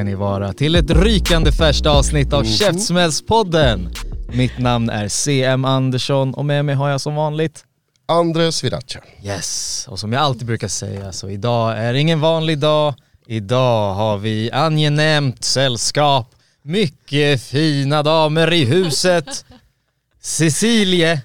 [0.00, 3.90] Ska ni vara till ett rykande färskt avsnitt av Käftsmällspodden.
[4.32, 7.64] Mitt namn är CM Andersson och med mig har jag som vanligt
[8.06, 9.00] Andres Sriracha.
[9.22, 12.94] Yes, och som jag alltid brukar säga så idag är ingen vanlig dag.
[13.26, 19.44] Idag har vi angenämt sällskap, mycket fina damer i huset.
[20.20, 21.20] Cecilie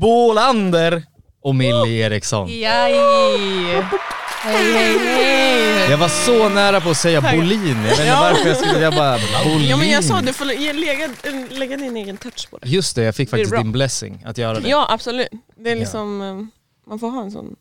[0.00, 1.02] Bålander
[1.42, 2.48] och Millie Eriksson.
[2.48, 3.84] Jaj!
[4.42, 5.90] Hej, hej, hej!
[5.90, 8.20] Jag var så nära på att säga Bolin, jag vet inte Ja.
[8.20, 9.68] varför jag skulle, jag bara Bolin.
[9.68, 11.08] Ja men jag sa du får lä- lägga,
[11.50, 12.68] lägga din egen touch på det.
[12.68, 14.68] Just det, jag fick faktiskt din blessing att göra det.
[14.68, 15.28] Ja absolut.
[15.56, 16.34] Det är liksom, eh,
[16.90, 17.56] man får ha en sån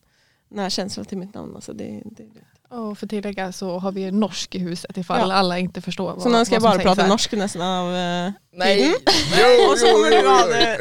[0.49, 1.55] nära känsla till mitt namn.
[1.55, 2.41] Alltså det, det, det.
[2.71, 5.35] Och för tillägga så har vi norsk i huset ifall Ja.
[5.35, 7.09] alla inte förstår vad Så nu ska jag bara prata här.
[7.09, 8.89] norsk resten av uh, Nej!
[9.71, 10.77] Och så kommer du ha det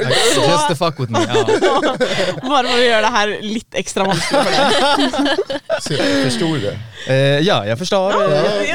[0.51, 1.19] Just the fuck with me.
[1.29, 1.45] Ja.
[2.49, 6.23] bara för att göra det här lite extra vanskligt för dig.
[6.25, 6.79] Förstod du det?
[7.13, 8.13] Eh, ja, jag förstår.
[8.13, 8.75] Ja, Ja.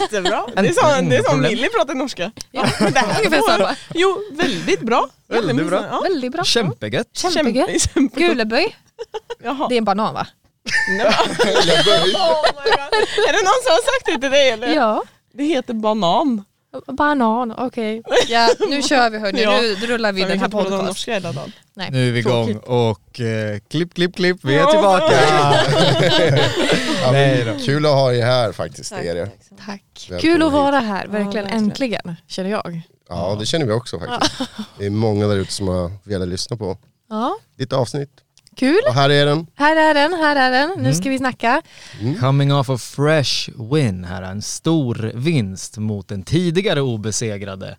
[0.00, 0.46] Jättebra.
[0.54, 1.40] Det är som, det är som.
[1.40, 2.30] Millie pratar norska.
[2.50, 3.76] Ja, Men det här går-.
[3.94, 5.08] Jo, väldigt bra.
[5.28, 5.84] Väldigt bra.
[5.90, 6.00] Ja.
[6.00, 6.44] Väldigt bra.
[6.44, 7.06] Kämpegött.
[7.12, 7.66] Kämpegött.
[7.68, 8.20] Kämpe, kämpe.
[8.20, 8.76] Guleböj,
[9.44, 9.66] Jaha.
[9.68, 10.26] det är en banan va?
[10.88, 13.28] Nej, Oh my God.
[13.28, 14.74] Är det någon som har sagt det till dig eller?
[14.74, 15.02] Ja.
[15.32, 16.44] Det heter banan.
[16.86, 18.02] Banan, okej.
[18.28, 19.60] Ja, nu kör vi hörni, Ja.
[19.60, 20.84] nu rullar vi den vi här podcasten.
[20.86, 21.52] norska hela dagen.
[21.74, 21.88] Nej.
[21.90, 24.70] Nu är vi igång och eh, klipp, klipp, klipp, vi är Ja.
[24.70, 25.12] tillbaka.
[27.02, 27.64] Ja, Nej men då.
[27.64, 28.92] Kul att ha er här faktiskt.
[28.92, 29.30] Är det.
[29.66, 29.82] Tack.
[30.10, 31.64] Välkommen Kul att vara här, verkligen verkligen.
[31.64, 32.80] äntligen känner jag.
[33.08, 34.32] Ja, det känner vi också faktiskt.
[34.78, 36.78] Det är många där ute som har velat lyssna på
[37.10, 38.10] Ja, ditt avsnitt.
[38.56, 38.80] Kul.
[38.88, 39.46] Och här är den.
[39.54, 40.82] Här är den, här är den.
[40.82, 41.62] Nu ska vi snacka.
[42.20, 47.76] Coming off a fresh win här, en stor vinst mot den tidigare obesegrade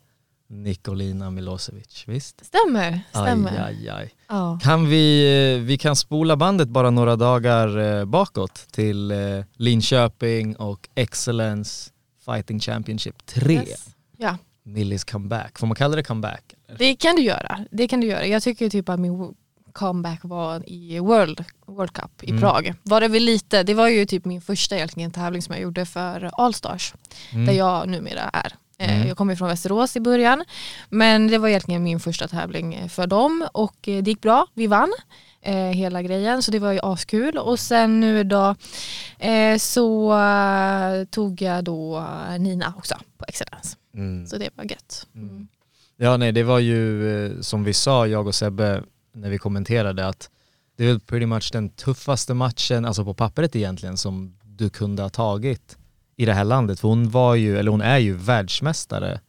[0.48, 2.46] Nikolina Milosevic, visst?
[2.46, 3.52] Stämmer, stämmer.
[3.52, 4.14] Aj, aj, aj.
[4.28, 4.60] Ja.
[4.64, 9.18] Kan vi, eh, vi kan spola bandet bara några dagar eh, bakåt till eh,
[9.54, 11.92] Linköping och Excellence
[12.26, 13.54] Fighting Championship 3.
[13.54, 13.86] Yes.
[14.18, 14.38] Ja.
[14.64, 16.54] Millis comeback, får man kalla det comeback?
[16.78, 17.66] Det kan du göra.
[17.72, 18.26] Det kan du göra.
[18.26, 19.36] Jag tycker typ att min
[19.76, 22.42] comeback var i World, World Cup i Mm.
[22.42, 22.74] Prag.
[22.84, 25.86] Var det väl lite, det var ju typ min första egentligen tävling som jag gjorde
[25.86, 26.94] för Allstars.
[27.32, 27.46] Mm.
[27.46, 28.54] Där jag numera är.
[28.78, 29.08] Eh, Mm.
[29.08, 30.44] Jag kommer från Västerås i början.
[30.90, 34.48] Men det var egentligen min första tävling för dem och eh, det gick bra.
[34.54, 34.94] Vi vann
[35.42, 37.38] eh, hela grejen så det var ju askul.
[37.38, 38.56] Och sen nu då
[39.20, 40.14] eh, så
[41.10, 42.08] tog jag då
[42.40, 43.78] Nina också på Excellence.
[43.94, 44.28] Mm.
[44.28, 45.08] Så det var gött.
[45.16, 45.48] Mm.
[45.98, 48.84] Ja nej det var ju som vi sa jag och Sebbe
[49.16, 50.30] när vi kommenterade att
[50.78, 55.02] det är väl pretty much den tuffaste matchen, alltså på pappret egentligen, som du kunde
[55.02, 55.78] ha tagit
[56.18, 56.80] i det här landet.
[56.80, 59.20] För hon var ju, eller hon är ju världsmästare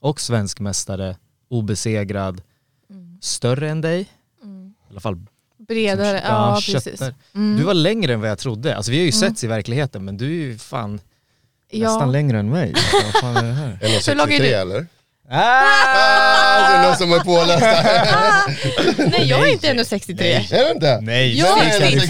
[0.00, 1.16] och svenskmästare,
[1.48, 2.42] obesegrad,
[2.90, 3.18] Mm.
[3.22, 4.08] större än dig.
[4.42, 4.74] Mm.
[4.88, 5.20] I alla fall
[5.68, 7.00] Bredare, som- ja, precis.
[7.34, 7.56] Mm.
[7.56, 8.76] Du var längre än vad jag trodde.
[8.76, 9.20] Alltså vi har ju Mm.
[9.20, 11.00] setts i verkligheten men du är ju fan
[11.70, 11.88] ja.
[11.88, 12.68] nästan längre än mig.
[12.74, 13.78] Alltså, vad fan är det här?
[13.82, 14.46] 1,63 lång är du?
[14.54, 14.86] eller?
[15.28, 16.39] Ah!
[16.58, 18.56] Det är någon som är påläst här.
[19.10, 20.14] Nej jag är inte 1,63.
[20.20, 20.48] Nej.
[20.52, 21.00] Är det inte?
[21.00, 22.00] Nej, Jag är härifrån,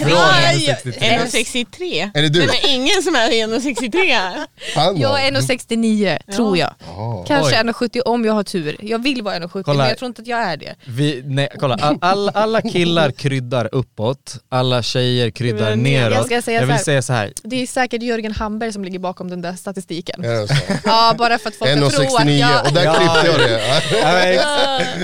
[0.59, 0.99] 63.
[0.99, 2.11] 1,63.
[2.13, 2.43] Är det Det du?
[2.43, 4.47] är ingen som är 1,63 här.
[4.75, 5.01] Han då?
[5.01, 6.73] Jag är 1,69 tror jag.
[6.87, 7.25] Ja.
[7.27, 7.69] Kanske Oj.
[7.69, 8.77] 1,70 om jag har tur.
[8.81, 9.77] Jag vill vara 1,70 Kolla.
[9.77, 10.75] men jag tror inte att jag är det.
[10.85, 16.25] Vi, nej, kolla, all, all, alla killar kryddar uppåt, alla tjejer kryddar Jag neråt.
[16.25, 17.33] ska säga Jag vill så säga så här.
[17.43, 20.23] Det är säkert Jörgen Hamberg som ligger bakom den där statistiken.
[20.25, 20.55] Är det så?
[20.85, 22.65] Ja bara för att folk ska tro att 1,69 jag...
[22.67, 23.61] och där klippte jag det.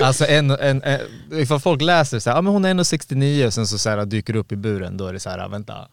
[0.02, 1.00] Alltså en, en, en,
[1.32, 4.06] ifall folk läser så här, ah, men hon är 1,69 och sen så, så här,
[4.06, 5.88] dyker upp i buren, då är det så här, vänta,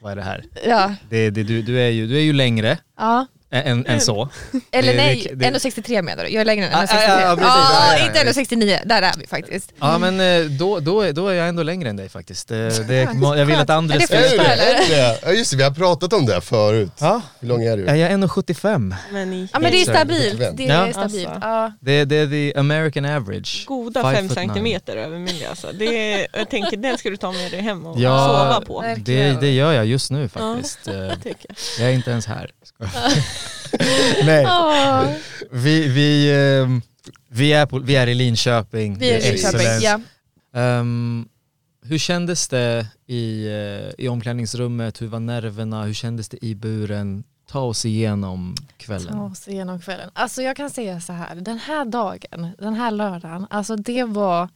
[0.00, 0.44] vad är det här?
[0.66, 0.94] Ja.
[1.08, 3.26] Det, det, du, du, är ju, du är ju längre, ja.
[3.50, 4.28] Än, än så.
[4.72, 6.30] Eller Det- nej, det- det- 1,63 menar du?
[6.30, 7.08] Jag är längre än Ja, 1,63.
[7.08, 7.48] ja, ja, precis.
[7.48, 8.06] Ja, ja, ja.
[8.06, 9.72] inte 1,69, där är vi faktiskt.
[9.80, 12.48] Ja men eh, då, då, är, då är jag ändå längre än dig faktiskt.
[12.48, 12.96] Det, det,
[13.36, 14.16] jag vill att det ska?
[15.22, 16.92] Ja just det, vi har pratat om det förut.
[17.00, 17.84] Ja, Hur lång är du?
[17.84, 18.94] jag är 1,75.
[19.12, 20.56] Men i Ja men det är stabilt.
[20.56, 20.74] Det Ja.
[20.86, 21.28] är stabilt.
[21.28, 21.48] Alltså.
[21.48, 21.72] Ja.
[21.80, 23.64] Det, det är the American average.
[23.66, 24.46] goda Five fem foot nine.
[24.48, 25.72] centimeter över min alltså.
[25.72, 28.26] det är, Jag tänker den ska du ta med dig hem och Ja.
[28.26, 28.94] sova på.
[28.98, 30.78] Det, det gör jag just nu faktiskt.
[31.22, 31.56] Tycker jag.
[31.80, 32.50] Jag är inte ens här.
[34.24, 35.06] Nej, Åh,
[35.50, 36.82] vi, vi, ehm,
[37.28, 38.98] vi, är på, vi är i Linköping.
[38.98, 39.80] vi är i Linköping.
[39.80, 40.00] Ja.
[40.60, 41.28] Ehm,
[41.82, 45.02] hur kändes det i, eh, i omklädningsrummet?
[45.02, 45.82] Hur var nerverna?
[45.82, 47.24] Hur kändes det i buren?
[47.50, 49.12] Ta oss igenom kvällen.
[49.12, 50.10] Ta oss igenom kvällen.
[50.12, 54.48] Alltså jag kan säga så här, den här dagen, den här lördagen, alltså det var,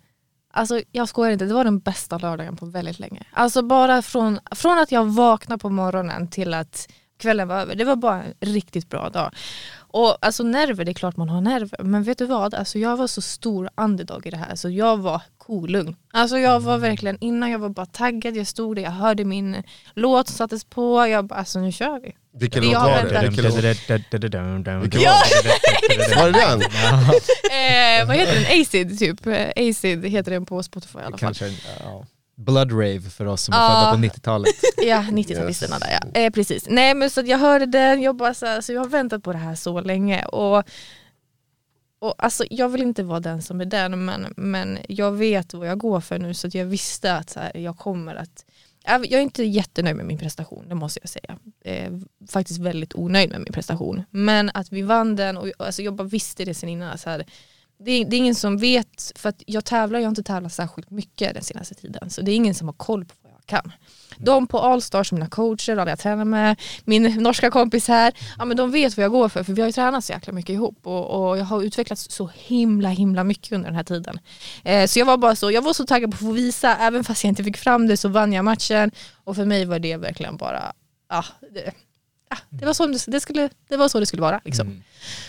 [0.52, 3.22] alltså jag skojar inte, det var den bästa lördagen på väldigt länge.
[3.32, 6.88] Alltså bara från, från att jag vaknade på morgonen till att
[7.18, 9.30] kvällen var över, det var bara en riktigt bra dag.
[9.76, 12.54] Och alltså nerver, det är klart man har nerver, men vet du vad?
[12.54, 15.96] Alltså jag var så stor underdog i det här, så jag var kolugn.
[16.12, 19.62] Alltså jag var verkligen, innan jag var bara taggad, jag stod där, jag hörde min
[19.94, 22.12] låt som sattes på, jag bara, alltså nu kör vi.
[22.38, 23.20] Vilken Vi låt var det?
[23.20, 23.54] Vilken låt?
[25.02, 25.22] Ja.
[26.16, 26.60] Var det den?
[26.62, 28.60] eh, vad heter den?
[28.60, 29.26] Acid typ.
[29.26, 31.18] Eh, Acid heter den på Spotify i alla fall.
[31.18, 31.46] Kanske,
[31.80, 32.06] ja.
[32.36, 34.54] Blood rave för oss som är födda på 90-talet.
[34.76, 36.20] Ja, 90-talisterna där ja.
[36.20, 36.66] Eh, precis.
[36.68, 39.22] Nej men så att jag hörde den, jag bara så här, så jag har väntat
[39.22, 40.24] på det här så länge.
[40.24, 40.64] Och,
[41.98, 45.68] och alltså, jag vill inte vara den som är den men, men jag vet vad
[45.68, 48.44] jag går för nu så att jag visste att så här, jag kommer att
[48.84, 51.38] jag jag är inte jättenöjd med min prestation, det måste jag säga.
[51.64, 51.92] Eh,
[52.28, 54.02] faktiskt väldigt onöjd med min prestation.
[54.10, 56.98] Men att vi vann den och alltså, jag bara visste det sen innan.
[56.98, 57.24] Så här,
[57.84, 60.52] det, är, det är ingen som vet, för att jag tävlar, jag har inte tävlat
[60.52, 62.10] särskilt mycket den senaste tiden.
[62.10, 63.72] Så det är ingen som har koll på vad jag kan.
[64.18, 68.56] De på Allstars, mina coacher, alla jag tränar med, min norska kompis här, ja, men
[68.56, 70.78] de vet vad jag går för för vi har ju tränat så jäkla mycket ihop
[70.86, 74.18] och, och jag har utvecklats så himla himla mycket under den här tiden.
[74.64, 77.04] Eh, så jag var bara så, jag var så taggad på att få visa, även
[77.04, 78.90] fast jag inte fick fram det så vann jag matchen
[79.24, 80.72] och för mig var det verkligen bara,
[81.08, 81.72] ja, det,
[82.50, 84.40] ja, det, var, så det, skulle, det var så det skulle vara.
[84.44, 84.66] Liksom.
[84.66, 84.82] Mm.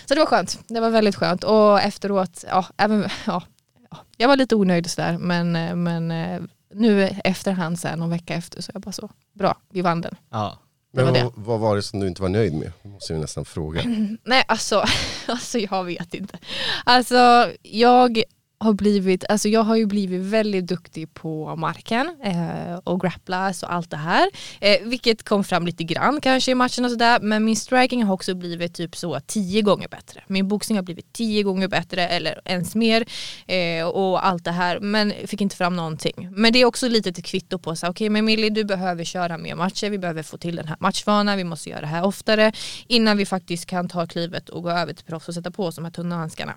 [0.06, 3.44] Så det var skönt, det var väldigt skönt och efteråt, ja, även, ja,
[3.90, 6.42] ja jag var lite onöjd sådär men, eh, men eh,
[6.74, 10.16] nu efterhand sen, någon vecka efter så är jag bara så, bra, vi vann den.
[10.30, 10.60] Ja.
[10.96, 11.24] Det var Men det.
[11.24, 12.72] vad, vad var det som du inte var nöjd med?
[12.84, 13.82] Det måste vi nästan fråga.
[14.24, 14.86] Nej alltså,
[15.28, 16.38] alltså jag vet inte.
[16.84, 18.24] Alltså jag
[18.58, 23.74] har blivit, alltså jag har ju blivit väldigt duktig på marken eh, och grapplas och
[23.74, 24.30] allt det här.
[24.62, 27.20] Eh, vilket kom fram lite grann kanske i matchen och sådär.
[27.20, 30.24] Men min striking har också blivit typ så tio gånger bättre.
[30.28, 33.06] Min boxning har blivit tio gånger bättre eller ens mer.
[33.48, 34.80] Eh, och allt det här.
[34.80, 36.30] Men fick inte fram någonting.
[36.32, 39.38] Men det är också lite ett kvitto på så okej men Millie du behöver köra
[39.38, 39.90] mer matcher.
[39.90, 41.38] Vi behöver få till den här matchvanan.
[41.38, 42.52] Vi måste göra det här oftare.
[42.88, 45.76] Innan vi faktiskt kan ta klivet och gå över till proffs och sätta på oss
[45.76, 46.56] de här tunna handskarna.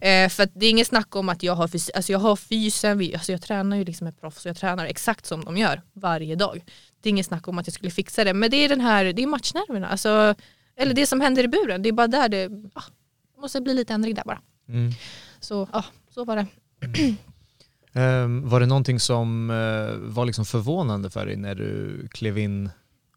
[0.00, 2.36] Eh, för att det är inget snack om att jag har, fys- alltså jag har
[2.36, 5.82] fysen, alltså jag tränar ju liksom med proffs och jag tränar exakt som de gör
[5.92, 6.64] varje dag.
[7.00, 9.04] Det är inget snack om att jag skulle fixa det men det är den här,
[9.04, 9.88] det är matchnerverna.
[9.88, 10.34] Alltså,
[10.76, 12.82] eller det som händer i buren, det är bara där det ah,
[13.38, 14.40] måste bli lite ändring där bara.
[14.68, 14.92] Mm.
[15.40, 16.46] Så ja, så var det.
[17.92, 22.70] Ehm, var det någonting som eh, var liksom förvånande för dig när du klev in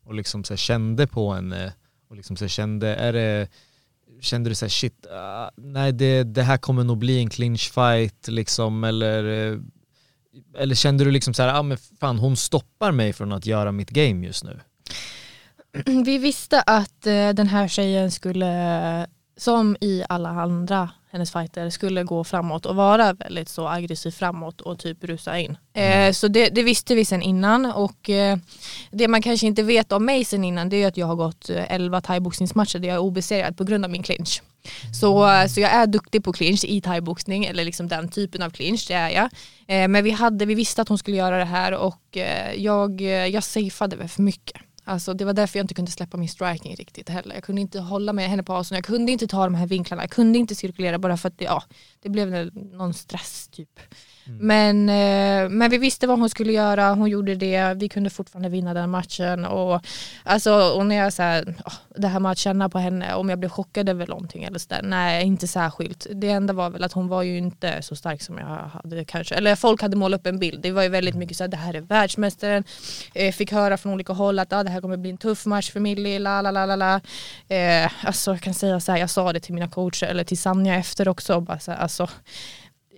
[0.06, 1.74] och liksom så här kände på henne?
[2.10, 3.48] Och liksom här kände, är det,
[4.22, 8.28] kände du såhär shit, uh, nej det, det här kommer nog bli en clinch fight
[8.28, 9.60] liksom eller, eh,
[10.58, 13.72] eller kände du liksom så här, ah, men fan hon stoppar mig från att göra
[13.72, 14.60] mitt game just nu?
[16.06, 19.08] Vi visste att eh, den här tjejen skulle,
[19.38, 24.62] som i alla andra hennes fighter, skulle gå framåt och vara väldigt så aggressiv framåt
[24.62, 25.58] och typ rusa in.
[25.74, 28.38] Eh, så det, det visste vi sen innan och eh,
[28.92, 31.50] det man kanske inte vet om mig sen innan det är att jag har gått
[31.50, 34.42] eh, 11 thaiboxningsmatcher där jag är obesegrad på grund av min clinch.
[34.94, 38.50] Så, eh, så jag är duktig på clinch i thaiboxning eller liksom den typen av
[38.50, 39.30] clinch, det är jag.
[39.68, 43.02] Eh, men vi, hade, vi visste att hon skulle göra det här och eh, jag,
[43.02, 44.62] eh, jag safeade för mycket.
[44.92, 47.36] Alltså det var därför jag inte kunde släppa min striking riktigt heller.
[47.36, 50.04] Jag kunde inte hålla med henne på avstånd, jag kunde inte ta de här vinklarna,
[50.04, 51.64] jag kunde inte cirkulera bara för att det, ja,
[52.00, 53.80] det blev någon stress typ.
[54.40, 58.50] Men, eh, men vi visste vad hon skulle göra, hon gjorde det, vi kunde fortfarande
[58.50, 59.46] vinna den matchen.
[59.46, 59.82] Och,
[60.24, 61.56] alltså, och när jag så här,
[61.96, 64.82] det här med att känna på henne, om jag blev chockad över någonting eller sådär,
[64.84, 66.08] nej inte särskilt.
[66.14, 69.36] Det enda var väl att hon var ju inte så stark som jag hade kanske,
[69.36, 70.62] eller folk hade målat upp en bild.
[70.62, 72.64] Det var ju väldigt mycket så här, det här är världsmästaren,
[73.14, 75.72] eh, fick höra från olika håll att ah, det här kommer bli en tuff match
[75.72, 77.02] för Millie, la la la la la.
[77.48, 80.38] Eh, alltså jag kan säga så här, jag sa det till mina coacher eller till
[80.38, 82.08] Sanja efter också, bara så här, alltså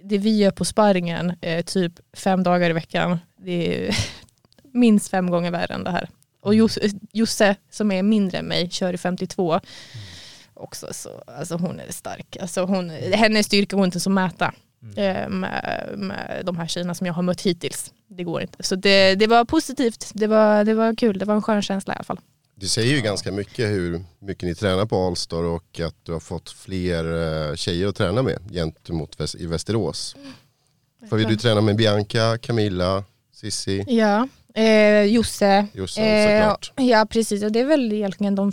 [0.10, 3.98] det vi gör på sparringen eh, typ fem dagar i veckan, det är
[4.74, 6.10] minst fem gånger värre än det här.
[6.42, 6.78] Och Jos-
[7.14, 9.60] Josse som är mindre än mig kör i 52.
[10.54, 12.38] också så, alltså hon är stark.
[12.42, 14.54] Alltså hon, hennes styrka går inte så att mäta
[14.98, 17.94] eh, med, med de här tjejerna som jag har mött hittills.
[18.08, 18.64] Det går inte.
[18.64, 21.94] Så det, det var positivt, det var, det var kul, det var en skön känsla
[21.94, 22.20] i alla fall.
[22.64, 26.20] Du säger ju ganska mycket hur mycket ni tränar på Allstar och att du har
[26.20, 27.06] fått fler
[27.50, 30.16] eh, tjejer att träna med gentemot i Västerås.
[31.10, 31.76] För du tränar med?
[31.76, 33.04] Bianca, Camilla,
[33.34, 35.68] Sissi, Ja, eh, Josse.
[35.74, 37.44] Jossan Eh, ja precis.
[37.44, 38.52] Och det är väl egentligen de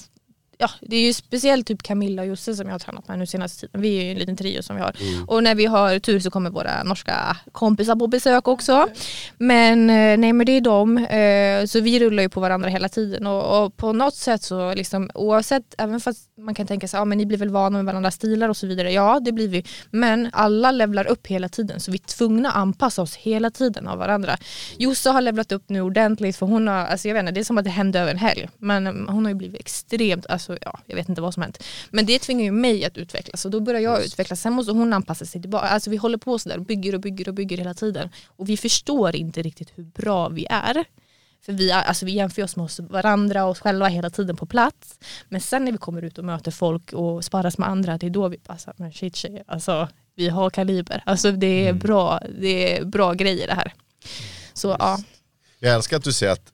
[0.60, 3.26] Ja, det är ju speciellt typ Camilla och Josse som jag har tränat med nu
[3.26, 3.80] senaste tiden.
[3.80, 4.96] Vi är ju en liten trio som vi har.
[5.00, 5.24] Mm.
[5.28, 8.88] Och när vi har tur så kommer våra norska kompisar på besök också.
[9.38, 10.98] Men eh, nej men det är de.
[10.98, 14.74] Eh, så vi rullar ju på varandra hela tiden och, och på något sätt så
[14.74, 17.84] liksom oavsett, även fast man kan tänka sig ja men ni blir väl vana med
[17.84, 18.92] varandras stilar och så vidare.
[18.92, 19.64] Ja det blir vi.
[19.90, 23.88] Men alla levlar upp hela tiden så vi är tvungna att anpassa oss hela tiden
[23.88, 24.36] av varandra.
[24.78, 27.44] Josse har levlat upp nu ordentligt för hon har, alltså jag vet inte, det är
[27.44, 28.48] som att det hände över en helg.
[28.58, 31.64] Men mm, hon har ju blivit extremt, alltså ja, jag vet inte vad som hänt.
[31.90, 34.40] Men det tvingar ju mig att utvecklas och då börjar jag utvecklas.
[34.40, 35.66] Sen måste hon anpassa sig tillbaka.
[35.66, 38.08] Alltså vi håller på sådär och bygger och bygger och bygger hela tiden.
[38.26, 40.84] Och vi förstår inte riktigt hur bra vi är.
[41.42, 44.46] För vi, alltså vi jämför oss med oss varandra och oss själva hela tiden på
[44.46, 44.98] plats.
[45.28, 48.10] Men sen när vi kommer ut och möter folk och sparras med andra, det är
[48.10, 48.74] då vi passar.
[48.76, 51.02] Men shit tjejer, alltså vi har kaliber.
[51.06, 53.72] Alltså det är bra, det är bra grejer det här.
[54.52, 54.98] Så ja.
[55.58, 56.52] Jag älskar att du säger att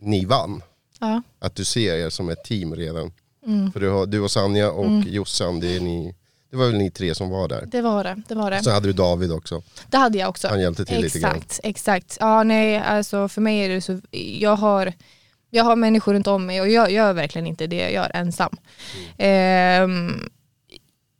[0.00, 0.62] ni vann.
[1.00, 1.22] Ja.
[1.38, 3.12] Att du ser er som ett team redan.
[3.46, 3.72] Mm.
[3.72, 6.14] För du, har, du och Sanja och Jossan, det, är ni,
[6.50, 7.66] det var väl ni tre som var där.
[7.66, 8.22] Det var det.
[8.28, 8.62] Det, var det.
[8.62, 9.62] Så hade du David också.
[9.90, 10.48] det hade jag också.
[10.48, 11.36] Han hjälpte till lite grann.
[11.36, 12.16] Exakt, exakt.
[12.20, 14.00] Ja, nej, alltså för mig är det så,
[14.40, 14.92] jag har,
[15.50, 18.56] jag har människor runt om mig och jag gör verkligen inte det jag gör ensam.
[19.18, 20.28] Ehm,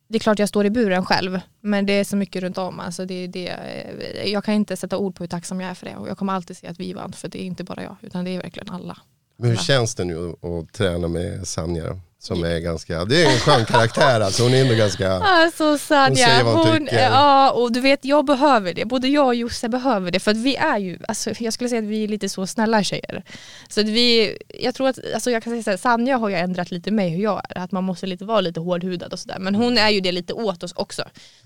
[0.09, 2.81] det är klart jag står i buren själv, men det är så mycket runt om.
[2.81, 5.87] Alltså det, det, eh, jag kan inte sätta ord på hur tacksam jag är för
[5.87, 7.97] det och jag kommer alltid säga att vi vann, för det är inte bara jag,
[8.01, 8.99] utan det är verkligen alla.
[9.37, 12.01] Men hur känns det nu att, att träna med Sanja?
[12.19, 14.43] Som är ganska, det är en skön karaktär alltså.
[14.43, 17.03] Hon är ändå ganska, Alltså Sanja, säger vad hon hon, tycker.
[17.11, 20.37] ja och du vet jag behöver det, både jag och Josse behöver det för att
[20.37, 23.23] vi är ju, alltså, jag skulle säga att vi är lite så snälla tjejer.
[23.69, 26.35] Så att vi, jag tror att, alltså jag kan säga så här, Sanja har ju
[26.35, 29.39] ändrat lite mig hur jag är, att man måste lite vara lite hårdhudad och sådär
[29.39, 31.03] men hon är ju det lite åt oss också.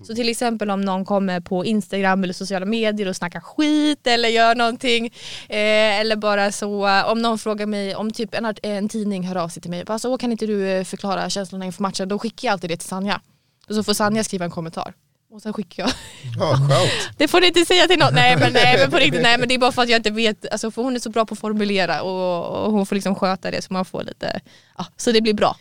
[0.07, 4.29] Så till exempel om någon kommer på Instagram eller sociala medier och snackar skit eller
[4.29, 5.05] gör någonting
[5.49, 9.49] eh, eller bara så, om någon frågar mig, om typ en, en tidning hör av
[9.49, 12.07] sig till mig, bara så, "Åh, kan inte du förklara känslorna inför matchen?
[12.07, 13.21] Då skickar jag alltid det till Sanja.
[13.67, 14.93] Och så får Sanja skriva en kommentar.
[15.31, 15.91] Och sen skickar jag.
[16.39, 16.91] ja skönt.
[17.17, 18.13] Det får ni inte säga till någon.
[18.13, 20.11] Nej men, nej men på riktigt, nej men det är bara för att jag inte
[20.11, 20.51] vet.
[20.51, 23.51] Alltså för hon är så bra på att formulera och, och hon får liksom sköta
[23.51, 24.39] det så man får lite,
[24.77, 25.57] ja, så det blir bra.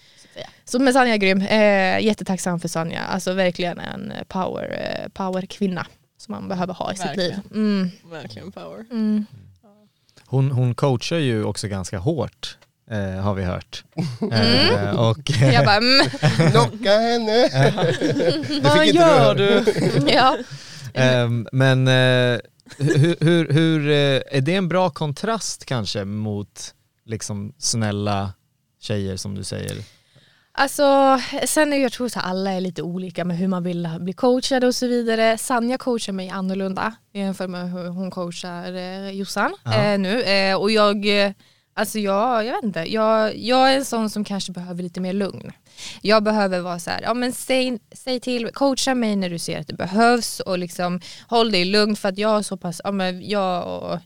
[0.65, 1.41] Så men Sanja är grym.
[1.41, 3.03] Eh, jättetacksam för Sanja.
[3.03, 5.87] Alltså verkligen en power, eh, powerkvinna
[6.19, 7.35] som man behöver ha i sitt liv.
[7.35, 7.65] Verkligen.
[7.65, 8.85] Mm, Verkligen power.
[8.91, 9.27] mm.
[10.27, 12.59] Hon, hon coachar ju också ganska hårt,
[12.91, 13.85] eh, har vi hört.
[14.33, 16.07] Eh, och, Jag bara, mm,
[16.51, 17.49] Knocka henne!
[18.49, 19.61] det Vad gör du.
[19.65, 20.11] du?
[20.13, 20.37] ja.
[20.95, 22.39] Ehm, men eh,
[22.79, 26.75] hur, hur, hur, eh, är det en bra kontrast kanske mot
[27.07, 28.33] liksom snälla
[28.81, 29.77] tjejer som du säger?
[30.53, 34.13] Alltså, sen är jag tror att alla är lite olika med hur man vill bli
[34.13, 35.39] coachad och så vidare.
[35.39, 39.75] Sanja coachar mig annorlunda jämfört med hur hon coachar eh, Jossan Ja.
[39.85, 40.23] eh, nu.
[40.23, 41.33] Eh, och jag, eh,
[41.75, 45.13] alltså jag, jag vet inte, jag, jag är en sån som kanske behöver lite mer
[45.13, 45.53] lugn.
[46.03, 49.61] Jag behöver vara så här, ja men säg, säg till, coacha mig när du ser
[49.61, 52.93] att det behövs och liksom håll dig lugn för att jag är så pass, ja
[52.93, 53.99] men jag och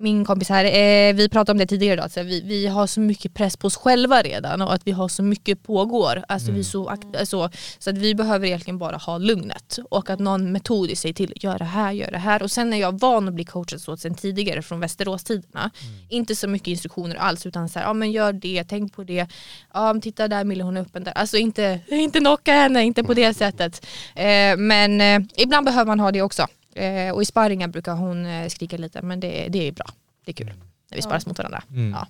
[0.00, 3.00] min kompis här, eh, vi pratade om det tidigare idag, så vi, vi har så
[3.00, 6.24] mycket press på oss själva redan och att vi har så mycket pågår.
[6.28, 7.44] Alltså vi är så, akt- så,
[7.90, 11.64] att vi behöver egentligen bara ha lugnet och att någon metodiskt säger till, gör det
[11.64, 12.42] här, gör det här.
[12.42, 15.70] Och sen är jag van att bli coachad så sen tidigare från Västerås-tiderna.
[16.08, 19.26] Inte så mycket instruktioner alls utan så här, ja men gör det, tänk på det.
[19.74, 21.12] Ja men titta där Mille hon är öppen där.
[21.12, 23.86] Alltså inte, inte knocka henne, inte på det sättet.
[24.14, 26.46] Eh, men eh, ibland behöver man ha det också.
[26.78, 29.86] Eh, och i sparringar brukar hon eh, skrika lite men det, det är bra.
[30.24, 30.52] Det är kul
[30.90, 31.62] när vi sparras mot varandra.
[31.70, 31.90] Mm.
[31.90, 32.06] Ja.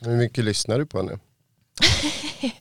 [0.00, 1.18] Hur mycket lyssnar du på henne?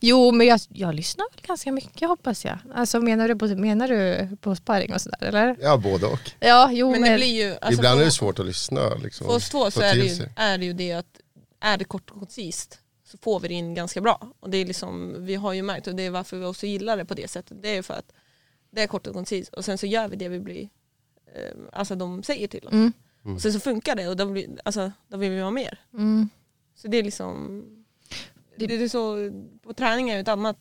[0.00, 2.58] Jo men jag, jag lyssnar väl ganska mycket hoppas jag.
[2.74, 5.56] Alltså menar du på, menar du på sparring och sådär eller?
[5.60, 6.30] Ja både och.
[6.40, 8.94] Ja jo Men men, det blir ju, alltså Ibland för, är det svårt att lyssna.
[8.94, 11.20] Liksom, för oss två så är det, ju, är det ju det att
[11.60, 12.78] är det kort och koncist
[13.10, 14.32] så får vi det in ganska bra.
[14.40, 16.96] Och det är liksom, vi har ju märkt och det är varför vi också gillar
[16.96, 17.62] det på det sättet.
[17.62, 18.12] Det är för att
[18.76, 20.62] det är kort och koncist och sen så gör vi det vi blir,
[21.34, 22.72] eh, alltså de säger till oss.
[22.72, 22.92] Mm.
[23.34, 25.78] Och sen så funkar det och då, blir, alltså, då vill vi ha mer.
[25.94, 26.28] mm,
[26.74, 27.62] Så det är liksom,
[28.56, 29.16] det, det är så,
[29.62, 30.58] på träning är ett annat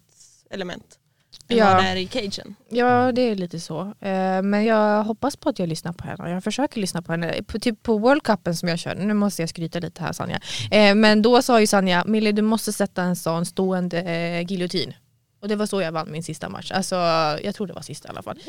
[0.50, 1.00] element
[1.48, 1.65] än Ja.
[1.74, 2.55] vad det är i cagen.
[2.69, 3.81] ja det är lite så.
[3.81, 6.29] Eh, men jag hoppas på att jag lyssnar på henne.
[6.29, 7.43] Jag försöker lyssna på henne.
[7.43, 10.39] På, typ på World Cupen som jag kör, nu måste jag skryta lite här Sanja.
[10.72, 14.93] Eh, men då sa ju Sanja, Mille du måste sätta en sån stående eh, giljotin.
[15.42, 16.72] Och det var så jag vann min sista match.
[16.72, 16.96] Alltså,
[17.44, 18.39] jag tror det var sista i alla fall.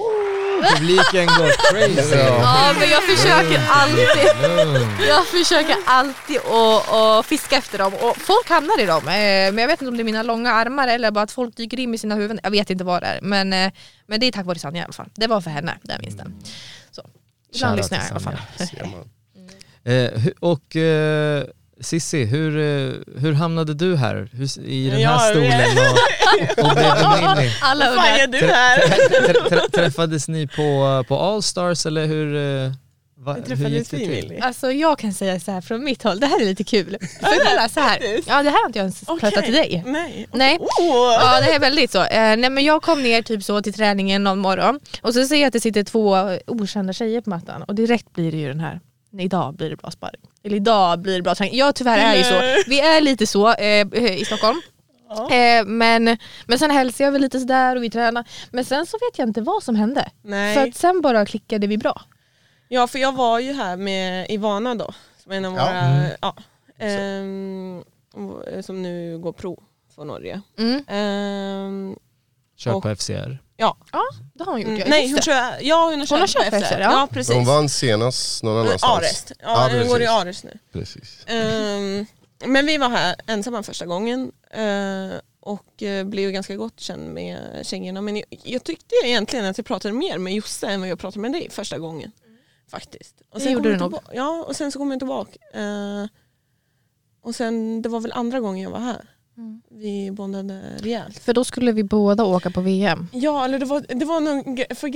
[0.77, 2.17] Publiken går crazy.
[2.43, 4.29] Ja men jag försöker alltid
[5.09, 9.09] Jag försöker alltid att, att fiska efter dem och folk hamnar i dem.
[9.09, 9.13] Eh,
[9.53, 11.81] Men jag vet inte om det är mina långa armar eller bara att folk dyker
[11.81, 12.41] in med sina huvuden.
[12.43, 13.73] Jag vet inte vad det är men, eh,
[14.07, 15.09] men det är tack vare Sanja i alla fall.
[15.15, 16.35] Det var för henne, den vinsten.
[16.91, 17.03] Så.
[17.55, 18.37] Ibland lyssnar jag i alla fall.
[18.85, 19.05] Man.
[19.85, 21.45] Eh, och eh,
[21.81, 24.29] Sissi, hur, eh, hur hamnade du här
[24.67, 25.79] i den här Ja, stolen
[26.59, 27.53] och, och blev i?
[27.63, 28.19] Alla undrar.
[28.19, 28.79] gör du här?
[28.79, 32.73] Trä- trä- Träffades ni på, på Allstars eller hur, eh,
[33.19, 34.29] va, Vi hur träffades gick det vi till?
[34.29, 34.41] Millie.
[34.41, 36.97] Alltså jag kan säga så här från mitt håll, det här är lite kul.
[37.21, 37.99] För kolla så här.
[38.27, 39.83] Ja det här har inte jag ens pratat till dig.
[39.87, 40.29] Nej.
[40.33, 40.59] Nej.
[40.59, 41.13] Oh.
[41.21, 41.99] Ja det är väldigt så.
[42.05, 45.37] Eh, nej men jag kom ner typ så till träningen någon morgon och så ser
[45.37, 46.17] jag att det sitter två
[46.47, 48.81] okända tjejer på mattan och direkt blir det ju den här
[49.17, 50.21] Nej, idag blir det bra sparring.
[50.43, 51.57] Eller idag blir det bra träning.
[51.57, 52.71] Jag tyvärr är ju så.
[52.71, 53.87] Vi är lite så eh,
[54.19, 54.61] i Stockholm.
[55.31, 58.25] Eh, men, men sen hälsar jag väl lite sådär och vi tränar.
[58.51, 60.11] Men sen så vet jag inte vad som hände.
[60.23, 60.55] Nej.
[60.55, 62.03] För att sen bara klickade vi bra.
[62.69, 65.65] Ja för jag var ju här med Ivana då, som en av Ja.
[65.65, 66.37] våra, ja,
[66.85, 67.83] ehm,
[68.63, 69.63] som nu går pro
[69.95, 70.41] för Norge.
[70.59, 71.97] Mm.
[72.59, 73.39] Kört Och- på FCR.
[73.57, 74.03] Ja, Ja,
[74.35, 74.69] det har hon gjort.
[74.69, 76.81] mm, ja, nej hon kör, ja, hon har kört, har kört på efter.
[76.81, 76.93] Ja.
[76.93, 77.35] ja precis.
[77.35, 78.99] Hon vann senast någon annanstans.
[78.99, 80.07] Arest, ja, Ja, hon går i.
[80.07, 80.59] Arest nu.
[80.73, 81.25] Precis.
[81.27, 82.07] Ehm,
[82.45, 87.15] men vi var här ensamma första gången eh, och eh, blev ju ganska gott känd
[87.15, 88.01] med tjejerna.
[88.01, 91.21] Men jag, jag tyckte egentligen att jag pratade mer med Josse än vad jag pratade
[91.21, 92.13] med dig första gången.
[92.71, 93.15] Faktiskt.
[93.31, 93.99] Och Det gjorde du nog.
[94.13, 95.39] Ja, och sen så kom jag tillbaka.
[95.55, 96.07] Eh,
[97.23, 99.05] och sen, det var väl andra gången jag var här.
[99.39, 99.63] Mm.
[99.71, 101.19] Vi bondade rejält.
[101.19, 103.09] För då skulle vi båda åka på VM.
[103.13, 104.89] Ja, eller det var, det var någon för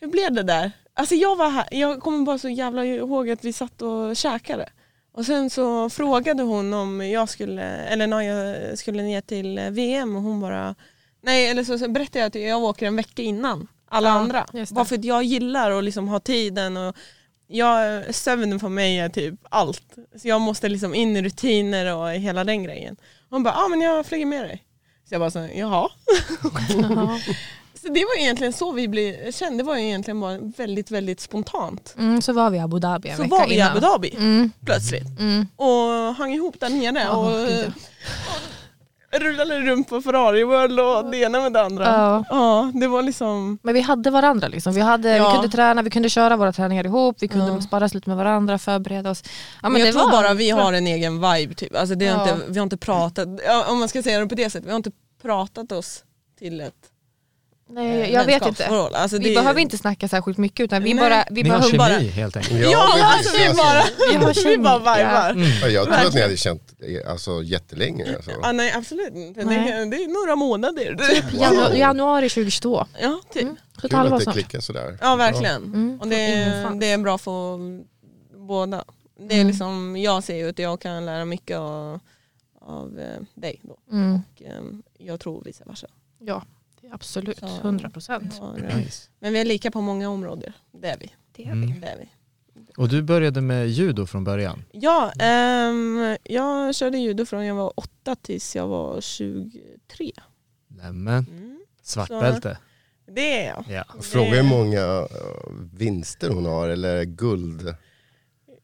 [0.00, 0.72] Hur blev det där?
[0.94, 4.68] Alltså jag var här, jag kommer bara så jävla ihåg att vi satt och käkade.
[5.12, 10.16] Och sen så frågade hon om jag skulle, eller när jag skulle ner till VM
[10.16, 10.74] och hon bara
[11.22, 14.46] Nej eller så, så berättade jag att jag åker en vecka innan alla Ja, andra.
[14.70, 16.96] Bara för att jag gillar att liksom ha tiden och
[17.52, 19.82] jag, sömnen för mig är typ allt.
[20.22, 22.96] Så jag måste liksom in i rutiner och hela den grejen.
[23.30, 24.62] Hon bara, ja ah, men jag flyger med dig.
[25.08, 25.88] Så jag bara, så, jaha.
[27.82, 31.94] Så det var egentligen så vi blev kända, det var egentligen bara väldigt väldigt spontant.
[31.98, 33.70] Mm, så var vi i Abu Dhabi en Så vecka var vi i innan.
[33.70, 35.46] Abu Dhabi Mm, plötsligt mm.
[35.56, 37.48] och hang ihop där nere Ja, och
[39.12, 41.84] rullade runt på Ferrari World och det ena med det andra.
[41.86, 42.24] Ja.
[42.30, 44.74] Ja, det var liksom, Men vi hade varandra liksom.
[44.74, 45.28] Vi, hade, Ja.
[45.28, 47.60] vi kunde träna, vi kunde köra våra träningar ihop, vi kunde Ja.
[47.60, 49.22] sparras lite med varandra, förbereda oss.
[49.62, 51.76] Ja, men jag det tror var- bara vi har en egen vibe typ.
[51.76, 53.28] Alltså det är inte, vi har inte pratat,
[53.70, 56.04] om man ska säga det på det sättet, vi har inte pratat oss
[56.38, 56.74] till ett
[57.72, 58.66] Nej, eh, jag vet inte.
[58.66, 61.10] Alltså Vi det- behöver inte snacka särskilt mycket utan vi Nej.
[61.10, 62.60] bara, vi Ni bara har kemi bara- helt enkelt.
[62.70, 65.30] Ja, men alltså vi alltså, bara, Vi har vi kemi, bara vibar.
[65.30, 65.48] Mm.
[65.62, 68.16] Ja, jag tror att ni hade känt det alltså, jättelänge.
[68.16, 68.30] Alltså.
[68.42, 69.70] Ja, nej absolut inte, det, Nej.
[69.72, 70.96] är- det är några månader.
[71.32, 72.86] Janu- januari 2022.
[73.00, 73.42] Ja, typ.
[73.42, 73.56] Mm.
[73.80, 74.34] Så Kul att det snart.
[74.34, 74.98] klickar sådär.
[75.00, 75.62] Ja verkligen.
[75.64, 76.78] Mm, Och det, fan.
[76.78, 77.58] det är bra för
[78.46, 78.84] båda.
[79.18, 79.46] Det är Mm.
[79.48, 82.00] liksom, jag ser ju att jag kan lära mycket av,
[82.60, 83.76] av eh, dig då.
[83.96, 84.14] Mm.
[84.14, 84.62] Och, eh,
[84.98, 85.86] jag tror vice versa.
[86.18, 86.51] Ja, det är
[86.92, 87.38] absolut.
[87.38, 88.40] Så- 100 procent.
[88.74, 89.08] Nice.
[89.18, 90.52] Men vi är lika på många områden.
[90.72, 91.12] Det är vi.
[91.36, 91.80] Det är Mm.
[91.80, 92.08] Det är vi.
[92.76, 94.64] Och du började med judo från början?
[94.72, 100.12] Ja, ehm, jag körde judo från jag var åtta tills jag var 23.
[100.68, 101.60] Nämen, Mm.
[101.82, 102.54] svart Så-.
[103.06, 103.64] Det är jag.
[103.68, 103.84] Ja.
[104.02, 105.06] Fråga hur många eh,
[105.72, 107.74] vinster hon har, eller guld.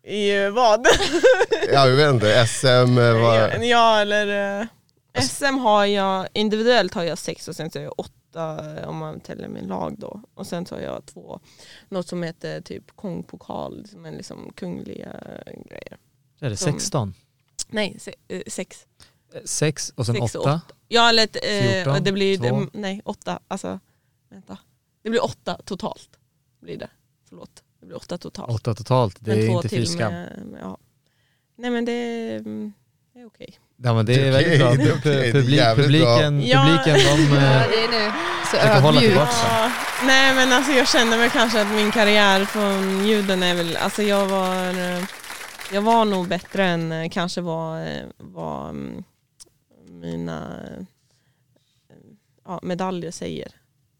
[0.04, 0.86] I eh, vad?
[1.72, 2.66] Ja, jag vet inte, SM
[2.98, 3.64] eh, var...
[3.64, 4.68] Ja eller
[5.20, 8.96] SM har jag, individuellt har jag sex och sen så har jag åtta eh, om
[8.96, 10.22] man täller med lag då.
[10.34, 11.40] Och sen så har jag två,
[11.88, 15.98] något som heter typ kongpokal, som är liksom kungliga grejer.
[16.40, 17.14] Är det Som- 16?
[17.68, 18.86] Nej, se, eh, sex.
[19.44, 20.60] Sex och sen Sex och åtta?
[20.88, 23.80] Ja eller eh, 14, det blir, det, nej åtta, alltså
[24.28, 24.58] vänta.
[25.02, 26.18] Det blir åtta totalt.
[26.60, 26.90] Blir det.
[27.28, 27.62] Förlåt.
[27.80, 28.50] Det blir åtta totalt.
[28.54, 30.12] Åtta totalt, det Men är inte fy skam.
[30.60, 30.78] ja.
[31.56, 32.72] Nej men det, mm,
[33.12, 33.58] det är okej.
[33.82, 34.74] Ja men det är väldigt bra.
[35.02, 36.16] det är Publik, jävligt bra.
[36.18, 36.82] publiken, Ja.
[36.84, 36.94] publiken
[37.30, 37.36] de...
[37.36, 38.12] Ja, eh, det är nu
[38.44, 39.30] så Försöker hålla tillbaka.
[39.48, 39.70] Ja,
[40.06, 44.02] nej men alltså jag känner väl kanske att min karriär från juden är väl, alltså
[44.02, 45.04] jag var, eh,
[45.72, 49.04] jag var nog bättre än eh, kanske vad, eh, vad mm,
[49.88, 50.60] mina
[52.44, 53.48] ja, medaljer säger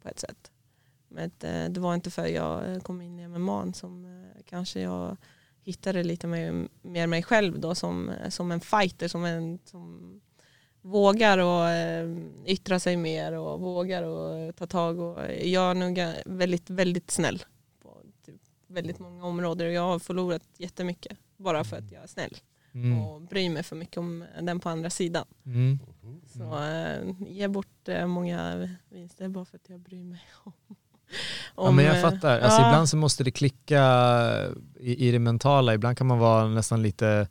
[0.03, 0.51] på ett sätt.
[1.11, 1.31] Men
[1.75, 5.17] det var inte för jag kom in i MMA som kanske jag
[5.69, 10.21] hittade lite mer, mer mig själv då som, eh, som en fighter, som en som
[10.81, 15.99] vågar och eh, yttra sig mer och vågar och ta tag och jag är nog
[16.27, 17.43] väldigt, väldigt snäll
[17.83, 22.07] på typ väldigt många områden och jag har förlorat jättemycket bara för att jag är
[22.07, 22.37] snäll.
[22.73, 22.99] Mm.
[22.99, 25.27] och bryr mig för mycket om den på andra sidan.
[25.47, 25.79] Mm.
[26.27, 30.53] Så äh, ge bort eh, många vinster bara för att jag bryr mig om.
[31.57, 32.41] Ja, men jag eh, fattar.
[32.41, 32.69] Alltså, ja.
[32.69, 33.83] Ibland så måste det klicka
[34.81, 35.75] i, i det mentala.
[35.75, 37.29] Ibland kan man vara nästan lite,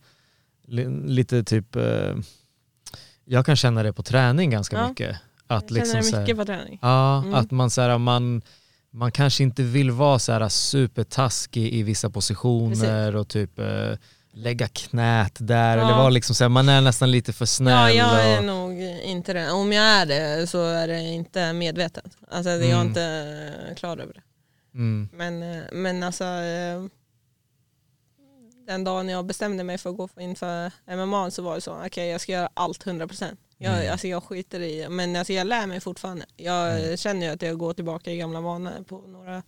[0.68, 1.76] li, lite typ...
[1.76, 2.16] Eh,
[3.26, 4.90] jag kan känna det på träning ganska Ja.
[4.90, 5.18] mycket.
[5.48, 6.80] Att Jag känner liksom så det här, mycket på träning.
[6.82, 7.34] Ja, Mm.
[7.34, 8.42] att man, så här, man,
[8.92, 13.92] man kanske inte vill vara så här supertaskig i vissa positioner och typ eh,
[14.38, 15.84] lägga knät där Ja.
[15.84, 17.96] eller vara liksom så här, man är nästan lite för Ja, snäll.
[17.96, 19.52] jag är och, nog inte det.
[19.52, 22.18] Om jag är det så är det inte medvetet.
[22.32, 22.88] Alltså, Jag är Mm.
[22.88, 24.22] inte klar över det.
[24.74, 26.84] mm, Men, eh, men alltså eh,
[28.68, 31.82] den dagen jag bestämde mig för att gå in för MMA så var det så,
[31.86, 33.38] okej jag ska göra allt 100%.
[33.58, 33.92] Jag, Mm.
[33.92, 36.26] alltså, jag skiter i men alltså, jag lär mig fortfarande.
[36.36, 36.98] Jag Mm.
[36.98, 39.44] känner ju att jag går tillbaka i gamla vanor på några,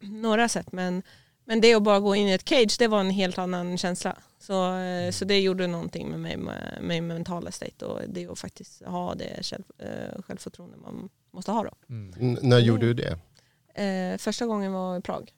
[0.00, 0.72] några sätt.
[0.72, 1.02] Men,
[1.44, 4.16] men det att bara gå in i ett cage, det var en helt annan känsla.
[4.38, 8.38] Så, eh, så det gjorde någonting med mig, med, med mentala state och det att
[8.38, 11.70] faktiskt ha det själv, eh, självförtroende man måste ha då.
[11.88, 12.38] mm.
[12.42, 13.18] När gjorde du det?
[13.84, 15.32] Eh, första gången var i Prag.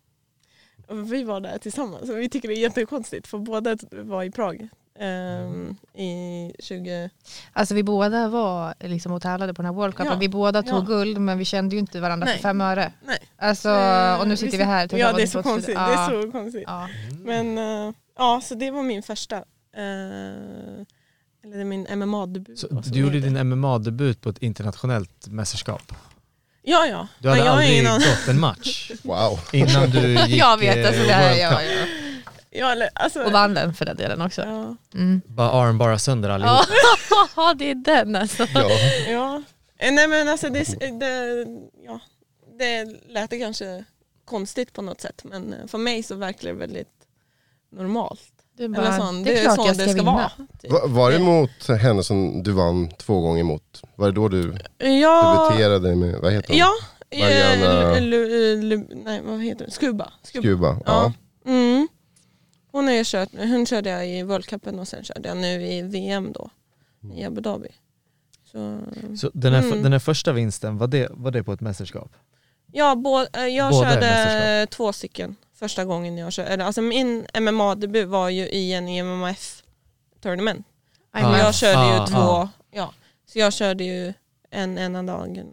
[0.88, 4.68] Vi var där tillsammans och vi tycker det är jättekonstigt för båda var i Prag.
[5.00, 7.10] Ehm, I 20...
[7.52, 10.12] Alltså vi båda var liksom och tävlade på den här World Cupen.
[10.12, 10.86] Ja, Vi båda tog ja.
[10.86, 12.34] guld men vi kände ju inte varandra Nej.
[12.36, 12.92] för fem öre.
[13.06, 13.18] Nej.
[13.38, 14.88] Alltså, Eh, och nu sitter vi här.
[14.92, 15.74] Ja det är så konstigt.
[15.74, 15.86] ja.
[15.88, 16.64] Det är så konstigt.
[16.66, 16.88] Ja.
[17.24, 19.36] Men eh, ja, så det var min första.
[19.36, 19.42] eh,
[21.44, 22.58] eller det är min MMA-debut.
[22.58, 25.92] Så du gjorde din MMA-debut på ett internationellt mästerskap.
[26.62, 27.08] Ja ja.
[27.18, 29.40] Du hade aldrig gått en match Wow.
[29.52, 31.60] innan du gick Jag vet, alltså det här, World Cup.
[31.62, 31.76] ja.
[31.76, 31.86] Ja,
[32.52, 34.42] eller, alltså, Och vann den för den delen också.
[34.42, 35.20] ja, Mm.
[35.26, 36.60] Bara armbara sönder allihop.
[37.36, 38.46] Ja, det är den alltså.
[38.54, 38.70] Ja.
[39.08, 39.42] ja.
[39.78, 40.64] Eh, Nej men alltså det,
[41.00, 41.46] det,
[41.86, 42.00] ja,
[42.58, 43.84] det lät det kanske
[44.24, 46.88] konstigt på något sätt men eh, för mig så verkar det väldigt
[47.72, 48.20] normalt.
[48.56, 50.12] Du Eller bara, sån, det är klart sån jag ska det ska vinna.
[50.12, 50.30] vara.
[50.62, 50.72] typ.
[50.72, 53.82] Va- Var det mot henne som du vann två gånger mot?
[53.96, 56.58] Var det då du Ja, debuterade med, vad heter hon?
[56.58, 56.70] ja
[57.10, 59.70] Mariana- eh, Lu, Lu, Lu, nej vad heter det?
[59.70, 60.12] Skuba.
[60.22, 60.42] Skuba.
[60.42, 60.68] Kuba.
[60.86, 61.12] Ja.
[61.44, 61.50] Ja.
[61.50, 61.88] Mm.
[62.72, 65.66] Hon, har ju kört, hon körde jag i World Cupen och sen körde jag nu
[65.66, 66.50] i VM då
[67.14, 67.68] i Abu Dhabi.
[68.44, 68.80] Så,
[69.16, 69.82] Så den här, Mm.
[69.82, 72.12] den här första vinsten, var det, var det på ett mästerskap?
[72.72, 76.64] ja, bå, eh, jag Båda körde två stycken första gången jag körde.
[76.64, 79.62] Alltså min MMA-debut var ju i en IMMF
[80.20, 80.66] tournament.
[81.14, 82.48] Nej, Ah, jag körde ju ah, två, ah.
[82.70, 82.94] ja.
[83.26, 84.12] Så jag körde ju
[84.50, 85.46] en ena dagen.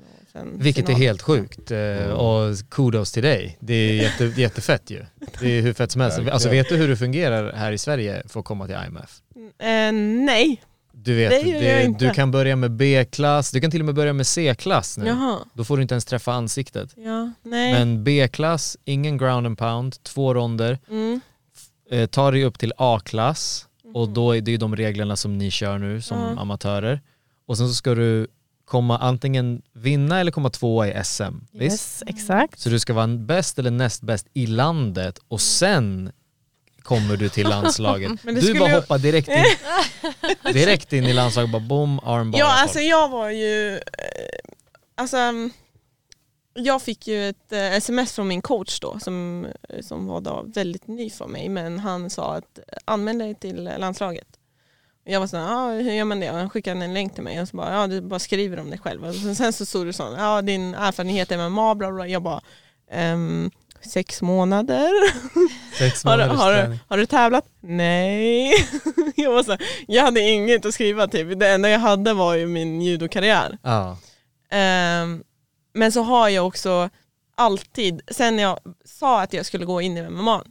[0.53, 1.01] Vilket final.
[1.01, 3.57] är helt sjukt eh, och kudos till dig.
[3.59, 5.05] Det är jätte, jättefett ju.
[5.39, 6.19] Det är hur fett som helst.
[6.31, 9.17] Alltså vet du hur det fungerar här i Sverige för att komma till IMF?
[9.61, 9.91] Eh,
[10.25, 10.61] nej,
[10.91, 12.05] Du vet, Det gör jag inte.
[12.07, 15.05] du kan börja med B-klass, du kan till och med börja med C-klass nu.
[15.07, 15.37] jaha.
[15.53, 16.93] Då får du inte ens träffa ansiktet.
[16.97, 17.73] Ja, nej.
[17.73, 21.21] Men B-klass, ingen ground and pound, två ronder, Mm.
[21.91, 25.51] eh, tar dig upp till A-klass och då är det ju de reglerna som ni
[25.51, 26.41] kör nu som Ja.
[26.41, 27.01] amatörer.
[27.47, 28.27] Och sen så ska du
[28.69, 31.23] komma antingen vinna eller komma tvåa i SM.
[31.51, 31.73] Visst?
[31.73, 32.59] Yes, exakt.
[32.59, 36.11] Så du ska vara bäst eller näst bäst i landet och sen
[36.81, 38.11] kommer du till landslaget.
[38.23, 39.43] Du bara hoppar direkt in,
[40.53, 42.39] direkt in i landslaget, bara bom, arm bara.
[42.39, 43.75] Ja, alltså jag var ju...
[43.75, 43.81] eh,
[44.95, 45.17] Alltså,
[46.53, 49.47] jag fick ju ett eh, sms från min coach då som,
[49.81, 54.27] som var då väldigt ny för mig men han sa att anmäl dig till landslaget.
[55.05, 56.31] Jag var såhär, ja hur gör man det?
[56.31, 58.69] Och han skickade en länk till mig och så bara, ja du bara skriver om
[58.69, 59.05] dig själv.
[59.05, 62.07] Och sen- sen så stod det så, ja din erfarenhet är MMA, bla bla.
[62.07, 62.41] Jag bara,
[62.91, 64.89] ehm, sex månader.
[65.77, 67.45] Sex Har, har, har du tävlat?
[67.59, 68.53] Nej.
[69.15, 71.39] jag, var så, här, jag hade inget att skriva typ.
[71.39, 73.57] Det enda jag hade var ju min judokarriär.
[73.63, 73.97] Ja.
[74.49, 75.23] Ehm,
[75.73, 76.89] men så har jag också
[77.35, 80.43] alltid, sen jag sa att jag skulle gå in i MMA,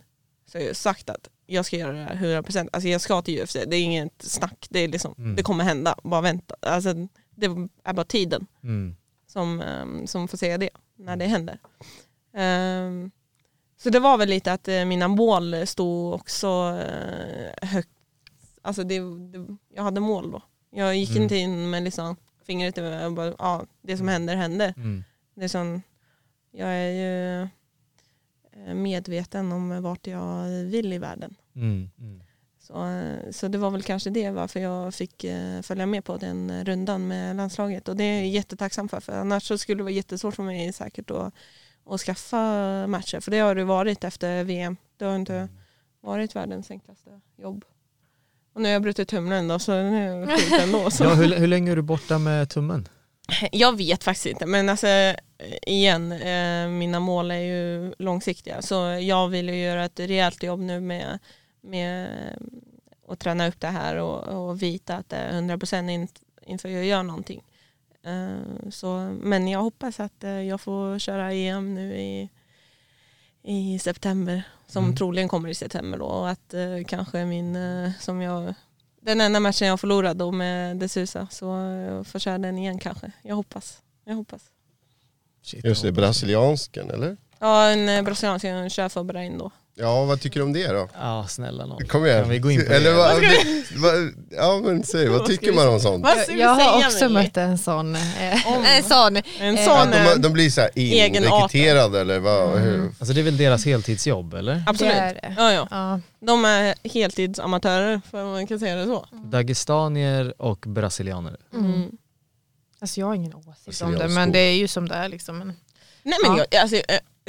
[0.52, 2.68] så har jag sagt att jag ska göra det här 100%.
[2.72, 5.36] Alltså jag ska till UFC, det är inget snack, det, är liksom, Mm.
[5.36, 6.54] det kommer hända, bara vänta.
[6.62, 6.94] Alltså,
[7.30, 7.46] det
[7.84, 8.96] är bara tiden Mm.
[9.26, 11.58] som, ehm, som får säga det när det händer.
[12.34, 13.10] Ehm,
[13.76, 17.88] så det var väl lite att eh, mina mål stod också uh, högt.
[18.62, 18.98] Alltså det,
[19.32, 20.42] det, jag hade mål då.
[20.70, 21.22] Jag gick Mm.
[21.22, 24.74] inte in med liksom fingret i och bara, ja, det som händer händer.
[24.76, 25.04] Mm.
[25.34, 25.82] Det är som,
[26.50, 27.48] jag är ju eh,
[28.74, 31.34] medveten om vart jag vill i världen.
[31.54, 31.90] Mm.
[31.98, 32.22] Mm.
[32.68, 36.16] Så, eh, så det var väl kanske det varför jag fick eh, följa med på
[36.16, 39.82] den rundan med landslaget och det är jag jättetacksam för för annars så skulle det
[39.82, 41.34] vara jättesvårt för mig säkert att,
[41.86, 42.36] att skaffa
[42.86, 44.76] matcher för det har det varit efter VM.
[44.96, 45.48] Det har inte
[46.00, 47.64] varit världens enklaste jobb.
[48.52, 50.90] Och nu har jag brutit tumlen då så nu är det skit ändå.
[50.90, 51.04] Så.
[51.04, 52.88] Ja, hur, hur länge är du borta med tummen?
[53.52, 55.14] Jag vet faktiskt inte men alltså eh,
[55.66, 60.60] igen, eh, mina mål är ju långsiktiga så jag vill ju göra ett rejält jobb
[60.60, 61.18] nu med,
[61.60, 62.08] med
[63.06, 66.08] och träna upp det här och, och vita att det är 100% in,
[66.46, 67.42] inför jag gör någonting.
[68.04, 72.28] Eh, så, men jag hoppas att eh, jag får köra EM nu i,
[73.42, 74.96] i september som Mm.
[74.96, 78.54] troligen kommer i september då och att eh, kanske min, eh, som jag
[79.08, 81.44] den enda matchen jag förlorade då med Desusa så
[81.88, 83.12] jag får köra den igen kanske.
[83.22, 83.82] Jag hoppas.
[84.04, 84.42] Jag hoppas.
[85.42, 87.16] Shit, Just det, brasiliansken eller?
[87.38, 89.50] Ja, en eh, brasiliansk jag kör för Bahrain då.
[89.80, 90.88] Ja, vad tycker du om det då?
[91.00, 91.86] Ja, snälla nån.
[91.86, 92.20] Kom igen.
[92.20, 92.96] Kan vi gå in på Eller det?
[92.96, 96.06] vad, vad, ja men säg, vad tycker man om sånt?
[96.28, 97.22] Jag, jag har också Amelie?
[97.22, 97.94] mött en sån.
[97.94, 99.16] Eh, en sån.
[99.16, 102.58] En Eh, sån, Att eh, de, de blir så här inrekryterade eller vad?
[102.58, 102.84] Hur?
[102.98, 104.62] Alltså det är väl deras heltidsjobb eller?
[104.66, 104.92] absolut.
[104.92, 105.34] Det är det.
[105.38, 105.68] Ja, ja.
[105.70, 106.00] Ja.
[106.20, 109.06] De är heltidsamatörer, för man kan säga det så.
[109.12, 111.36] Dagestanier och brasilianer.
[111.54, 111.90] Mm.
[112.80, 115.38] Alltså jag har ingen åsikt om det men det är ju som det är liksom.
[116.02, 116.44] Nej men Ja.
[116.50, 116.76] jag, alltså,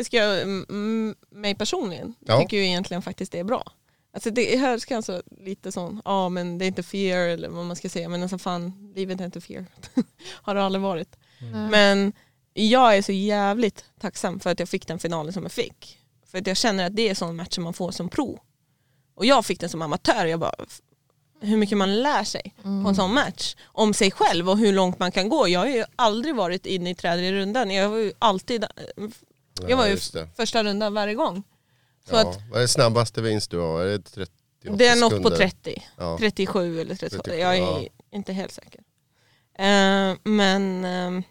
[0.03, 2.39] ska jag, mm, mig personligen, Ja.
[2.39, 3.71] tycker ju egentligen faktiskt det är bra.
[4.13, 7.75] Alltså det hörs kanske lite sån, ja men det är inte fear eller vad man
[7.75, 9.65] ska säga, men alltså fan, livet är inte fear.
[10.41, 11.15] Har det aldrig varit.
[11.51, 11.69] Nej.
[11.69, 12.13] Men
[12.53, 15.97] jag är så jävligt tacksam för att jag fick den finalen som jag fick.
[16.31, 18.39] För att jag känner att det är sån match som man får som pro.
[19.15, 20.53] Och jag fick den som amatör, jag bara,
[21.41, 23.55] hur mycket man lär sig på en sån match.
[23.65, 25.47] Om sig själv och hur långt man kan gå.
[25.47, 27.71] Jag har ju aldrig varit inne i tredje rundan.
[27.71, 28.65] Jag var ju alltid,
[29.67, 30.29] jag var Ja, ju det.
[30.35, 31.43] första rundan varje gång.
[32.09, 32.29] Så Ja.
[32.29, 33.81] att Vad är snabbaste vinst du har?
[33.81, 34.31] Är det 38
[34.77, 35.37] det är något på sekunder?
[35.37, 35.83] 30.
[35.97, 36.17] Ja.
[36.19, 37.83] 37 eller 38, 37, jag är ja.
[38.11, 38.81] inte helt säker.
[39.53, 41.23] Eh, men, eh,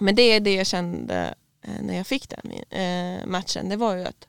[0.00, 3.68] men det är det jag kände eh, när jag fick den eh, matchen.
[3.68, 4.26] Det var ju att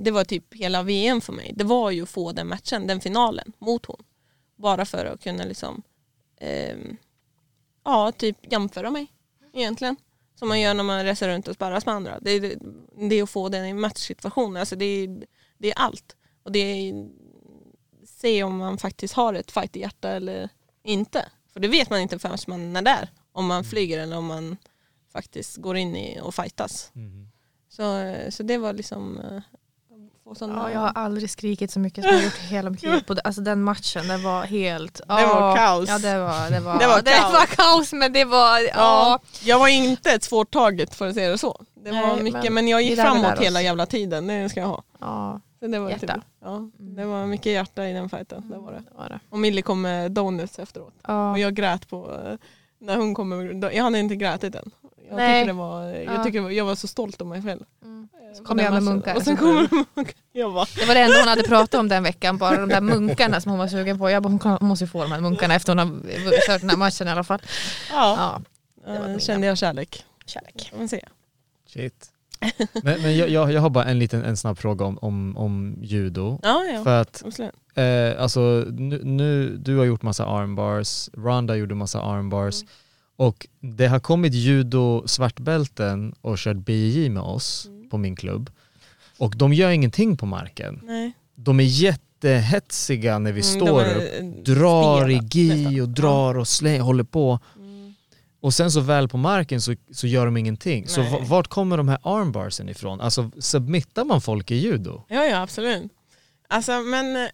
[0.00, 1.52] det var typ hela VM för mig.
[1.56, 4.04] Det var ju att få den matchen, den finalen mot hon.
[4.56, 5.82] Bara för att kunna liksom
[6.40, 6.76] eh,
[7.84, 9.06] ja, typ jämföra mig
[9.52, 9.96] egentligen.
[10.38, 12.18] Som man gör när man reser runt och sparras med andra.
[12.20, 12.58] Det är,
[13.08, 14.56] det, är att få den i matchsituation.
[14.56, 15.26] Alltså det, är,
[15.58, 16.16] det är allt.
[16.42, 17.08] Och det är
[18.06, 20.48] se om man faktiskt har ett fight i hjärta eller
[20.82, 21.26] inte.
[21.52, 23.08] För det vet man inte förrän man är där.
[23.32, 24.56] Om man flyger eller om man
[25.12, 26.90] faktiskt går in i och fightas.
[26.92, 27.28] Mhm.
[27.68, 29.20] Så, så det var liksom
[30.28, 32.82] få sådana- Ja, jag har aldrig skrikit så mycket som jag gjort i hela mitt
[32.82, 33.00] liv.
[33.06, 33.20] På det.
[33.20, 35.00] Alltså den matchen, det var helt...
[35.08, 35.88] var ja, kaos.
[35.88, 37.32] Ja, det var, det var, Det var det kaos.
[37.32, 38.60] var kaos men det var...
[38.60, 38.68] Ja.
[38.74, 41.64] Ja, jag var inte ett svårt target för att säga det så.
[41.74, 44.60] Det var Nej, mycket, men men, jag det gick framåt hela jävla tiden, det ska
[44.60, 44.82] jag ha.
[45.00, 46.14] ja, Så det, var Hjärta.
[46.14, 48.48] Typ, ja, det var mycket hjärta i den fighten.
[48.50, 48.78] Det var det.
[48.78, 49.20] det var det.
[49.30, 50.94] Och Millie kom med donuts efteråt.
[51.06, 51.30] Ja.
[51.30, 52.36] Och jag grät på, eh,
[52.78, 54.70] när hon kom med, jag hade inte grätit än.
[55.08, 55.42] Jag, Nej.
[55.42, 56.04] tycker det var, jag,
[56.36, 56.42] Ja.
[56.42, 57.60] var, jag var så stolt om mig själv.
[57.82, 58.08] Mm.
[58.14, 59.16] Eh, Så kom jag med munkar.
[59.16, 60.14] Och sen munkar.
[60.32, 62.80] Jag bara, Det var det enda hon hade pratat om den veckan, bara de där
[62.80, 64.10] munkarna som hon var sugen på.
[64.10, 66.76] Jag bara, hon måste ju få de här munkarna efter hon har kört den här
[66.76, 67.42] matchen i alla fall.
[67.92, 68.40] ja,
[68.86, 70.04] Ja, det var eh, kände jag kärlek.
[70.26, 70.72] kärlek.
[70.78, 71.08] Man säga.
[71.72, 72.10] Shit.
[72.82, 75.76] Men, men jag, jag, jag har bara en liten en snabb fråga om, om, om
[75.82, 76.38] judo.
[76.42, 76.84] Ja, ja.
[76.84, 77.22] För att.
[77.74, 78.40] Eh, alltså
[78.70, 82.68] nu, nu, du har gjort massa armbars, Ronda gjorde massa armbars Mm.
[83.16, 87.90] Och det har kommit judo svartbälten och kört BJJ med oss Mm.
[87.90, 88.50] på min klubb
[89.18, 90.80] och de gör ingenting på marken.
[90.84, 91.12] Nej.
[91.34, 95.80] De är jättehetsiga när vi Mm, står är, upp, eh, drar i spela, gi nästan.
[95.80, 97.94] och drar och slänger, håller på Mm.
[98.40, 100.88] och sen så väl på marken så, så gör de ingenting.
[100.88, 101.10] Så Nej.
[101.12, 103.00] v- vart kommer de här armbarsen ifrån?
[103.00, 105.02] Alltså submittar man folk i judo?
[105.08, 105.92] Ja, ja absolut.
[106.48, 107.28] Alltså, men eh,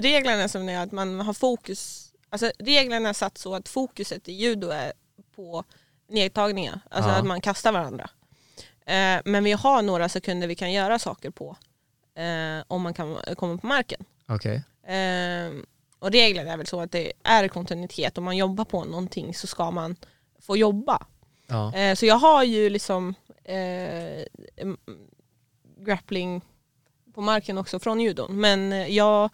[0.00, 4.28] reglerna som det är att man har fokus, alltså reglerna är satt så att fokuset
[4.28, 4.92] i judo är
[5.38, 5.64] på
[6.08, 7.16] nedtagningar, alltså Ja.
[7.16, 8.10] att man kastar varandra.
[8.86, 11.56] Eh, men vi har några sekunder vi kan göra saker på
[12.14, 14.04] eh, om man kan komma på marken.
[14.28, 14.56] Okej.
[14.96, 15.52] Eh,
[15.98, 19.46] och reglerna är väl så att det är kontinuitet, om man jobbar på någonting så
[19.46, 19.96] ska man
[20.40, 21.06] få jobba.
[21.46, 21.74] Ja.
[21.74, 24.24] Eh, så jag har ju liksom eh,
[25.78, 26.42] grappling
[27.14, 28.40] på marken också från judon.
[28.40, 29.30] Men eh, jag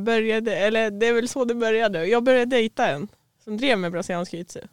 [0.00, 2.06] började, eller det är väl så det började.
[2.06, 3.08] Jag började dejta en
[3.44, 4.68] som drev med brasiliansk jiu-jitsu.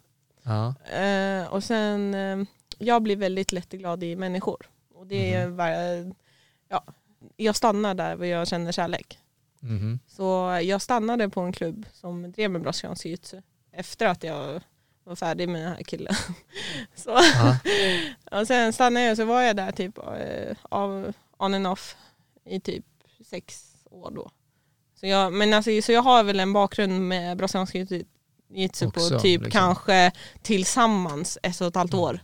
[0.48, 0.74] Ja.
[0.98, 2.38] Eh, och sen, eh,
[2.78, 4.66] jag blir väldigt lättglad i människor.
[4.94, 5.72] Och det är bara,
[6.68, 6.84] ja,
[7.36, 9.18] jag stannar där jag känner kärlek.
[9.60, 9.98] Mhm.
[10.06, 14.60] Så jag stannade på en klubb som drev med brasiliansk jiu-jitsu efter att jag
[15.04, 16.14] var färdig med den här killen.
[16.94, 17.58] Så, Ja.
[18.40, 21.96] och sen stannade jag och så var jag där typ eh, av on and off
[22.44, 22.84] i typ
[23.24, 24.30] sex år då.
[25.00, 27.72] Så jag, men alltså, så jag har väl en bakgrund med brasiliansk
[28.50, 29.60] jiu-jitsu på Också, typ liksom.
[29.60, 32.20] kanske tillsammans ett och ett halvt år.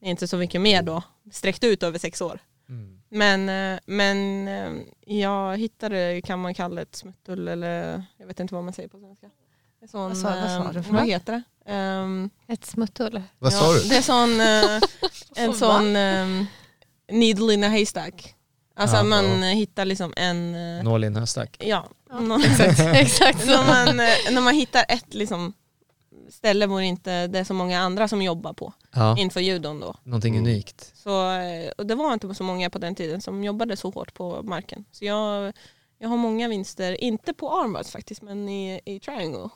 [0.00, 2.38] Det är inte så mycket mer då, sträckt ut över sex år.
[2.68, 3.00] Mm.
[3.08, 4.82] Men, eh, men eh,
[5.16, 8.98] jag hittade, kan man kalla ett smuttull eller jag vet inte vad man säger på
[8.98, 9.30] svenska.
[9.82, 11.10] En Sån, Vad sa- vad sa eh, du för vad något?
[11.10, 11.70] heter det?
[11.72, 13.22] Ehm, Ett smuttull.
[13.38, 13.88] Vad ja, sa du?
[13.88, 14.40] Det är sån,
[15.36, 16.46] en sån um,
[17.12, 18.35] needle in a haystack.
[18.76, 19.02] Alltså Ja.
[19.02, 20.54] man eh, hittar liksom en...
[20.78, 21.56] eh, Nål i en höstack.
[21.60, 25.52] Ja, Ja, någon- Exakt, exakt när, man, eh, när man hittar ett liksom,
[26.30, 29.94] ställe hvor inte det är så många andra som jobbar på Ja, inför judon då.
[30.02, 30.46] någonting Mm.
[30.50, 30.92] unikt.
[30.96, 34.14] Så, eh, och det var inte så många på den tiden som jobbade så hårt
[34.14, 34.84] på marken.
[34.92, 35.52] Så jag,
[35.98, 39.48] jag har många vinster, inte på armbars faktiskt, men i, i triangle.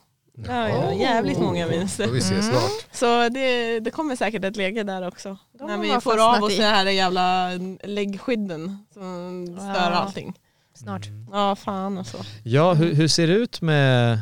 [0.47, 2.07] Där har jag jävligt många Får vinster.
[2.07, 2.47] vi se Mm.
[2.51, 2.71] snart.
[2.93, 5.37] Så det, det kommer säkert ett läge där också.
[5.59, 6.57] De när vi får av oss i.
[6.57, 7.51] det här jävla
[7.85, 9.81] läggskydden som stör Ja.
[9.97, 10.35] allting.
[10.75, 11.07] Snart.
[11.33, 12.17] Ja fan alltså.
[12.45, 14.21] Ja, hur, hur ser det ut med,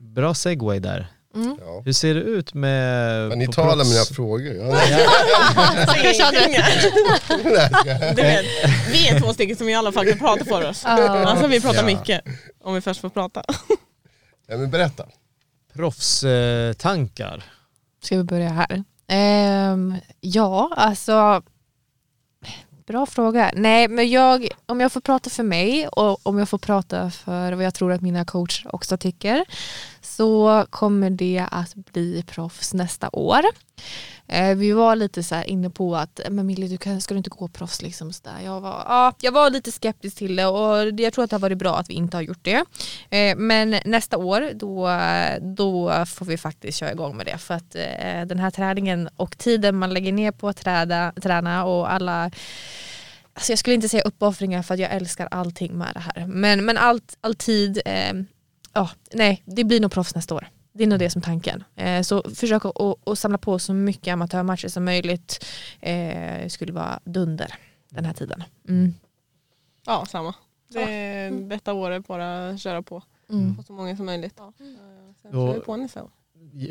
[0.00, 1.06] bra segway där.
[1.34, 1.56] Mm.
[1.66, 1.82] Ja.
[1.84, 3.28] Hur ser det ut med...
[3.28, 3.90] Men ni talar proffs?
[3.90, 4.54] mina frågor.
[4.54, 4.64] Ja,
[8.14, 8.46] vet,
[8.92, 10.82] vi är två stycken som i alla fall kan prata för oss.
[10.84, 10.90] Ja.
[11.26, 11.86] Alltså vi pratar Ja.
[11.86, 12.20] mycket.
[12.64, 13.42] Om vi först får prata.
[14.48, 15.04] ja, men berätta.
[15.72, 17.44] Proffstankar.
[18.02, 18.84] Ska vi börja här?
[19.06, 21.42] Ehm, ja, alltså
[22.88, 23.50] Bra fråga.
[23.56, 27.52] Nej, men jag, om jag får prata för mig och om jag får prata för
[27.52, 29.44] vad jag tror att mina coacher också tycker
[30.00, 33.40] så kommer det att bli proffs nästa år.
[34.28, 37.14] Eh, vi var lite så här inne på att eh, men Millie, du kan, ska
[37.14, 37.82] du inte gå proffs?
[37.82, 38.40] Liksom så där.
[38.44, 41.40] Jag, var, ja, jag var lite skeptisk till det och jag tror att det har
[41.40, 42.64] varit bra att vi inte har gjort det.
[43.10, 44.88] Eh, men nästa år då,
[45.56, 49.38] då får vi faktiskt köra igång med det för att eh, den här träningen och
[49.38, 52.30] tiden man lägger ner på att träda, träna och alla
[53.34, 56.26] Alltså jag skulle inte säga uppoffringar för att jag älskar allting med det här.
[56.26, 58.12] Men, men allt, all tid, eh,
[58.72, 60.48] ja, nej, det blir nog proffs nästa år.
[60.78, 61.64] Det är nog det som är tanken.
[61.76, 65.44] Eh, så försök att att- att samla på så mycket amatörmatcher som möjligt.
[65.80, 67.54] Eh, skulle vara dunder
[67.88, 68.44] den här tiden.
[68.68, 68.94] Mm.
[69.86, 70.34] Ja, samma.
[70.68, 73.02] Det är detta året bara köra på.
[73.30, 73.58] Mm.
[73.58, 74.38] Och så många som möjligt.
[74.38, 74.46] Eh,
[75.22, 76.10] Sen kör vi på nästa år.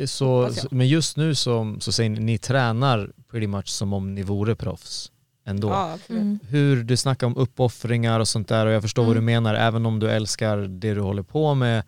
[0.06, 4.24] Så, men just nu så, så säger ni, ni tränar pretty much som om ni
[4.24, 5.12] vore proffs
[5.46, 5.70] ändå.
[5.70, 5.98] Ja.
[6.10, 6.40] Mm.
[6.50, 9.26] Hur du snackar om uppoffringar och sånt där och jag förstår vad du Mm.
[9.44, 11.84] menar, även om du älskar det du håller på med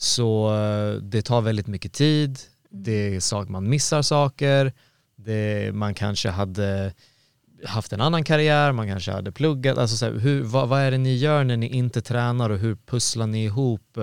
[0.00, 2.38] så eh, det tar väldigt mycket tid,
[2.72, 2.82] Mm.
[2.84, 4.72] det är sak, man missar saker,
[5.16, 6.94] det, man kanske hade
[7.66, 10.90] haft en annan karriär, man kanske hade pluggat, alltså så här, hur, vad, vad är
[10.90, 14.02] det ni gör när ni inte tränar och hur pusslar ni ihop eh,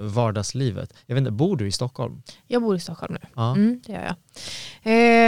[0.00, 0.94] vardagslivet?
[1.06, 2.22] Jag vet inte, bor du i Stockholm?
[2.46, 3.28] Jag bor i Stockholm nu.
[3.36, 3.54] Ja.
[3.56, 4.16] Mm, det gör jag.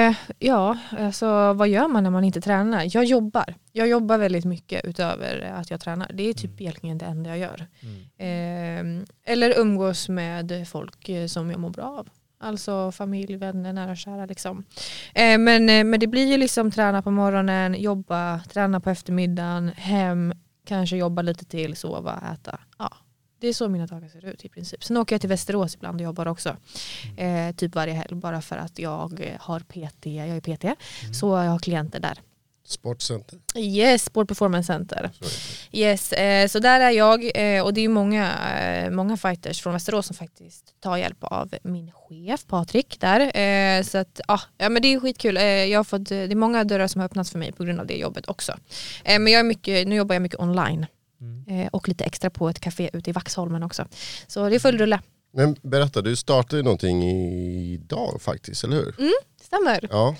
[0.09, 2.97] Eh, ja, alltså vad gör man när man inte tränar?
[2.97, 3.55] Jag jobbar.
[3.73, 6.11] Jag jobbar väldigt mycket utöver att jag tränar.
[6.15, 6.61] Det är typ Mm.
[6.63, 7.67] egentligen det enda jag gör.
[8.19, 8.99] Mm.
[8.99, 12.09] Eh, eller umgås med folk eh, som jag mår bra av.
[12.41, 14.27] Alltså familj, vänner, nära och kära.
[14.27, 14.65] Liksom.
[15.15, 19.69] Eh, men, eh, men det blir ju liksom träna på morgonen, jobba, träna på eftermiddagen,
[19.69, 20.33] hem,
[20.65, 22.61] kanske jobba lite till, sova, äta.
[22.79, 22.97] Ja,
[23.41, 24.85] det är så mina dagar ser ut i princip.
[24.85, 26.57] Sen åker jag till Västerås ibland och jobbar också.
[27.17, 30.81] Eh, typ varje helg bara för att jag har PT, jag är PT.
[31.13, 32.19] Så jag har klienter där.
[32.71, 33.39] Sportcenter.
[33.57, 35.11] Yes, Sport Performance Center.
[35.71, 35.79] Det.
[35.79, 39.73] Yes, eh, så där är jag eh, och det är många, eh, många fighters från
[39.73, 43.37] Västerås som faktiskt tar hjälp av min chef Patrik där.
[43.39, 45.37] Eh, så att, ah, ja, men det är skitkul.
[45.37, 47.81] Eh, jag har fått, det är många dörrar som har öppnats för mig på grund
[47.81, 48.53] av det jobbet också.
[49.05, 50.87] Eh, men jag är mycket, nu jobbar jag mycket online
[51.21, 51.61] Mm.
[51.63, 53.87] eh, och lite extra på ett café ute i Vaxholmen också.
[54.27, 55.01] Så det är full rulle.
[55.33, 57.03] Men berätta, du startade någonting
[57.75, 58.95] idag faktiskt, eller hur?
[59.49, 59.89] Stämmer.
[59.91, 60.17] Ja,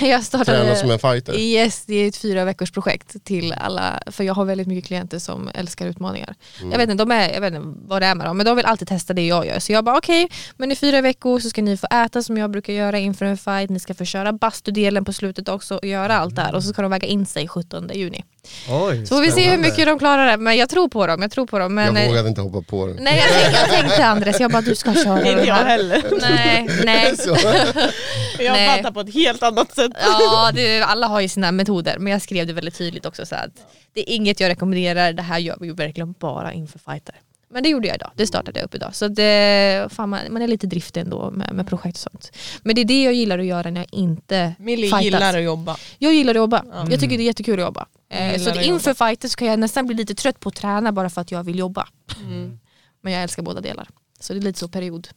[0.00, 0.58] Jag startade...
[0.58, 1.38] träna som en fighter.
[1.38, 5.18] Yes, det är ett fyra veckors projekt till alla, för jag har väldigt mycket klienter
[5.18, 6.34] som älskar utmaningar.
[6.58, 6.72] Mm.
[6.72, 8.56] Jag, vet inte, de är, jag vet inte vad det är med dem, men de
[8.56, 9.58] vill alltid testa det jag gör.
[9.58, 12.50] Så jag bara okej, men i fyra veckor så ska ni få äta som jag
[12.50, 16.18] brukar göra inför en fight, ni ska få köra bastudelen på slutet också och göra
[16.18, 18.24] allt där och så ska de väga in sig 17 juni.
[18.70, 21.22] Oj, Så får vi se hur mycket de klarar det, men jag tror på dem.
[21.22, 21.74] Jag tror på dem.
[21.74, 22.96] Men, jag eh, vågade inte hoppa på den.
[23.00, 26.02] Nej jag tänkte, jag tänkte Andres, jag bara du ska köra Inte jag heller.
[26.20, 27.14] Nej, nej.
[28.38, 28.76] Jag Nej.
[28.76, 29.92] fattar på ett helt annat sätt.
[30.00, 33.34] Ja, det, alla har ju sina metoder men jag skrev det väldigt tydligt också så
[33.34, 33.50] att
[33.94, 37.14] det är inget jag rekommenderar, det här gör vi ju verkligen bara inför fighter.
[37.50, 38.94] Men det gjorde jag idag, det startade jag upp idag.
[38.94, 42.32] Så det, fan, man, man är lite driftig ändå med, med projekt och sånt.
[42.62, 45.02] Men det är det jag gillar att göra när jag inte Millie fightas.
[45.04, 45.76] gillar att jobba.
[45.98, 46.86] Jag gillar att jobba, Ja.
[46.90, 47.86] jag tycker det är jättekul att jobba.
[48.12, 50.92] Eh, så att inför fighter så kan jag nästan bli lite trött på att träna
[50.92, 51.88] bara för att jag vill jobba.
[52.24, 52.58] Mm.
[53.00, 53.88] Men jag älskar båda delar.
[54.20, 55.08] Så det är lite så period,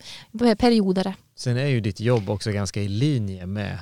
[0.59, 1.15] periodare.
[1.35, 3.79] Sen är ju ditt jobb också ganska i linje med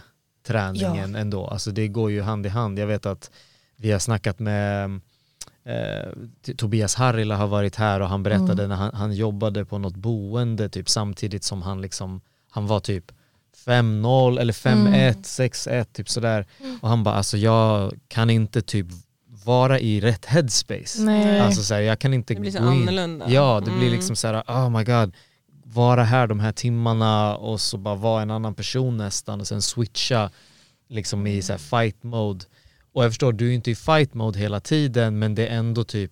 [0.48, 1.48] träningen ändå.
[1.48, 2.80] Alltså det går ju hand i hand.
[2.80, 3.32] Jag vet att
[3.76, 5.00] vi har snackat med
[5.66, 8.70] eh, Tobias Harrila har varit här och han berättade Mm.
[8.70, 13.12] när han, han jobbade på något boende typ samtidigt som han liksom, han var typ
[13.66, 15.14] 5-0 eller 5-1, Mm.
[15.24, 16.46] 6-1 typ sådär.
[16.82, 18.88] Och han bara alltså jag kan inte typ
[19.46, 21.02] vara i rätt headspace.
[21.02, 21.40] Nej.
[21.40, 22.82] Alltså så här, jag kan inte Det blir så gå in.
[22.82, 23.26] annorlunda.
[23.30, 23.94] Ja, det blir Mm.
[23.94, 25.14] liksom så här, oh my god,
[25.66, 29.62] vara här de här timmarna och så bara vara en annan person nästan och sen
[29.62, 30.30] switcha
[30.90, 32.46] liksom i så här fight mode.
[32.94, 35.84] Och jag förstår, du är inte i fight mode hela tiden men det är ändå
[35.84, 36.12] typ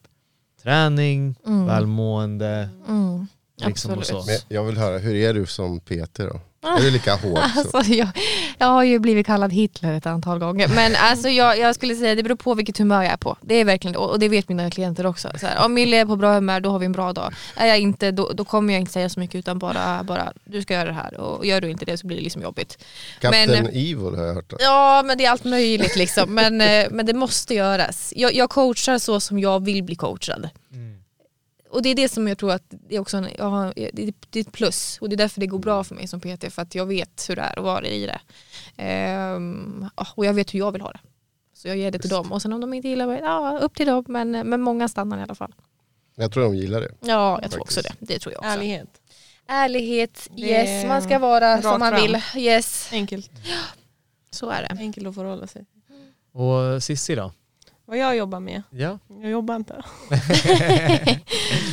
[0.63, 1.65] träning, Mm.
[1.65, 3.27] välmående, Mm.
[3.65, 4.23] liksom och Absolut.
[4.23, 4.31] så.
[4.31, 6.39] Men jag vill höra, hur är du som Peter då?
[6.63, 7.37] Är du lika hård?
[7.37, 7.77] Så?
[7.77, 8.07] Alltså, jag,
[8.57, 10.67] jag har ju blivit kallad Hitler ett antal gånger.
[10.67, 13.37] Men alltså, jag, jag skulle säga det beror på vilket humör jag är på.
[13.41, 15.29] Det är verkligen och och det vet mina klienter också.
[15.39, 17.33] Så här, om Mille är på bra humör, då har vi en bra dag.
[17.55, 20.61] Är jag inte, då, då kommer jag inte säga så mycket utan bara, bara du
[20.61, 21.17] ska göra det här.
[21.17, 22.83] Och gör du inte det så blir det liksom jobbigt.
[23.19, 24.53] Kapten Men- Evil har jag hört.
[24.59, 26.33] Ja men det är allt möjligt liksom.
[26.33, 28.13] Men, eh, men det måste göras.
[28.15, 30.49] Jag, jag coachar så som jag vill bli coachad.
[31.71, 34.13] Och det är det som jag tror att det är också en, har, det är
[34.29, 34.97] det är ett plus.
[35.01, 36.53] Och det är därför det går bra för mig som PT.
[36.53, 38.21] För att jag vet hur det är att vara i det.
[38.77, 40.99] Ehm, ja, och jag vet hur jag vill ha det.
[41.53, 42.31] Så jag ger det till dem.
[42.31, 44.05] Och sen om de inte gillar det, ja upp till dem.
[44.07, 45.53] Men, men många stannar i alla fall.
[46.15, 46.91] Jag tror de gillar det.
[46.99, 47.89] Ja jag tror också det.
[47.89, 48.09] Faktiskt.
[48.09, 48.49] Det tror jag också.
[48.49, 49.01] Ärlighet.
[49.47, 50.87] Ärlighet, yes.
[50.87, 52.01] Man ska vara som man fram.
[52.01, 52.21] vill.
[52.35, 52.89] Yes.
[52.91, 53.31] Enkelt.
[54.31, 54.77] Så är det.
[54.79, 55.65] Enkelt att förhålla sig.
[56.33, 57.31] Och Sissi då?
[57.91, 58.63] Vad jag jobbar med?
[58.69, 58.99] Ja.
[59.21, 59.83] Jag jobbar inte.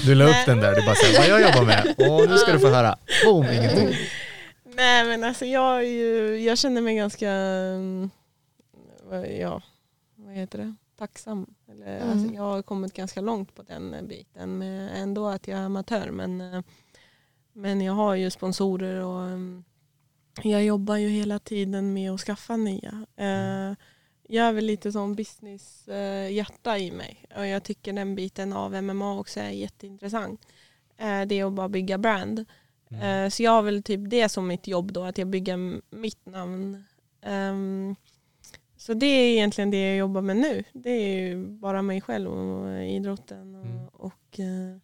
[0.07, 1.95] Du la upp den där, du bara säger vad jag jobbar med.
[2.11, 2.97] Och nu ska du få höra.
[3.25, 3.89] Boom, ingenting.
[4.65, 8.11] Nej men alltså jag, ju, jag känner mig ganska, mm,
[9.41, 9.63] ja,
[10.17, 11.47] vad heter det, tacksam.
[11.73, 12.11] Eller, Mm.
[12.11, 16.11] alltså, jag har kommit ganska långt på den biten med ändå att jag är amatör.
[16.11, 16.63] Men, eh,
[17.53, 19.65] men jag har ju sponsorer och mm,
[20.43, 23.07] jag jobbar ju hela tiden med att skaffa nya.
[23.17, 23.77] Eh,
[24.31, 28.53] Jag är väl lite som business eh, hjärta i mig och jag tycker den biten
[28.53, 30.47] av MMA också är jätteintressant.
[30.97, 32.45] Eh, Det är att bara bygga brand.
[33.03, 36.27] Eh, Så jag har väl typ det som mitt jobb då, att jag bygger mitt
[36.27, 36.85] namn.
[37.23, 37.97] Ehm,
[38.77, 40.65] Så det är egentligen det jag jobbar med nu.
[40.73, 43.87] Det är ju bara mig själv och idrotten och, Mm.
[43.93, 44.77] och, eh,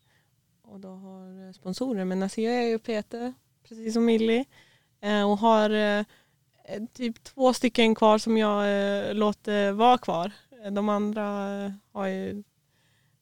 [0.73, 2.05] och då har sponsorer.
[2.05, 3.35] Men alltså jag är ju Peter,
[3.69, 4.45] precis som Millie.
[5.27, 5.71] Och har
[6.93, 8.61] typ två stycken kvar som jag
[9.09, 10.33] eh, låter vara kvar.
[10.65, 12.43] Eh, De andra eh, har, ju,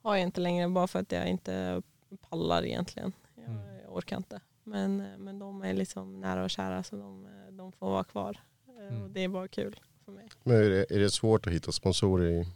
[0.02, 1.82] har jag inte längre bara för att jag inte
[2.30, 3.12] pallar egentligen.
[3.34, 3.60] Jag, Mm.
[3.84, 4.40] jag orkar inte.
[4.64, 8.04] Men, eh, men de är liksom nära och kära så de, eh, de får vara
[8.04, 8.40] kvar.
[8.68, 9.02] Eh, Mm.
[9.02, 10.28] Och det är bara kul för mig.
[10.42, 12.46] Men är det, är det svårt att hitta sponsorer i,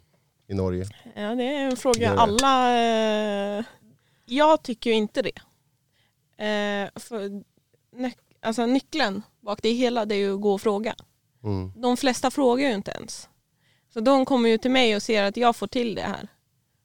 [0.46, 0.84] i Norge?
[1.14, 2.78] Ja, det är en fråga är alla...
[3.58, 3.64] Eh,
[4.24, 5.38] jag tycker ju inte det.
[6.44, 7.42] Eh, för
[8.46, 10.94] alltså, nyckeln bak det hela det är ju att gå och fråga.
[11.44, 11.72] Mm.
[11.76, 13.28] De flesta frågar ju inte ens.
[13.92, 16.28] Så de kommer ju till mig och ser att jag får till det här.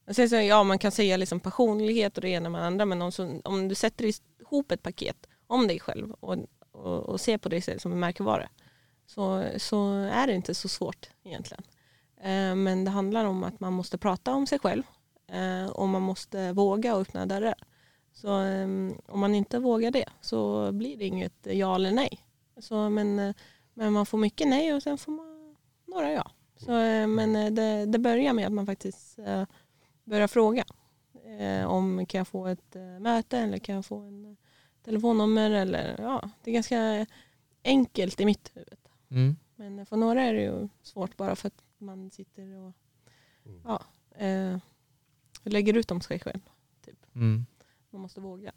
[0.08, 2.86] Och sen så, ja, man kan säga liksom passionlighet och det ena med det andra
[2.86, 6.38] men om, så, om du sätter ihop ett paket om dig själv och,
[6.72, 8.50] och, och ser på dig själv som en märkevara
[9.06, 11.64] så, så är det inte så svårt egentligen.
[12.22, 14.84] Eh, men det handlar om att man måste prata om sig själv
[15.28, 17.56] eh, och man måste våga öppna dörrar.
[18.14, 18.68] Så eh,
[19.08, 22.26] om man inte vågar det så blir det inget ja eller nej.
[22.58, 23.36] Så, men, eh,
[23.74, 25.56] men man får mycket nej och sen får man
[25.86, 26.32] några ja.
[26.58, 29.20] Så, eh, men eh, det, det börjar med att man faktiskt
[30.04, 30.66] börjar fråga.
[31.68, 34.38] Om kan jag få ett möte eller kan jag få en
[34.84, 37.06] telefonnummer eller ja, det är ganska
[37.64, 38.80] enkelt i mitt huvud.
[39.12, 39.36] Mm.
[39.56, 42.74] Men för några är det ju svårt bara för att man sitter och
[43.64, 43.84] ja,
[44.26, 44.58] eh,
[45.44, 46.42] lägger ut om sig själv.
[47.16, 47.46] Mm.
[47.92, 48.52] Man måste våga.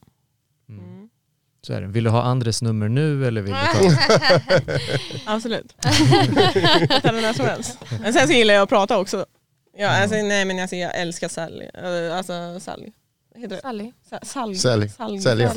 [0.68, 0.84] Mm.
[0.84, 1.08] Mm.
[1.62, 1.86] Så är det.
[1.86, 3.96] Vill du ha Andres nummer nu eller vill du ta...
[5.34, 5.74] Absolut.
[7.02, 7.78] Den när som helst.
[8.02, 9.26] Men sen så gillar jag att prata också.
[9.76, 11.64] Ja, alltså, nej men alltså, jag älskar Sally.
[11.74, 12.92] Eh, Alltså Sally.
[13.34, 13.60] Heter?
[13.62, 13.92] Sally.
[14.10, 14.56] Sa- Salg.
[14.56, 14.88] Sälj.
[15.18, 15.48] Salg.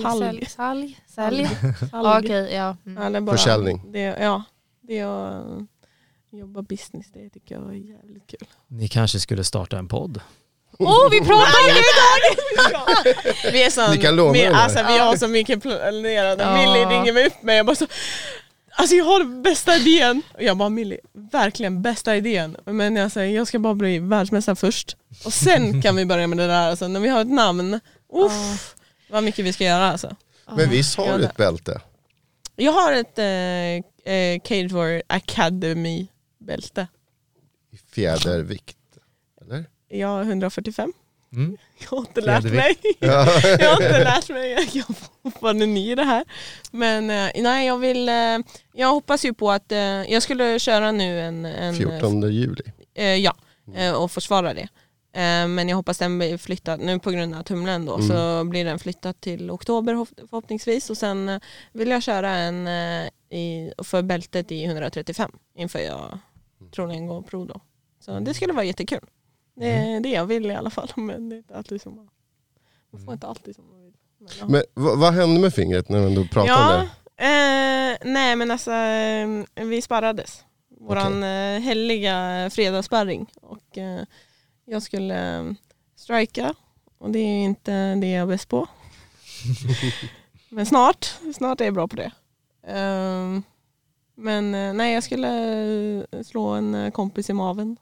[0.47, 0.97] Sälj.
[1.07, 1.49] Sälj.
[1.93, 2.77] Okej, ja.
[2.85, 3.03] Mm.
[3.03, 3.91] Ja, det är bara, Försäljning.
[3.91, 4.43] Det, ja,
[4.81, 5.63] det är att
[6.31, 8.47] jobba business, det tycker jag är jävligt kul.
[8.67, 10.21] Ni kanske skulle starta en podd?
[10.79, 13.51] Åh, vi pratar om det!
[13.51, 16.39] Vi är så, Vi kan låna vi, alltså, vi har så mycket planerat.
[16.39, 16.53] Ja.
[16.53, 17.87] Millie ringer mig upp mig och bara så
[18.79, 20.21] Alltså jag har den bästa idén.
[20.33, 22.57] Och jag bara Millie, verkligen bästa idén.
[22.65, 24.97] Men jag säger jag ska bara bli världsmästare först.
[25.25, 26.69] Och sen kan vi börja med det där.
[26.69, 27.79] Alltså, när vi har ett namn.
[28.13, 28.75] Uff,
[29.09, 30.15] vad mycket vi ska göra alltså.
[30.55, 31.81] Men visst har du ett bälte?
[32.55, 36.07] Jag har ett eh, eh, Cage Warrior Academy
[36.39, 36.87] bälte.
[37.71, 38.76] I fjädervikt?
[39.89, 40.93] Jag har 145.
[41.33, 41.57] Mm.
[41.79, 42.75] Jag har inte lärt mig.
[42.99, 43.27] Ja.
[43.59, 44.51] Jag har inte lärt mig.
[44.51, 46.25] Jag är fortfarande ny i det här.
[46.71, 48.09] Men eh, nej, jag vill...
[48.09, 48.37] Eh,
[48.73, 49.71] jag hoppas ju på att...
[49.71, 51.45] Eh, jag skulle köra nu en...
[51.45, 52.63] en 14 juli.
[52.93, 53.35] Eh, ja,
[53.75, 54.67] eh, och försvara det.
[55.47, 58.07] Men jag hoppas den blir flyttad, nu på grund av tumlen då, Mm.
[58.07, 60.89] så blir den flyttad till oktober förhopp- förhoppningsvis.
[60.89, 61.39] Och sen
[61.73, 62.67] vill jag köra en
[63.29, 66.19] i, för bältet i 135 inför jag
[66.75, 67.61] troligen går pro då.
[68.05, 68.99] Så det skulle vara jättekul.
[69.59, 70.89] Det är det jag vill i alla fall.
[70.95, 72.09] Men det är inte alltid som man,
[72.91, 73.93] man får inte alltid som man vill.
[74.19, 74.47] Men, ja.
[74.47, 74.63] Men
[74.99, 76.87] vad, hände med fingret när du pratade om Ja,
[77.17, 77.23] det?
[77.25, 80.43] eh, nej men alltså eh, vi sparrades.
[80.79, 83.31] våran eh, heliga fredagssparring.
[83.41, 84.01] Och eh,
[84.65, 85.45] jag skulle eh,
[85.95, 86.53] strika
[86.97, 88.67] och det är inte det jag är bäst på.
[90.49, 91.05] Men snart,
[91.35, 92.11] snart är jag bra på det.
[92.67, 93.43] Ehm,
[94.15, 95.29] men eh, nej, jag skulle
[96.11, 97.77] eh, slå en eh, kompis i maven.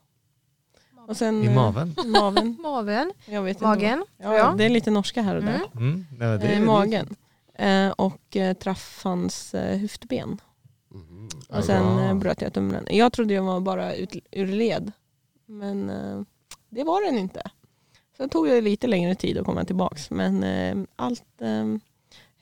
[1.08, 1.94] Och sen, I eh, maven?
[2.04, 2.56] i maven.
[2.62, 3.98] Maven, Jag vet magen.
[3.98, 4.12] Inte.
[4.18, 5.60] Ja, det är lite norska här och där.
[5.76, 6.06] Mm.
[6.20, 6.40] Mm.
[6.42, 7.16] Eh, magen.
[7.54, 10.40] Eh, och eh, träff hans eh, höftben.
[10.90, 11.28] Mhm.
[11.48, 12.86] Och sen eh, bröt jag tumlen.
[12.90, 14.92] Jag trodde jag var bara ut, ur led.
[15.46, 16.20] Men eh,
[16.70, 17.42] det var den inte.
[18.16, 20.10] Sen tog det lite längre tid att komma tillbaks.
[20.10, 21.76] Men eh, allt eh,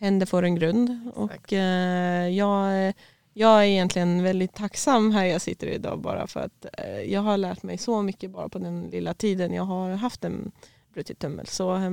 [0.01, 1.11] hände för en grund.
[1.15, 2.93] Och eh, jag,
[3.37, 7.37] jag är egentligen väldigt tacksam här jag sitter idag bara för att eh, jag har
[7.37, 10.53] lärt mig så mycket bara på den lilla tiden jag har haft en
[10.93, 11.47] brutit tummel.
[11.47, 11.91] Så eh,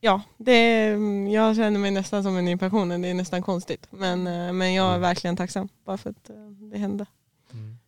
[0.00, 0.86] ja, det,
[1.32, 2.88] jag känner mig nästan som en ny person.
[2.88, 3.86] Det är nästan konstigt.
[3.90, 7.06] Men, eh, men jag är verkligen tacksam bara för att eh, det hände.
[7.52, 7.78] Mm.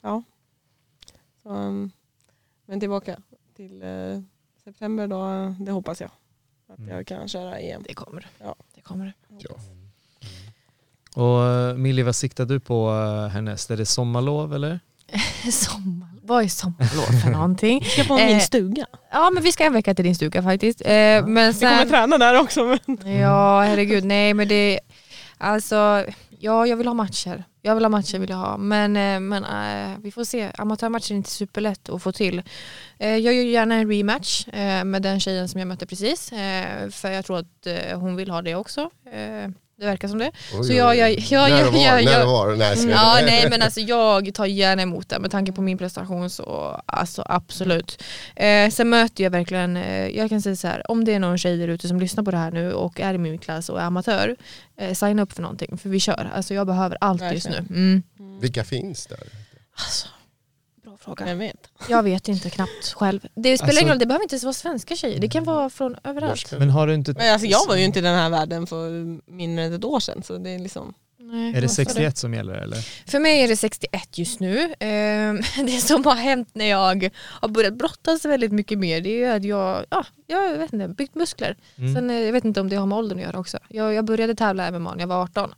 [0.00, 0.22] Ja.
[1.42, 1.90] Så, um,
[2.66, 3.20] men tillbaka
[3.56, 3.82] till
[4.64, 6.10] september då, det hoppas jag.
[6.68, 6.90] Att Mm.
[6.96, 7.82] jag kan köra igen.
[7.88, 8.26] Det kommer.
[8.38, 8.56] Ja.
[8.74, 8.80] det.
[8.80, 9.12] Kommer.
[9.38, 9.50] Ja.
[11.18, 13.70] Och eh, Millie, vad siktar du på eh, härnäst?
[13.70, 14.80] Är det sommarlov eller?
[15.52, 16.08] Sommar.
[16.22, 17.80] Vad är sommarlov för någonting?
[17.82, 18.86] Jag ska på Eh, min stuga.
[19.12, 20.80] Ja men vi ska en vecka till din stuga faktiskt.
[20.80, 22.64] Eh, men Vi kommer sen, träna där också.
[22.86, 23.18] Men...
[23.20, 24.80] ja herregud, nej men det,
[25.38, 26.04] alltså
[26.38, 27.44] ja jag vill ha matcher.
[27.62, 28.56] Jag vill ha matcher vill jag ha.
[28.56, 32.42] Men, eh, men eh, vi får se, amatörmatcher är inte superlätt att få till.
[32.98, 36.32] Eh, jag gör gärna en rematch eh, med den tjejen som jag mötte precis.
[36.32, 38.90] Eh, för jag tror att eh, hon vill ha det också.
[39.78, 40.30] Det verkar som det.
[40.54, 42.56] Oj, Så jag- jag- jag- När jag- var, jag- när jag- var.
[42.56, 45.78] Nej, så- Ja, nej men alltså jag tar gärna emot det med tanke på min
[45.78, 48.02] prestation så alltså absolut.
[48.36, 51.38] Eh, sen möter jag verkligen, eh, jag kan säga så här, om det är någon
[51.38, 53.80] tjej där ute som lyssnar på det här nu och är i min klass och
[53.80, 54.36] är amatör,
[54.80, 56.30] eh, signa upp för någonting för vi kör.
[56.34, 57.56] Alltså jag behöver allt just nu.
[57.70, 58.02] Mm.
[58.40, 59.18] Vilka finns där?
[59.74, 60.08] Alltså,
[61.08, 61.28] fråga.
[61.28, 61.70] Jag vet.
[61.88, 63.20] Jag vet inte knappt själv.
[63.34, 65.70] Det spelar Alltså- ingen roll, det behöver inte ens vara svenska tjejer, det kan vara
[65.70, 66.54] från överallt.
[66.58, 67.12] Men har du inte...
[67.12, 68.90] Men alltså, jag var ju inte i den här världen för
[69.32, 70.22] mindre än ett år sedan.
[70.22, 70.94] Så det är liksom...
[71.20, 72.76] Nej, Är det varför 61 som gäller eller?
[73.10, 74.74] För mig är det 61 just nu.
[74.80, 79.36] Ehm, Det som har hänt när jag har börjat brottas väldigt mycket mer det är
[79.36, 81.56] att jag, ja, jag vet inte, byggt muskler.
[81.78, 81.94] Mm.
[81.94, 83.58] Sen, eh, jag vet inte om det har med åldern att göra också.
[83.68, 85.54] Jag, jag började tävla MMA när jag var 18.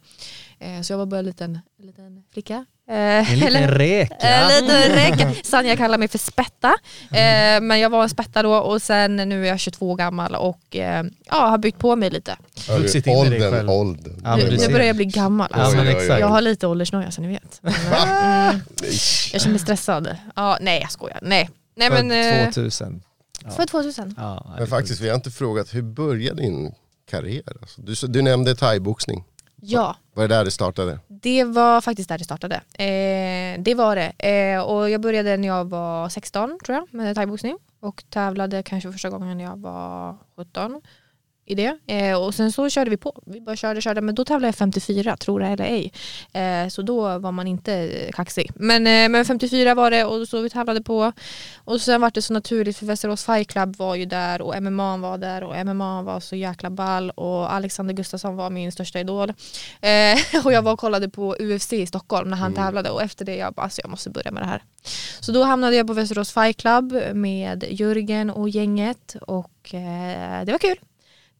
[0.58, 2.66] Eh, Så jag var bara en liten, en liten flicka.
[2.90, 4.14] Eh, En liten eller- räka.
[4.14, 5.34] en liten räka.
[5.44, 6.68] Sanja kallar mig för spätta.
[7.10, 10.76] Eh, men jag var en spätta då och sen nu är jag 22 gammal och
[10.76, 12.36] eh, ja, har byggt på mig lite.
[12.68, 13.70] Hörru, Vuxit in i dig åldern, själv.
[13.70, 14.20] åldern.
[14.24, 15.48] Ja, nu, börjar jag bli gammal.
[15.50, 15.76] Ja, Alltså.
[15.76, 16.06] men Oj, oj.
[16.06, 17.60] Jag har lite åldersnoja så ni vet.
[18.50, 18.60] Mm,
[19.32, 20.16] jag känner mig stressad.
[20.36, 21.18] Ja, nej jag skojar.
[21.22, 22.10] Nej, nej men...
[22.40, 23.02] eh, 2000.
[23.44, 23.50] Ja.
[23.50, 24.14] För 2000.
[24.16, 26.72] Ja, Men faktiskt, vi har inte frågat, hur började din
[27.10, 27.42] karriär?
[27.60, 29.24] Alltså, du, du nämnde thaiboxning.
[29.62, 30.98] Ja, Var det där det startade?
[31.08, 32.54] det var faktiskt där det startade.
[32.54, 34.12] Eh, det var det.
[34.28, 37.58] Eh, och jag började när jag var 16 tror jag med thaiboxning.
[37.80, 40.80] Och tävlade kanske första gången när jag var 17
[41.50, 41.78] i det.
[41.86, 43.22] Eh, och sen så körde vi på.
[43.26, 44.00] Vi bara körde, körde.
[44.00, 45.92] Men då tävlade jag 54, tror det eller ej.
[46.32, 48.50] Eh, så då var man inte kaxig.
[48.54, 51.12] Men, eh, men 54 var det och så vi tävlade på.
[51.64, 54.96] Och sen var det så naturligt för Västerås Fight Club var ju där och MMA
[54.96, 59.32] var där och MMA var så jäkla ball och Alexander Gustafsson var min största idol.
[59.80, 63.24] Eh, och jag var och kollade på UFC i Stockholm när han tävlade och efter
[63.24, 64.62] det jag bara alltså jag måste börja med det här.
[65.20, 70.52] Så då hamnade jag på Västerås Fight Club med Jörgen och gänget och eh, det
[70.52, 70.76] var kul.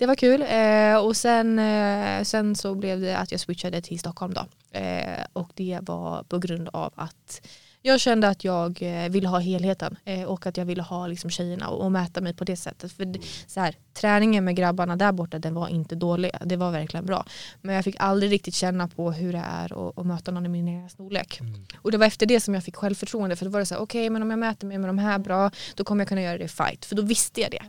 [0.01, 3.99] Det var kul eh, och sen, eh, sen så blev det att jag switchade till
[3.99, 4.47] Stockholm då.
[4.79, 7.49] Eh, och det var på grund av att
[7.83, 8.81] jag kände att jag
[9.11, 9.97] ville ha helheten
[10.27, 12.93] och att jag ville ha liksom, tjejerna och, mäta mig på det sättet.
[12.93, 13.15] För
[13.47, 17.27] så här, träningen med grabbarna där borta den var inte dålig, det var verkligen bra.
[17.61, 20.69] Men jag fick aldrig riktigt känna på hur det är att, möta någon i min
[20.69, 21.41] egen storlek.
[21.77, 23.83] Och det var efter det som jag fick självförtroende för då var det så här,
[23.83, 26.39] okej men om jag mäter mig med de här bra då kommer jag kunna göra
[26.39, 26.85] det i fight.
[26.85, 27.63] För då visste jag det.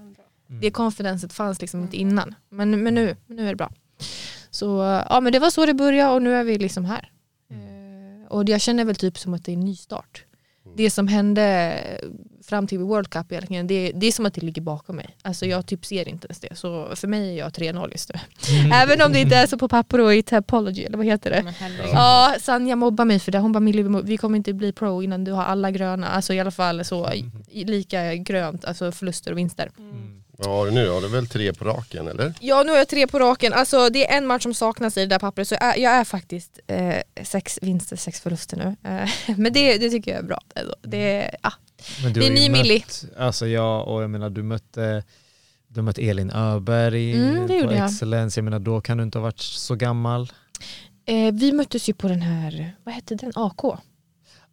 [0.59, 2.35] Det confidencet fanns liksom inte innan.
[2.49, 3.71] Men, men nu, nu är det bra.
[4.51, 4.65] Så
[5.09, 7.11] ja men det var så det började och nu är vi liksom här.
[7.51, 10.25] Eh, och jag känner väl typ som att det är en ny start.
[10.75, 11.77] Det som hände
[12.43, 15.17] fram till World Cup egentligen, det, det är som att det ligger bakom mig.
[15.21, 16.55] Alltså jag typ ser inte ens det.
[16.55, 18.19] Så för mig är jag 3-0 just nu.
[18.73, 21.53] Även om det inte är så på papper och i Tapology, eller vad heter det?
[21.93, 23.39] Ja, Sanja mobbar mig för det.
[23.39, 26.07] Hon bara Millie, vi kommer inte bli pro innan du har alla gröna.
[26.07, 27.09] Alltså i alla fall så
[27.51, 29.71] lika grönt, alltså förluster och vinster.
[30.45, 30.89] Vad har du nu?
[30.89, 32.33] Har du väl tre på raken eller?
[32.39, 34.99] Ja nu har jag tre på raken, alltså det är en match som saknas i
[34.99, 38.89] det där pappret så jag är, jag är faktiskt eh, sex vinster, sex förluster nu.
[38.89, 40.39] Eh, men det, det tycker jag är bra.
[40.55, 41.51] Alltså, det, ah.
[42.03, 42.79] Men du Det är ny Millie.
[42.79, 45.03] mött, alltså ja, och jag menar du mötte
[45.67, 47.85] du mötte Elin Öberg Mm, det på jag.
[47.85, 50.31] Excellence, jag menar då kan du inte ha varit så gammal.
[51.05, 53.79] eh, vi möttes ju på den här, vad hette den, AK?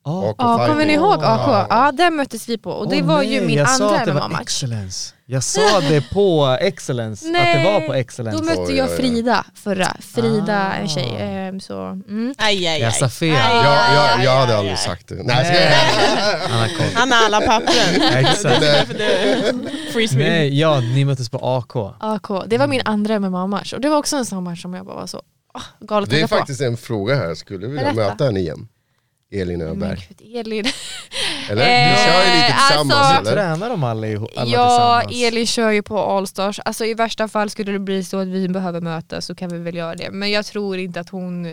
[0.02, 1.22] AK Ja, kommer ni ihåg AK?
[1.24, 1.66] Ja.
[1.70, 4.14] Ja, den möttes vi på och det Åh, var ju nej, min jag sa andra
[4.14, 4.40] MMA-match.
[4.42, 5.14] excellence.
[5.26, 8.38] Jag sa det på excellence, att det var på excellence.
[8.38, 8.96] Då mötte Oj, jag.
[8.96, 9.96] Frida förra.
[10.00, 10.74] Frida, Ah.
[10.74, 11.16] en tjej.
[11.18, 12.34] ehm, Så, mm.
[12.38, 12.80] Aj, aj, aj.
[12.80, 13.30] Jag sa fel.
[13.36, 14.78] Aj, Jag, aj, jag, jag hade aj, aldrig aj.
[14.78, 15.14] sagt det.
[15.22, 16.90] Nej, ska jag...
[16.94, 18.02] Han har alla pappren.
[18.26, 18.62] Exakt.
[20.16, 21.76] Nej, ja, ni möttes på AK.
[22.00, 22.44] AK.
[22.46, 24.96] Det var min andra MMA-match och det var också en sån match som jag bara
[24.96, 25.22] var så
[25.54, 26.36] ah, galet Det är taggad på.
[26.36, 28.10] faktiskt en fråga här, skulle du vilja Berätta.
[28.12, 28.68] möta henne igen?
[29.32, 30.08] Elin Men Öberg.
[30.18, 30.64] gud, Elin.
[31.50, 31.62] Eller?
[31.62, 33.42] Eh, Ni kör ju lite tillsammans alltså- eller?
[33.42, 35.32] Tränar de alla, ihop- alla Ja, tillsammans?
[35.32, 36.60] Elin kör ju på Allstars.
[36.64, 39.58] Alltså i värsta fall skulle det bli så att vi behöver mötas så kan vi
[39.58, 40.10] väl göra det.
[40.10, 41.52] Men jag tror inte att hon, eh,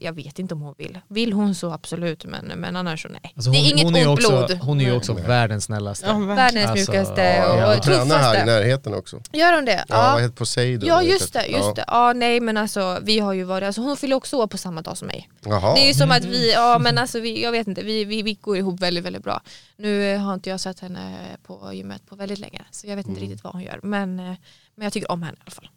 [0.00, 0.98] jag vet inte om hon vill.
[1.08, 3.32] Vill hon så absolut men, men annars så nej.
[3.36, 4.58] Alltså det är hon, inget hon är ont också, blod.
[4.62, 6.06] Hon är ju också världens snällaste.
[6.06, 6.18] Ja.
[6.18, 8.44] Världens Alltså, mjukaste ja, och, Ja, och hon tränar här i tuffaste.
[8.44, 9.20] närheten också.
[9.32, 9.84] Gör hon det?
[9.88, 10.88] Ja, vad heter Poseidon?
[10.88, 11.72] Ja just det, just ja.
[11.76, 11.84] det.
[11.86, 14.82] Ja nej men alltså vi har ju varit, alltså hon fyller också år på samma
[14.82, 15.28] dag som mig.
[15.46, 15.74] Jaha.
[15.74, 18.22] Det är ju som att vi, ja men alltså vi, jag vet inte, vi, vi,
[18.22, 19.42] vi går ihop väldigt väldigt bra.
[19.76, 23.20] Nu har inte jag sett henne på gymmet på väldigt länge så jag vet inte
[23.20, 24.34] riktigt vad hon gör men, eh,
[24.74, 25.68] men jag tycker om henne i alla fall.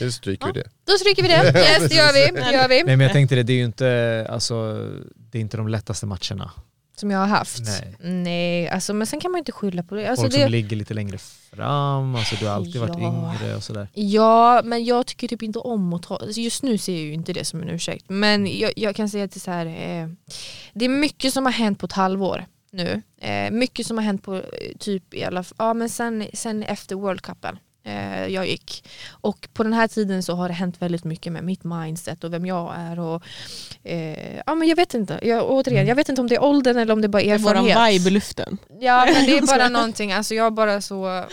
[0.00, 0.70] Nu stryker vi det.
[0.84, 2.40] Då stryker vi det, yes det gör vi.
[2.40, 2.74] Det gör vi.
[2.74, 6.06] Nej men jag tänkte det, det är ju inte, alltså, det är inte de lättaste
[6.06, 6.50] matcherna.
[7.00, 7.60] Som jag har haft.
[7.64, 7.94] Nej.
[8.10, 10.08] Nej alltså, men sen kan man inte skylla på det.
[10.10, 11.18] Alltså, Folk det som ligger lite längre
[11.54, 13.34] fram, alltså du har alltid varit Ja.
[13.42, 13.88] yngre och sådär.
[13.94, 17.12] Ja, men jag tycker typ inte om att ta, alltså just nu ser jag ju
[17.12, 18.04] inte det som en ursäkt.
[18.08, 20.08] Men jag, jag kan säga att det är så här, eh,
[20.72, 23.02] det är mycket som har hänt på ett halvår nu.
[23.20, 24.42] Eh, mycket som har hänt på eh,
[24.78, 27.58] typ i alla f- ja men sen, sen efter World Cupen.
[27.90, 28.84] Eh, jag gick.
[29.10, 32.32] Och på den här tiden så har det hänt väldigt mycket med mitt mindset och
[32.32, 32.98] vem jag är.
[33.00, 33.22] Och,
[33.84, 36.76] eh, ja, men jag vet inte, jag, återigen, jag vet inte om det är åldern
[36.76, 37.78] eller om det bara är Det är erfarenhet.
[37.94, 38.58] vibe i luften.
[38.80, 41.24] Ja men det är bara någonting, alltså jag har bara så,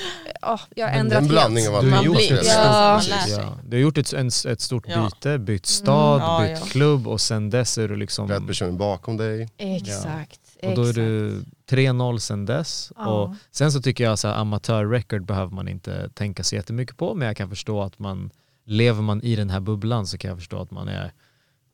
[0.42, 1.76] ja, jag har ändrat En blandning helt.
[1.76, 1.96] av Du allt.
[1.96, 3.58] har Man gjort blir- ett ja, ja.
[3.68, 6.66] Du har gjort ett, en, ett stort byte, bytt stad, Ja, bytt ja.
[6.66, 8.28] klubb och sen dess är du liksom...
[8.30, 9.50] Rätt person bakom dig.
[9.58, 10.40] Exakt.
[10.64, 12.92] Och då är du 3-0 sen dess.
[12.96, 13.08] Ja.
[13.08, 17.14] Och sen så tycker jag så här, amatörrecord behöver man inte tänka så jättemycket på
[17.14, 18.32] men jag kan förstå att man,
[18.66, 21.14] lever man i den här bubblan så kan jag förstå att man är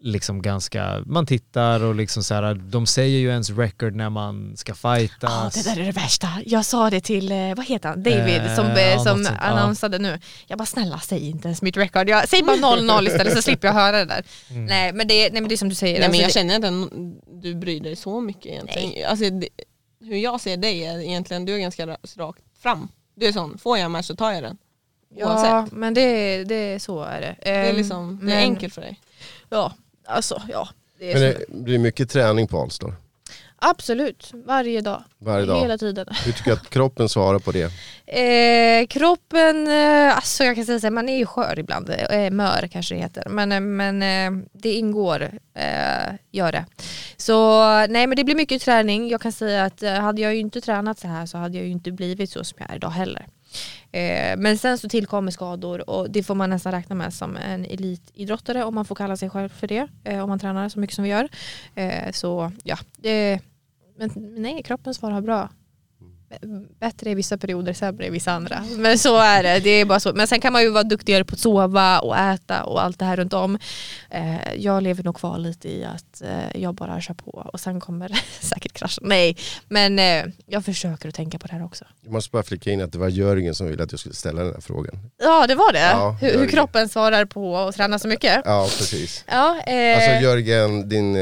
[0.05, 4.57] liksom ganska, man tittar och liksom så här, de säger ju ens record när man
[4.57, 5.53] ska Ja, fightas.
[5.53, 6.27] det där är det värsta.
[6.45, 9.23] Jag sa det till, eh, vad heter han, David Eh, som, ja, eh, något som
[9.23, 9.45] sånt, ja.
[9.47, 10.19] annonsade nu.
[10.47, 13.67] Jag bara snälla säg inte ens mitt record, jag, säg bara 0-0 istället så slipper
[13.67, 14.23] jag höra det där.
[14.49, 14.65] Mm.
[14.65, 15.99] Nej, men det, nej men det är som du säger.
[15.99, 19.09] Nej, men jag alltså, känner inte att du bryr dig så mycket egentligen.
[19.09, 19.47] Alltså, det,
[20.01, 22.87] hur jag ser dig är egentligen, du är ganska ra- rakt fram.
[23.15, 24.57] Du är sån, får jag en match så tar jag den.
[25.15, 25.49] det, Oavsett.
[25.49, 27.35] ja, men det, det, så är det.
[27.43, 28.99] Det är, Ehm, liksom, det är men- enkelt för dig.
[29.49, 29.73] Ja,
[30.05, 30.69] alltså ja.
[30.99, 32.95] Det är Men det blir mycket träning på Allstar.
[33.65, 35.03] Absolut, varje dag.
[35.19, 35.61] Varje dag.
[35.61, 36.07] Hela tiden.
[36.25, 37.71] Hur tycker du att kroppen svarar på det?
[38.05, 42.31] Eh, kroppen, eh, alltså jag kan säga så här, man är ju skör ibland, eh,
[42.31, 45.31] mör kanske det heter, men, eh, men eh, det ingår,
[46.31, 46.65] gör det.
[47.17, 50.61] Så nej men det blir mycket träning, jag kan säga att hade jag ju inte
[50.61, 53.27] tränat så här så hade jag ju inte blivit så som jag är idag heller.
[53.91, 57.65] Eh, men sen så tillkommer skador och det får man nästan räkna med som en
[57.65, 60.95] elitidrottare om man får kalla sig själv för det, eh, om man tränar så mycket
[60.95, 61.29] som vi gör.
[61.75, 62.77] Eh, så ja,
[63.09, 63.39] eh,
[63.97, 65.49] men nej kroppen svarar bra
[66.79, 68.63] bättre i vissa perioder, sämre i vissa andra.
[68.77, 69.59] Men så är det.
[69.59, 70.13] det är bara så.
[70.13, 73.05] Men sen kan man ju vara duktigare på att sova och äta och allt det
[73.05, 73.57] här runt om.
[74.09, 77.79] Eh, jag lever nog kvar lite i att eh, jag bara kör på och sen
[77.79, 78.99] kommer säkert krascha.
[79.01, 81.85] Nej, men eh, jag försöker att tänka på det här också.
[82.01, 84.43] Jag måste bara flika in att det var Jörgen som ville att jag skulle ställa
[84.43, 84.99] den här frågan.
[85.23, 85.79] Ja, det var det.
[85.79, 88.41] Ja, hur, hur kroppen svarar på att träna så mycket.
[88.45, 89.23] Ja, precis.
[89.27, 91.15] Ja, eh, Alltså Jörgen, din...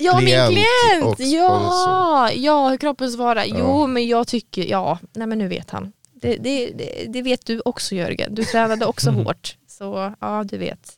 [0.00, 1.04] Ja min klient klient!
[1.04, 3.44] och Ja, ja, hur kroppen svarar.
[3.46, 3.86] Jo, Ja.
[3.86, 5.92] men jag tycker, ja, nej men nu vet han.
[6.12, 8.34] Det, det, det, det vet du också Jörgen.
[8.34, 9.56] Du tränade också hårt.
[9.68, 10.92] Så ja, du vet.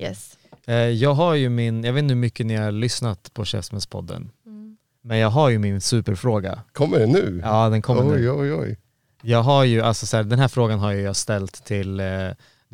[0.00, 0.36] Yes.
[0.66, 4.30] Eh, Jag har ju min, jag vet inte hur mycket ni har lyssnat på Käftsmällspodden,
[4.46, 4.76] Mm.
[5.02, 6.60] men jag har ju min superfråga.
[6.72, 7.40] kommer det nu?
[7.44, 8.30] Ja den kommer nu.
[8.30, 8.78] oj, oj, oj.
[9.22, 12.06] Jag har ju, alltså så här, den här frågan har jag ställt till, eh,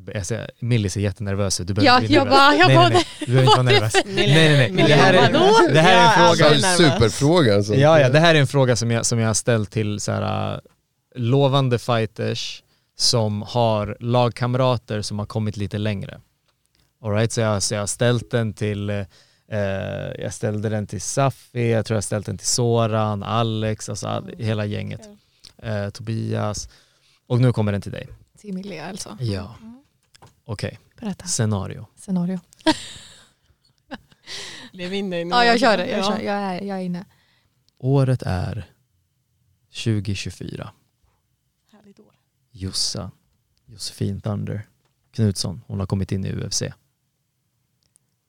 [0.06, 1.66] jag ser, Millie ser jättenervös ut.
[1.66, 2.38] Du behöver Ja, inte bli jag nervös.
[2.38, 3.94] bara, jag nej, bara, nej, nej, du behöver inte vara nervös.
[4.06, 4.86] Nej, nej, nej.
[4.86, 6.48] Det här är, det här är en fråga.
[6.48, 7.74] Så alltså, här, superfråga alltså.
[7.74, 10.12] Ja, ja, det här är en fråga som jag, som jag har ställt till så
[10.12, 10.60] här, äh,
[11.14, 12.62] lovande fighters
[12.98, 16.20] som har lagkamrater som har kommit lite längre.
[17.04, 19.04] All right, så, jag, så jag har ställt den till eh,
[20.18, 24.30] jag ställde den till Safi, jag tror jag ställt den till Soran, Alex, alltså all,
[24.38, 25.00] hela gänget.
[25.62, 26.68] Eh, Tobias.
[27.26, 28.08] Och nu kommer den till dig.
[28.38, 29.16] Till Emilia alltså.
[29.20, 29.54] Ja.
[30.44, 31.26] Okej, Berätta.
[31.26, 31.86] scenario.
[31.96, 32.40] Scenario.
[34.72, 35.30] Lev in dig nu.
[35.30, 35.86] Ja, jag kör det.
[35.90, 36.04] Jag, Ja.
[36.16, 36.20] kör.
[36.24, 37.04] Jag, är, jag är inne.
[37.78, 38.70] Året är
[39.84, 40.70] 2024.
[41.72, 42.14] Härligt år.
[42.50, 43.10] Jossa,
[43.66, 44.66] Josefin Thunder
[45.12, 46.62] Knutsson, hon har kommit in i UFC.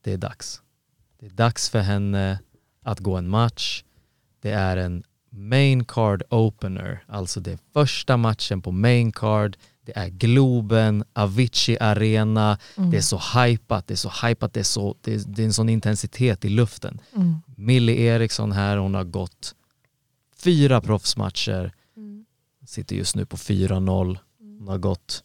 [0.01, 0.61] Det är dags.
[1.19, 2.39] Det är dags för henne
[2.81, 3.83] att gå en match.
[4.39, 9.57] Det är en main card opener, alltså det är första matchen på main card.
[9.85, 14.63] Det är Globen, Avicii Arena, det är så hypat, det är så hypat, det är,
[14.63, 17.01] så, det är, det är en sån intensitet i luften.
[17.15, 17.35] Mm.
[17.55, 19.55] Millie Eriksson här, hon har gått
[20.43, 21.71] fyra proffsmatcher,
[22.65, 24.17] sitter just nu på 4-0.
[24.59, 25.23] Hon har gått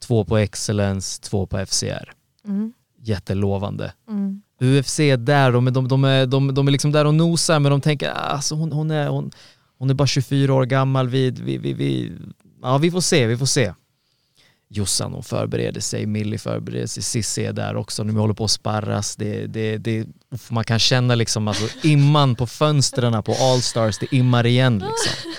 [0.00, 2.12] två på Excellence, två på FCR.
[2.44, 2.72] Mm.
[3.00, 3.92] Jättelovande.
[4.08, 4.42] Mm.
[4.60, 7.60] UFC är där, de, är- de, de, är, de, de är liksom där och nosar
[7.60, 9.30] men de tänker "Ah, alltså hon, hon, är, hon,
[9.78, 12.12] hon är bara 24 år gammal, vi, vi, vi, vi,
[12.62, 13.72] ja, vi får se, vi får se.
[14.68, 18.50] Jossan hon förbereder sig, Millie förbereder sig, Cissi är där också, nu håller på att
[18.50, 19.16] sparras.
[19.16, 24.14] Det, det, det, uff, man kan känna liksom alltså, imman på fönstren på Allstars, det
[24.14, 25.32] immar igen liksom.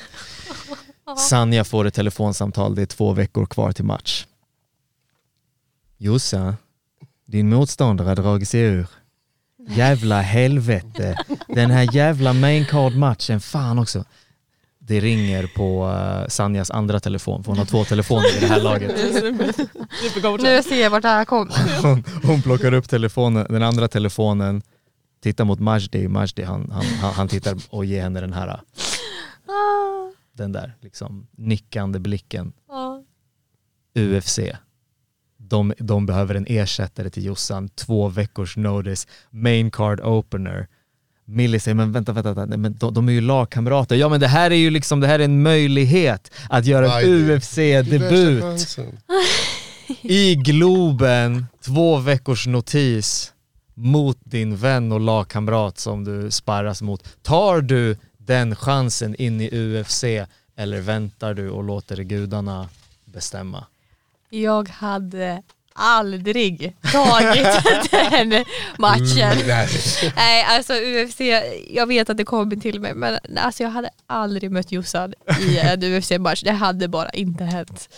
[1.17, 4.25] Sanja får ett telefonsamtal, det är två veckor kvar till match.
[5.97, 6.55] Jossan,
[7.25, 8.87] din motståndare har dragit sig ur.
[9.69, 11.17] Jävla helvete.
[11.47, 14.05] Den här jävla main card matchen, fan också.
[14.87, 18.61] Det ringer på uh, Sanjas andra telefon, för hon har två telefoner i det här
[18.61, 18.91] laget.
[20.43, 21.81] Nu ser jag vart det här kommer.
[21.83, 24.61] Hon, hon plockar upp telefonen, den andra telefonen,
[25.23, 30.11] tittar mot Majdi, Majdi han, han, han, han tittar och ger henne den här, Ah,
[30.33, 32.53] den där liksom nickande blicken.
[32.69, 32.97] ah.
[33.95, 34.39] UFC.
[35.37, 40.67] De, de behöver en ersättare till Jossan, två veckors notice, main card opener.
[41.29, 42.45] Millie säger, men vänta, vänta, vänta.
[42.45, 43.95] Nej, men de, de är ju lagkamrater.
[43.95, 47.29] Ja men det här är ju liksom, det här är en möjlighet att göra en
[47.29, 48.77] UFC-debut
[50.01, 53.33] i Globen, två veckors notis
[53.73, 57.23] mot din vän och lagkamrat som du sparras mot.
[57.23, 60.03] Tar du den chansen in i UFC
[60.55, 62.69] eller väntar du och låter gudarna
[63.05, 63.65] bestämma?
[64.29, 65.41] Jag hade
[65.77, 68.45] aldrig tagit den
[68.77, 69.31] matchen.
[69.31, 69.47] Mm,
[70.15, 70.43] nej.
[70.49, 71.19] Alltså UFC,
[71.69, 75.57] jag vet att det kommer till mig men alltså, jag hade aldrig mött Jossan i
[75.57, 76.41] en UFC-match.
[76.43, 77.89] Det hade bara inte hänt.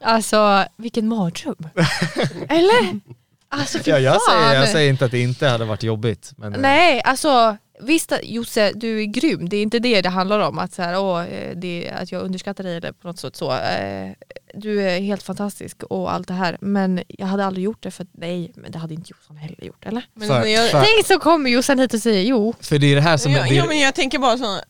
[0.00, 1.56] Alltså vilken mardröm.
[2.48, 3.00] Eller?
[3.48, 6.32] Alltså Ja, jag, säger, jag säger inte att det inte hade varit jobbigt.
[6.36, 9.48] Men eh, Nej, alltså visst Josse, du är grym.
[9.48, 10.58] Det är inte det det handlar om.
[10.58, 13.52] Att, så här, åh, eh, det att jag underskattar dig eller på något sätt så.
[13.52, 14.10] Eh,
[14.54, 16.58] Du är helt fantastisk och allt det här.
[16.60, 19.86] Men jag hade aldrig gjort det för nej, men det hade inte Jossan heller gjort
[19.86, 20.06] eller?
[20.14, 22.54] Men, För- men jag, för- Tänk så kommer Jossan hit och säger jo.
[22.60, 23.32] För det är det här som...
[23.32, 24.60] ja, det är, ja, men jag tänker bara så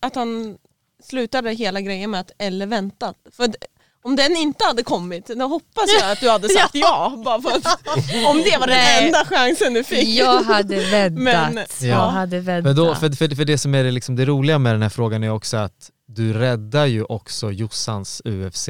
[0.00, 0.58] att han
[1.02, 3.16] slutade hela grejen med att eller väntat.
[3.32, 3.48] För
[4.06, 7.22] om den inte hade kommit, då hoppas jag att du hade sagt ja.
[7.24, 7.66] bara för att,
[8.26, 10.08] om det var den enda chansen du fick.
[10.08, 11.22] Jag hade väntat.
[11.22, 12.08] Men- jag Ja.
[12.08, 12.64] hade väntat.
[12.64, 14.88] men då, för, för, för det som är det, liksom, det roliga med den här
[14.88, 18.68] frågan är också att du räddar ju också Jossans UFC,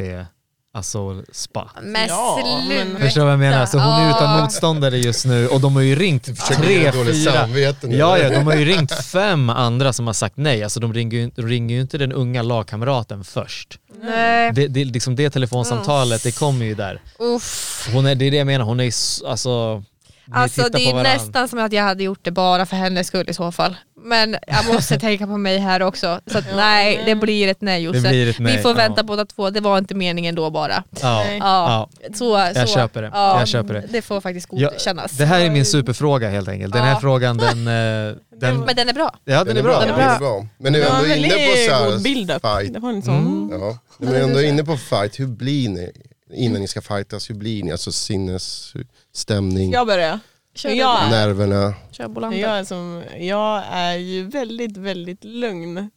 [0.76, 1.70] alltså spa.
[1.82, 3.00] Men Ja, men- sluta.
[3.00, 3.60] Förstår du vad jag menar?
[3.60, 7.32] Alltså hon är utan motståndare just nu och de har ju ringt tre, dåligt fyra.
[7.32, 7.96] samvete nu.
[7.96, 10.62] Ja, ja, de har ju ringt fem andra som har sagt nej.
[10.62, 13.78] Alltså de ringer ju, de ringer ju inte den unga lagkamraten först.
[14.02, 14.52] Nej.
[14.52, 17.00] Det, det, liksom det telefonsamtalet, det kommer ju där.
[17.18, 17.88] Uff.
[17.92, 19.82] Hon är, det är det jag menar, hon är s- alltså...
[20.30, 23.34] Alltså det är nästan som att jag hade gjort det bara för hennes skull i
[23.34, 23.76] så fall.
[24.04, 26.20] Men jag måste tänka på mig här också.
[26.26, 27.98] Så att, nej, det blir ett nej Josse.
[28.00, 28.76] Det blir ett nej, Vi får ja.
[28.76, 30.82] vänta båda två, det var inte meningen då bara.
[31.02, 31.24] Ja.
[31.26, 31.88] Ja, ja.
[32.14, 32.24] Så,
[32.54, 33.10] Jag så, köper det.
[33.14, 33.84] Ja, Jag köper det.
[33.90, 35.12] Det får faktiskt Ja, godkännas.
[35.12, 36.72] Det här är min superfråga helt enkelt.
[36.72, 37.00] Den här Ja.
[37.00, 37.58] frågan den...
[37.68, 39.14] eh, den Men den är bra.
[39.24, 39.80] ja den är bra.
[39.80, 40.14] Den är Den bra.
[40.14, 40.46] är bra.
[40.58, 42.74] Men nu är ändå inne på så god här fight.
[42.74, 43.48] Det var en sån...
[43.60, 43.78] Ja.
[43.98, 45.92] Men ändå inne på fight, hur blir ni?
[46.30, 47.72] Innan ni ska fightas, hur blir ni?
[47.72, 48.74] Alltså sinnes,
[49.12, 50.20] stämning, Jag börjar.
[50.54, 51.74] Kör jag, är, nerverna.
[51.90, 52.38] Kör Bolander.
[52.38, 55.90] jag, är som, jag är ju väldigt, väldigt lugn.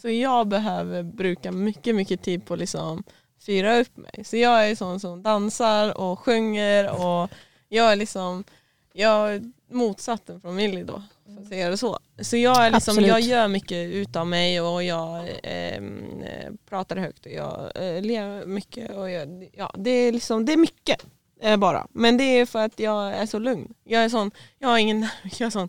[0.00, 3.04] Så jag behöver bruka mycket, mycket tid på att liksom
[3.46, 4.24] fyra upp mig.
[4.24, 7.30] Så jag är sån som dansar och sjunger och
[7.68, 8.44] jag är liksom,
[8.92, 11.02] jag är motsatsen från Millie då.
[11.38, 11.98] Att säga det så.
[12.20, 13.08] Så jag, är liksom, Absolut.
[13.08, 15.82] jag gör mycket utav mig och jag eh,
[16.68, 18.90] pratar högt och jag eh, ler mycket.
[18.90, 21.06] Och jag, ja, det, är liksom, det är mycket
[21.42, 21.86] eh, bara.
[21.92, 23.74] Men det är för att jag är så lugn.
[23.84, 25.68] Jag är sån, jag har ingen, jag är sån,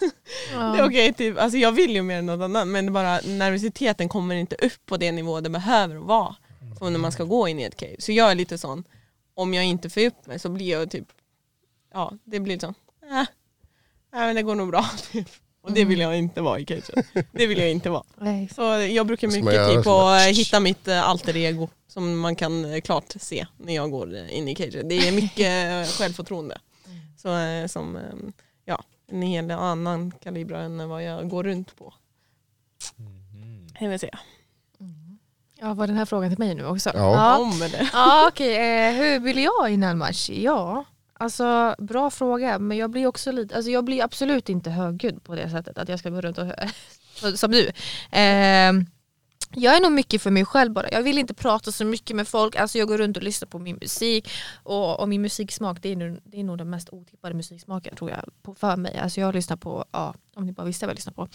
[0.00, 0.08] äh,
[0.50, 1.38] det är okej typ.
[1.38, 4.96] Alltså jag vill ju mer än något annat men bara nervositeten kommer inte upp på
[4.96, 6.36] det nivå det behöver vara.
[6.78, 7.96] Som när man ska gå in i ett cave.
[7.98, 8.84] Så jag är lite sån,
[9.34, 11.06] om jag inte får upp mig så blir jag typ,
[11.92, 12.74] ja det blir sån,
[13.10, 13.26] äh,
[14.12, 14.84] nej men det går nog bra.
[15.12, 15.28] Typ.
[15.62, 16.90] Och det vill jag inte vara i cage.
[17.32, 18.02] Det vill jag inte vara.
[18.18, 18.48] Nej.
[18.54, 22.36] Så jag brukar mycket tid så på att hitta mitt eh, alter ego som man
[22.36, 24.80] kan eh, klart se när jag går eh, in i cage.
[24.84, 26.58] Det är mycket självförtroende.
[27.16, 28.02] Så, eh, som eh,
[28.64, 31.94] ja, en hel annan kaliber än vad jag går runt på.
[33.80, 34.18] Det vill säga.
[35.60, 36.90] Ja, var den här frågan till mig nu också?
[36.94, 37.14] Ja.
[37.14, 37.90] Ja, Om det.
[37.92, 38.56] ja okej.
[38.56, 40.30] Eh, hur vill jag innan match?
[40.30, 40.84] Ja,
[41.18, 45.34] Alltså bra fråga men jag blir också lite, alltså jag blir absolut inte högljudd på
[45.34, 46.46] det sättet att jag ska gå runt och
[47.38, 47.70] som du.
[48.10, 48.72] Eh,
[49.54, 50.90] jag är nog mycket för mig själv bara.
[50.90, 52.56] Jag vill inte prata så mycket med folk.
[52.56, 54.30] Alltså jag går runt och lyssnar på min musik.
[54.62, 58.10] Och, och min musiksmak det är, nog, det är nog den mest otippade musiksmaken tror
[58.10, 58.98] jag på, för mig.
[58.98, 61.22] Alltså jag lyssnar på, ja, om ni bara visste vad jag lyssnar på.
[61.22, 61.28] Eh,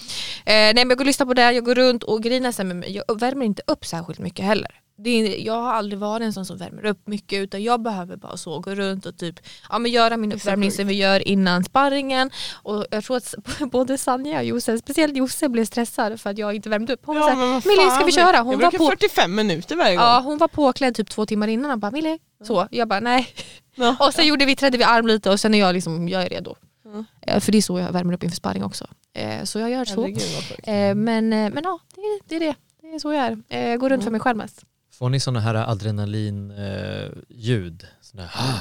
[0.46, 2.78] nej men jag går och lyssnar på det, jag går runt och grinar sen med
[2.78, 4.83] mig, jag värmer inte upp särskilt mycket heller.
[5.06, 8.38] Är, jag har aldrig varit en sån som värmer upp mycket utan jag behöver bara
[8.38, 9.40] så gå runt och typ
[9.70, 12.32] ja, men göra min uppvärmning som vi gör innan sparringen.
[12.64, 13.36] Och jag tror att
[13.72, 17.02] både Sanja och Jose, speciellt Jose blev stressad för att jag inte värmde upp.
[17.06, 17.96] Hon var Ja, men såhär, fan.
[17.96, 18.40] ska vi köra?
[18.42, 20.06] Hon jag var, på, 45 minuter varje gång.
[20.06, 22.68] ja, hon var påklädd typ två timmar innan och bara Millie, så.
[22.72, 23.28] Jag bara nej.
[23.76, 23.96] Ja.
[24.08, 26.30] Och sen gjorde vi, trädde vi arm lite och sen är jag liksom, jag är
[26.30, 26.56] redo.
[26.86, 27.04] Ja.
[27.34, 28.88] Eh, För det är så jag värmer upp inför sparring också.
[29.14, 30.02] Eh, Så jag gör så.
[30.02, 30.22] Herregud.
[30.64, 32.56] Eh, Men, men ja, det är, det är det.
[32.82, 33.70] Det är så jag är.
[33.70, 34.64] Jag går runt för mig själv mest.
[35.04, 37.86] Får ni sådana här adrenalin-ljud?
[38.02, 38.60] Sådana här,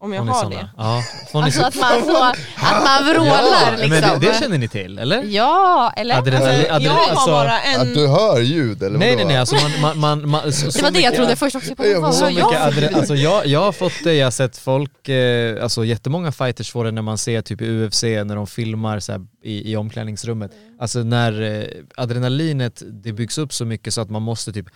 [0.00, 0.56] Om jag får har såna?
[0.56, 0.70] det.
[0.76, 1.02] Ja.
[1.32, 1.66] Får ni Alltså så?
[1.66, 2.26] att man, får,
[2.66, 3.90] att man vrålar liksom.
[3.90, 5.22] Men det, det känner ni till, eller?
[5.22, 6.18] Ja, eller?
[6.18, 7.80] Adrenalin, Alltså, jag adrenalin, har alltså, bara en...
[7.80, 10.82] Att du hör ljud eller Nej nej nej, alltså man, man, man, man så, Det
[10.82, 11.68] var det jag mycket- trodde först också.
[11.68, 12.72] Jag bara, Ja, vad Så har mycket jag?
[12.72, 16.70] adre- alltså jag, jag har fått det, jag har sett folk, eh, alltså jättemånga fighters
[16.70, 19.76] får det när man ser typ i UFC när de filmar så här, i, i
[19.76, 20.50] omklädningsrummet.
[20.80, 21.66] Alltså när eh,
[21.96, 24.66] adrenalinet, det byggs upp så mycket så att man måste typ,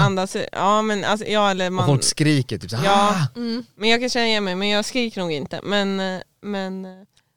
[0.00, 1.86] Andas, ja men alltså, ja eller och man...
[1.86, 3.64] folk skriker typ så här, Ja, "Ah!" Mm.
[3.76, 5.60] men jag kan känna igen mig men jag skriker nog inte.
[5.62, 6.90] Men, eh, men eh,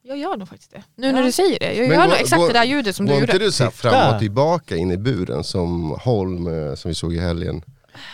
[0.06, 0.82] Jag gör nog faktiskt det.
[0.96, 1.26] Nu när Ja.
[1.26, 1.72] du säger det.
[1.74, 3.32] Jag Men gör går- nog exakt går- det där ljudet som du Går gjorde.
[3.32, 6.46] inte du så fram och tillbaka in i buren som Holm
[6.76, 7.62] som vi såg i helgen?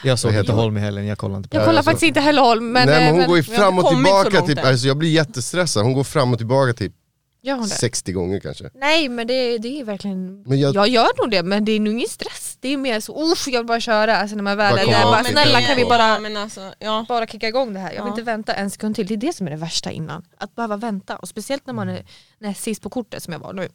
[0.04, 0.52] Jag såg inte?
[0.52, 2.72] Holm i helgen, jag kollade inte på Jag kollar alltså- faktiskt inte heller Holm.
[2.72, 5.82] Men, Nej men hon men går ju fram och tillbaka typ, alltså jag blir jättestressad,
[5.84, 6.92] hon går fram och tillbaka typ
[7.42, 7.74] gör hon det?
[7.74, 8.70] 60 gånger kanske.
[8.74, 10.74] Nej men det, det är verkligen, Men jag...
[10.74, 12.56] jag- gör nog det men det är nog ingen stress.
[12.60, 14.16] Det är mer så, uff jag vill bara köra.
[14.16, 17.04] Alltså när man väl är där, bara snälla kan vi Ja, bara, men alltså, ja.
[17.08, 17.92] bara kicka igång det här.
[17.92, 18.12] Jag vill Ja.
[18.12, 19.06] inte vänta en sekund till.
[19.06, 20.24] Det är det som är det värsta innan.
[20.36, 21.16] Att behöva vänta.
[21.16, 23.68] Och speciellt när man är när jag är sist på kortet som jag var nu.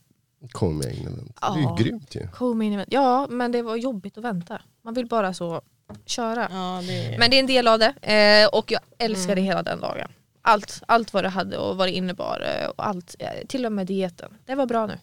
[0.52, 1.38] Kom med in event.
[1.42, 1.78] Det är Ja.
[1.80, 2.28] ju grymt ju.
[2.34, 2.90] Co-main event.
[2.92, 4.62] Ja men det var jobbigt att vänta.
[4.84, 5.62] Man vill bara så
[6.06, 6.48] köra.
[6.52, 9.44] Ja, det, Men det är en del av det eh, och jag älskade Mm.
[9.44, 10.08] hela den dagen.
[10.48, 12.42] Allt, allt vad det hade och vad det innebar.
[12.62, 14.32] eh, Och allt, eh, till och med dieten.
[14.46, 15.00] Det var bra nu.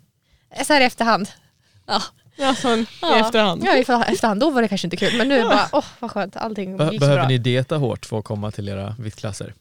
[0.51, 1.29] Eh, Så här i efterhand.
[1.87, 2.03] Ja,
[2.47, 3.19] alltså, i ja.
[3.27, 3.63] efterhand.
[3.67, 4.41] Ja, i efterhand.
[4.41, 6.37] Då var det kanske inte kul men nu är det bara, åh vad skönt.
[6.37, 7.29] Allting Be- gick så behöver bra.
[7.29, 9.55] ni dieta hårt för att komma till era viktklasser?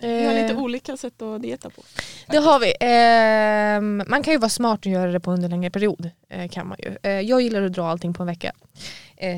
[0.00, 1.82] Vi har lite Eh, olika sätt att dieta på.
[2.26, 2.74] Det har vi.
[2.80, 6.10] Ehm, man kan ju vara smart och göra det på under en längre period.
[6.30, 6.96] eh, kan man ju.
[7.02, 8.52] Eh, jag gillar att dra allting på en vecka.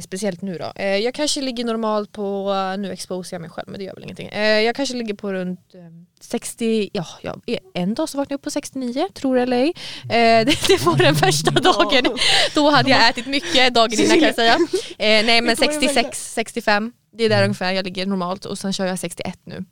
[0.05, 0.83] Speciellt nu då.
[0.83, 4.31] Jag kanske ligger normalt på, nu exposar jag mig själv men det gör väl ingenting.
[4.65, 5.81] Jag kanske ligger på runt eh,
[6.21, 7.37] 60, ja, ja
[7.75, 9.73] en dag så vaknade jag upp på 69, tror det eller ej.
[10.09, 12.19] Det, det var den första dagen.
[12.55, 14.59] Då hade jag ätit mycket dagen innan kan jag säga.
[14.99, 18.99] Nej men 66, 65, det är där ungefär jag ligger normalt och sen kör jag
[18.99, 19.65] 61 nu.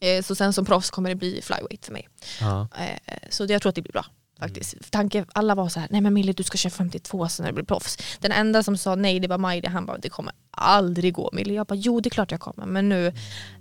[0.00, 2.08] Eh, så sen som proffs kommer det bli flyweight för mig.
[2.40, 2.68] Ja.
[2.78, 4.04] Eh, Så det- jag tror att det blir bra.
[4.40, 4.74] Faktiskt.
[4.84, 7.50] För Tanke, alla var så här, nej men Mille du ska köra 52 sen när
[7.50, 7.98] du blir proffs.
[8.20, 11.54] Den enda som sa nej det var Majdi, han bara det kommer aldrig gå Mille.
[11.54, 13.12] Jag bara jo det är klart jag kommer men nu,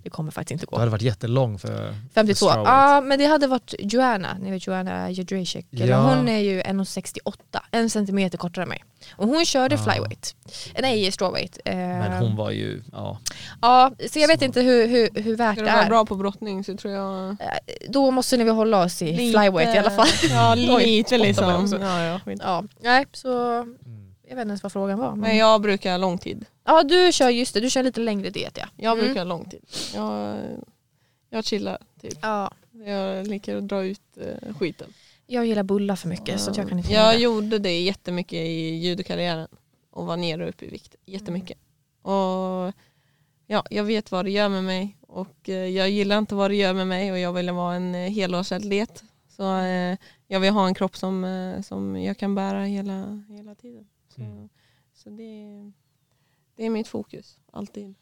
[0.04, 0.78] det kommer faktiskt inte gå.
[0.78, 3.06] hade varit jättelång för 52, för ja strawweight.
[3.08, 6.02] men det hade varit Joanna, ni vet Joanna Jadrzejczyk, Ja.
[6.16, 8.84] hon är ju 1,68, en centimeter kortare än mig.
[9.18, 9.82] Och hon körde Ja.
[9.84, 10.36] flyweight,
[10.74, 11.58] Eh, nej strawweight.
[11.66, 13.20] Eh, Men hon var ju, ja.
[13.62, 14.46] Ja, så jag vet Så.
[14.46, 15.90] inte hur, hur, hur värt Ska det du vara är.
[15.90, 17.30] bra på brottning så tror jag...
[17.30, 17.36] Eh,
[17.90, 20.08] Då måste ni väl hålla oss i flyweight i alla fall.
[20.30, 21.78] Ja, lite liksom.
[21.82, 22.20] Ja, ja.
[22.40, 23.76] Ja, nej så Mm.
[24.30, 25.10] jag vet inte ens vad frågan var.
[25.12, 25.20] Men...
[25.20, 26.46] Men jag brukar lång tid.
[26.66, 28.66] Ja du kör just det, du kör lite längre diet ja.
[28.78, 29.06] Jag Mm.
[29.06, 29.62] brukar lång tid.
[29.96, 30.38] Jag,
[31.30, 32.14] jag chillar typ.
[32.22, 32.52] ja.
[32.86, 34.88] Jag liker att dra ut eh, skiten.
[35.28, 38.76] Jag gillar bullar för mycket så att jag kan inte Jag gjorde det jättemycket i
[38.76, 39.48] judokarriären
[39.92, 41.58] och var nere och upp i vikt jättemycket.
[42.02, 42.74] Och
[43.48, 46.56] ja, jag vet vad det gör med mig och eh, jag gillar inte vad det
[46.56, 49.04] gör med mig och jag vill vara en eh, helårsatlet.
[49.28, 49.98] Så eh,
[50.28, 53.88] jag vill ha en kropp som, eh, som jag kan bära hela, hela tiden.
[54.16, 54.50] Så, Mm.
[54.94, 55.72] så det,
[56.56, 57.96] det är mitt fokus, alltid.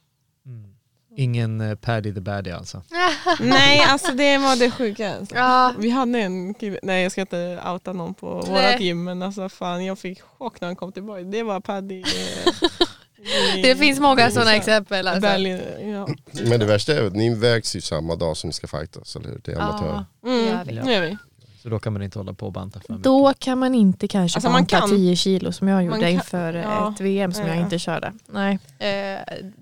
[0.45, 0.75] Mm.
[1.17, 2.81] Ingen eh, Paddy the Baddy alltså.
[3.39, 5.15] Nej, alltså det var det sjuka.
[5.15, 5.35] Alltså.
[5.35, 8.51] Ja, Vi hade en kille, nej jag ska inte outa någon på Nej.
[8.51, 11.21] vårat gym men alltså fan jag fick chock när han kom tillbaka.
[11.21, 12.01] Det var Paddy.
[12.01, 15.07] eh, i- det finns många sådana exempel.
[15.07, 15.21] Alltså.
[15.21, 16.07] Berlin, ja.
[16.49, 19.29] Men det värsta är att ni vägs ju samma dag som ni ska fightas, eller
[19.29, 19.41] hur?
[19.43, 20.05] Det är amatörer.
[20.21, 20.73] Ja, det gör Mm, vi.
[20.75, 21.17] det gör vi.
[21.63, 23.03] Så då kan man inte hålla på och banta för mycket.
[23.03, 26.09] Då kan man inte kanske Alltså, man banta kan- 10 kilo som jag gjorde kan-
[26.09, 26.91] inför ja.
[26.95, 27.61] ett VM som jag Ja.
[27.61, 28.13] inte körde.
[28.27, 28.87] Nej, eh,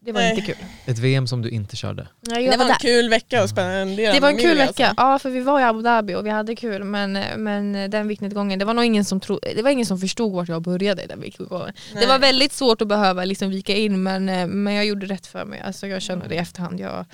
[0.01, 0.29] det var Nej.
[0.29, 0.55] inte kul.
[0.85, 2.07] Ett VM som du inte körde.
[2.21, 2.71] Nej, jag Det var där.
[2.73, 4.11] en kul vecka och spännande.
[4.11, 5.03] Det var en kul vecka, alltså.
[5.03, 8.59] ja för vi var i Abu Dhabi och vi hade kul men, men den viktnedgången,
[8.59, 11.21] det var nog ingen som, tro, det var ingen som förstod vart jag började den
[11.21, 11.73] viktnedgången.
[11.93, 14.25] Det var väldigt svårt att behöva liksom vika in men,
[14.63, 16.79] men jag gjorde rätt för mig, alltså jag känner det i efterhand.
[16.79, 17.05] Jag,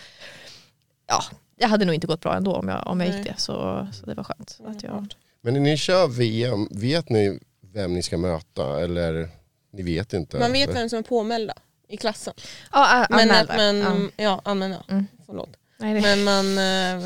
[1.07, 1.23] ja,
[1.58, 3.34] det hade nog inte gått bra ändå om jag, om jag gick Nej.
[3.36, 3.41] det.
[3.41, 4.60] Så, så det var skönt.
[4.66, 5.08] Att jag,
[5.41, 7.39] Men när ni kör VM, vet ni
[7.74, 9.30] vem ni ska möta eller
[9.74, 10.39] ni vet inte?
[10.39, 11.53] Man vet vem som är påmälda
[11.88, 12.34] i klassen.
[12.72, 13.55] ja, ä- Men, anmälda.
[13.58, 13.78] men,
[14.16, 14.24] ja.
[14.24, 14.84] ja, anmälda.
[14.89, 15.08] Mm.
[15.26, 15.49] Förlåt.
[15.80, 16.58] Nej, det, Men man,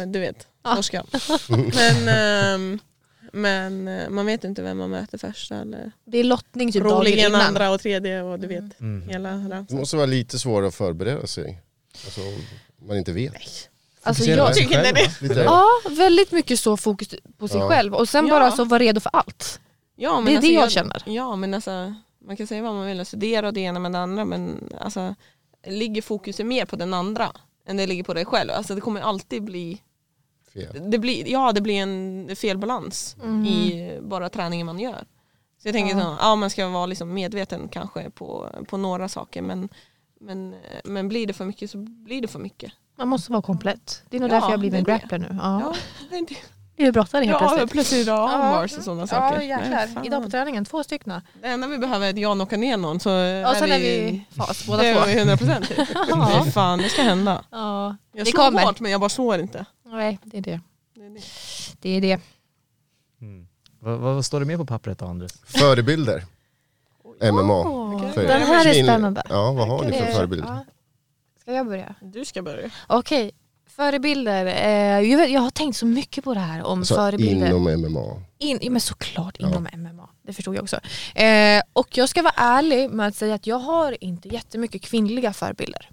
[0.01, 0.75] eh, du vet, Ja.
[0.75, 1.03] norska.
[1.49, 2.79] Men, ehm,
[3.33, 7.07] men eh, man vet inte vem man möter först eller det är lottning typ dagen
[7.07, 7.41] innan.
[7.41, 9.09] andra och tredje och du vet Mm.
[9.09, 9.77] hela Det ramsan.
[9.77, 11.61] måste vara lite svårare att förbereda sig.
[12.05, 12.21] Alltså,
[12.87, 13.69] man inte vet.
[14.03, 15.21] Alltså, jag, tycker själv, det.
[15.27, 17.69] Lite, ja, väldigt mycket så fokus på sig Ja.
[17.69, 18.39] själv och sen Ja.
[18.39, 19.59] bara så vara redo för allt.
[19.95, 21.03] Ja, men Det är alltså, det jag känner.
[21.05, 21.93] Ja men alltså,
[22.25, 25.15] man kan säga vad man vill, studera och det ena med det andra men alltså,
[25.67, 27.31] ligger fokuset mer på den andra
[27.67, 28.51] än det ligger på dig själv.
[28.51, 29.81] Alltså, det kommer alltid bli,
[30.53, 30.91] fel.
[30.91, 33.45] det blir, ja det blir en felbalans Mm.
[33.45, 35.05] i bara träningen man gör.
[35.61, 36.01] Så jag tänker Ja.
[36.01, 39.69] så, ja man ska vara liksom medveten kanske på, på några saker men,
[40.19, 42.71] men, men blir det för mycket så blir det för mycket.
[43.01, 44.03] Man måste vara komplett.
[44.09, 44.99] Det är nog Ja, därför jag har blivit en det är det.
[44.99, 45.27] grappler nu.
[45.41, 45.59] Ja.
[45.61, 45.73] Ja,
[46.09, 46.25] det är
[46.75, 47.71] Det är brottare helt ja plötsligt.
[47.71, 49.23] plötsligt armbars och sådana saker.
[49.35, 49.87] Ja Nej, jäklar.
[49.87, 50.05] fan.
[50.05, 51.21] Idag på träningen, två stycken.
[51.41, 54.25] Det enda vi behöver är att jag knockar ner någon så Ja, sen är vi
[54.37, 55.05] fas båda det är två.
[55.05, 55.71] vi 100 procent
[56.09, 56.29] Ja.
[56.41, 57.43] Nej fan det ska hända.
[57.51, 58.61] Ja, Jag det slår kommer.
[58.65, 59.65] hårt men jag bara slår inte.
[59.85, 60.59] Nej, det är det.
[60.95, 61.21] Det är det.
[61.81, 62.19] Det är det.
[63.21, 63.47] Mm.
[63.79, 65.33] Vad, vad står det mer på pappret då Andres?
[65.45, 66.23] Förebilder.
[67.31, 67.53] MMA.
[67.59, 69.23] Åh, För- Den här är spännande.
[69.29, 70.65] Ja, vad har ni för förebilder?
[71.51, 71.95] Ska jag börja?
[72.01, 72.69] Du ska börja.
[72.87, 73.31] Okej,
[73.69, 74.45] förebilder.
[74.45, 77.47] Eh, jag, vet, jag har tänkt så mycket på det här om Alltså, förebilder.
[77.47, 78.21] inom MMA.
[78.37, 79.47] In, ja, men såklart Ja.
[79.49, 80.79] inom MMA, det förstod jag också.
[81.15, 85.33] Eh, och jag ska vara ärlig med att säga att jag har inte jättemycket kvinnliga
[85.33, 85.89] förebilder.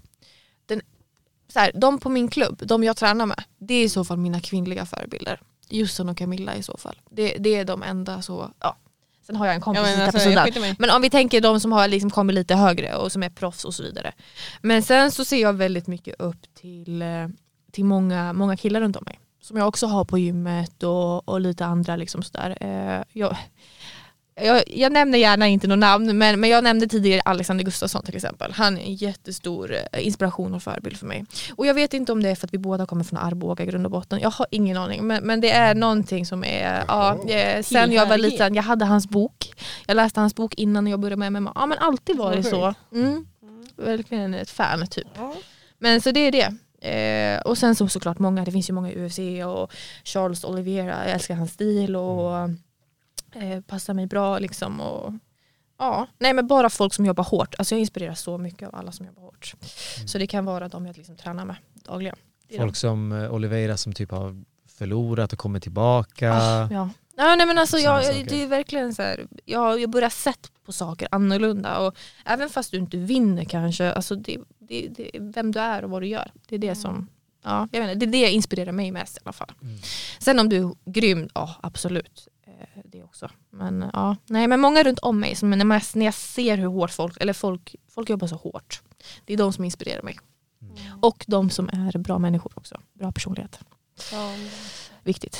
[0.65, 0.81] Den,
[1.53, 4.17] så här, de på min klubb, de jag tränar med, det är i så fall
[4.17, 5.41] mina kvinnliga förebilder.
[5.69, 7.01] Jusson och Camilla i så fall.
[7.11, 8.77] Det, det är de enda så, ja.
[9.29, 10.75] Sen har jag en kompis Ja, men alltså, på sidan.
[10.79, 13.65] Men om vi tänker de som har liksom kommit lite högre och som är proffs
[13.65, 14.13] och så vidare.
[14.61, 17.27] Men sen så ser jag väldigt mycket upp till, eh,
[17.71, 19.19] till många, många killar runt om mig.
[19.41, 21.95] Som jag också har på gymmet och, och lite andra.
[21.95, 22.57] Liksom sådär.
[22.61, 23.37] Eh, jag,
[24.43, 28.15] jag, jag nämner gärna inte något namn men, men jag nämnde tidigare Alexander Gustafsson till
[28.15, 28.51] exempel.
[28.51, 31.25] Han är en jättestor eh, inspiration och förebild för mig.
[31.55, 33.85] Och jag vet inte om det är för att vi båda kommer från Arboga grund
[33.85, 34.19] och botten.
[34.19, 37.19] Jag har ingen aning men, men det är någonting som är, ja,
[37.63, 39.53] sen jag var liten, jag hade hans bok.
[39.87, 41.51] Jag läste hans bok innan jag började med MMA.
[41.55, 42.73] Ja men alltid varit så.
[42.93, 43.25] Mm.
[43.75, 45.07] Verkligen ett fan typ.
[45.77, 46.55] Men så det är det.
[46.81, 49.73] Eh, och sen så såklart många, det finns ju många i UFC och
[50.03, 52.49] Charles Oliveira, jag älskar hans stil och
[53.35, 54.81] eh, passar mig bra liksom.
[54.81, 55.13] Och,
[55.77, 57.55] ja, nej men bara folk som jobbar hårt.
[57.57, 59.53] Alltså jag inspireras så mycket av alla som jobbar hårt.
[60.05, 62.15] Så det kan vara de jag liksom tränar med dagligen.
[62.57, 64.43] Folk som eh, Oliveira som typ har
[64.77, 66.33] förlorat och kommer tillbaka.
[66.33, 66.89] Ah, ja.
[67.21, 70.71] Ja, nej, men alltså, jag, det är verkligen så här, jag, jag börjar sett på
[70.71, 75.59] saker annorlunda och även fast du inte vinner kanske, alltså det, det, det, vem du
[75.59, 76.31] är och vad du gör.
[76.47, 77.07] Det är det som
[77.43, 79.51] ja, jag menar, det, är det inspirerar mig mest i alla fall.
[79.61, 79.77] Mm.
[80.19, 82.27] Sen om du är grym, ja absolut.
[82.59, 83.29] Eh, Det också.
[83.49, 86.67] Men, ja, nej, men många runt om mig, som, när, man, när jag ser hur
[86.67, 88.81] hårt folk, eller folk, folk jobbar så hårt,
[89.25, 90.17] det är de som inspirerar mig.
[91.01, 93.59] Och de som är bra människor också, bra personlighet.
[94.11, 94.35] Ja.
[95.03, 95.39] Viktigt.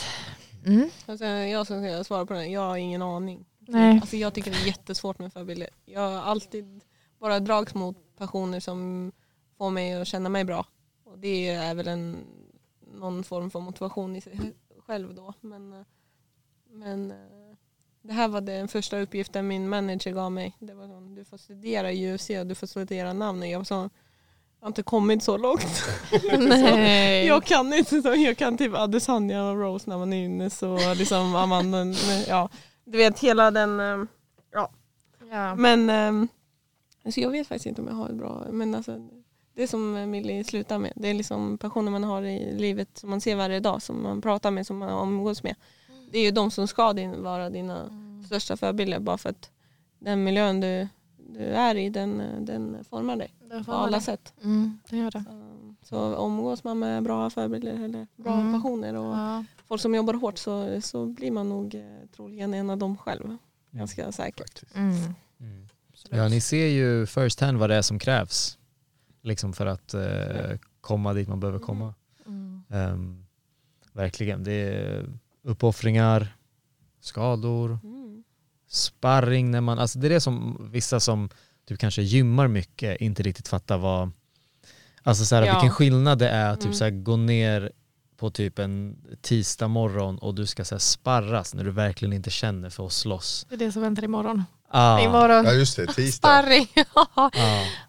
[0.66, 0.90] Mm.
[1.06, 3.46] Alltså, jag som ska svara på den, jag har ingen aning.
[3.60, 4.00] Nej.
[4.02, 5.70] Alltså, jag tycker det är jättesvårt med förebilder.
[5.86, 6.82] Jag har alltid
[7.20, 9.12] bara dragits mot personer som
[9.58, 10.66] får mig att känna mig bra.
[11.04, 12.18] Och det är väl en,
[12.94, 14.54] någon form för motivation i sig
[14.86, 15.34] själv då.
[15.42, 15.86] Men, eh,
[16.72, 17.18] men eh,
[18.02, 20.56] det här var den första uppgiften min manager gav mig.
[20.60, 23.42] Det var sån, du får studera i UFC och du får studera namn.
[23.42, 23.90] Och Jag var så, jag
[24.60, 25.84] har inte kommit så långt.
[26.40, 27.26] Nej.
[27.26, 30.94] Jag kan inte så, jag kan typ Adesanya och Rose när man är inne så
[30.94, 31.86] liksom Amanda,
[32.28, 32.50] ja.
[32.86, 34.06] Du vet hela den, eh,
[34.52, 34.72] ja.
[35.32, 35.56] Ja.
[35.56, 35.90] Men
[37.06, 39.10] alltså jag vet faktiskt inte om jag har ett bra, men alltså
[39.60, 40.94] det är som Millie slutar med.
[40.96, 44.22] Det är liksom personer man har i livet som man ser varje dag, som man
[44.22, 45.56] pratar med, som man umgås med.
[46.12, 47.90] Det är ju de som ska din, vara dina
[48.26, 49.52] största förebilder bara för att
[50.00, 50.88] den miljön du,
[51.18, 53.34] du är i den, den formar dig
[53.66, 54.34] på alla sätt.
[54.44, 55.24] Mm, det gör det.
[55.30, 58.54] Um, Så umgås man med bra förebilder eller bra Mm.
[58.54, 59.44] personer och Ja.
[59.68, 61.82] folk som jobbar hårt så, så blir man nog eh,
[62.16, 63.38] troligen en av dem själv.
[63.72, 64.64] Ganska säkert.
[64.76, 64.96] Mm.
[65.40, 65.68] Mm.
[66.10, 68.58] Ja, ni ser ju first hand vad det är som krävs
[69.22, 71.94] liksom för att eh, komma dit man behöver komma.
[72.26, 72.64] Mm.
[72.70, 73.26] Ehm,
[73.94, 75.06] verkligen, det är
[75.44, 76.36] uppoffringar,
[77.02, 78.24] skador, Mm.
[78.70, 81.30] sparring när man, alltså det är det som vissa som
[81.68, 84.12] typ kanske gymmar mycket inte riktigt fattar vad,
[85.04, 85.54] alltså så här, Ja.
[85.54, 86.76] vilken skillnad det är att typ Mm.
[86.78, 87.72] så här, gå ner
[88.18, 92.30] på typ en tisdag morgon och du ska så här, sparras när du verkligen inte
[92.30, 93.46] känner för att slåss.
[93.50, 94.44] Det är det som väntar imorgon.
[94.72, 95.46] Ah, Imorgon.
[95.46, 96.28] Ja just det, tisdag.
[96.42, 96.68] Sparring.
[97.16, 97.30] ah.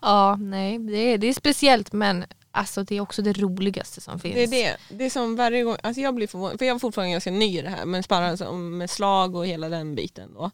[0.03, 4.19] ja, nej, det är, det är speciellt men alltså det är också det roligaste som
[4.19, 4.35] finns.
[4.35, 4.77] Det är det.
[4.97, 7.59] Det är som varje gång, alltså jag blir förvånad, för jag är fortfarande ganska ny
[7.59, 10.35] i det här med sparra alltså, med slag och hela den biten.
[10.35, 10.51] Då.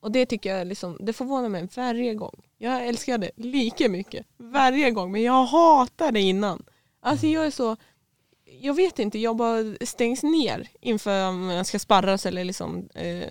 [0.00, 2.42] Och det tycker jag liksom, det förvånar mig varje gång.
[2.58, 6.64] Jag älskar det lika mycket varje gång men jag hatar det innan.
[7.00, 7.76] Alltså jag är så,
[8.60, 13.28] jag vet inte, jag bara stängs ner inför om jag ska sparras eller liksom eh,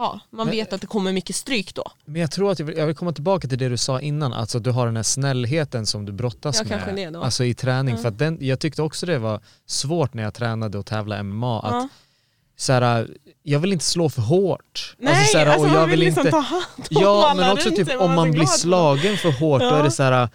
[0.00, 1.84] Ja, man Men- vet att det kommer mycket stryk då.
[2.04, 4.32] Men jag tror att jag vill, jag vill komma tillbaka till det du sa innan,
[4.32, 6.96] alltså att du har den här snällheten som du brottas Ja, med.
[6.96, 7.22] det då.
[7.22, 8.00] Alltså i träning, Ja.
[8.02, 11.60] för att den, jag tyckte också det var svårt när jag tränade och tävlade MMA,
[11.60, 11.88] att
[12.56, 13.08] så här,
[13.42, 14.94] jag vill inte slå för hårt.
[14.98, 17.52] Nej, så här, alltså, och jag man vill liksom inte, ta hand om Ja men
[17.52, 20.28] också typ sig, om man blir slagen för hårt då är det så här.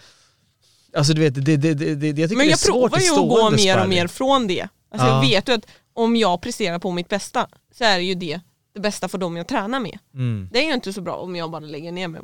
[0.98, 3.00] Alltså du vet, det, det, det, det, jag tycker Men det är jag svårt provar
[3.00, 4.68] i ju att gå mer och mer från det.
[4.92, 5.14] Alltså Ja.
[5.14, 7.48] Jag vet ju att om jag presterar på mitt bästa
[7.78, 8.40] så är ju det
[8.76, 9.98] det bästa för dem jag tränar med.
[10.14, 10.50] Mm.
[10.52, 12.22] Det är ju inte så bra om jag bara lägger ner mig.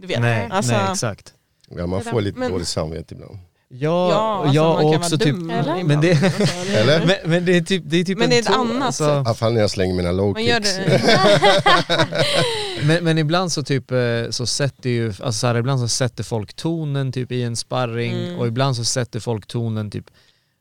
[0.00, 0.20] Du vet.
[0.20, 1.34] Nej, alltså, nej exakt.
[1.68, 3.38] Ja, man får lite Men- dåligt samvete ibland.
[3.68, 5.84] Ja, Ja, alltså, ja man och kan också typ, dum Eller?
[5.84, 6.10] men det,
[6.76, 7.06] Eller?
[7.22, 8.82] men, men det är typ, det är typ Men en det är ett to- annat
[8.82, 10.76] alltså, I alla fall när jag slänger mina low Man gör kicks.
[10.76, 11.00] det.
[12.86, 13.98] Men, men ibland så typ eh,
[14.30, 18.12] så sätter ju, alltså så här, ibland så sätter folk tonen typ i en sparring
[18.12, 18.38] Mm.
[18.38, 20.04] och ibland så sätter folk tonen typ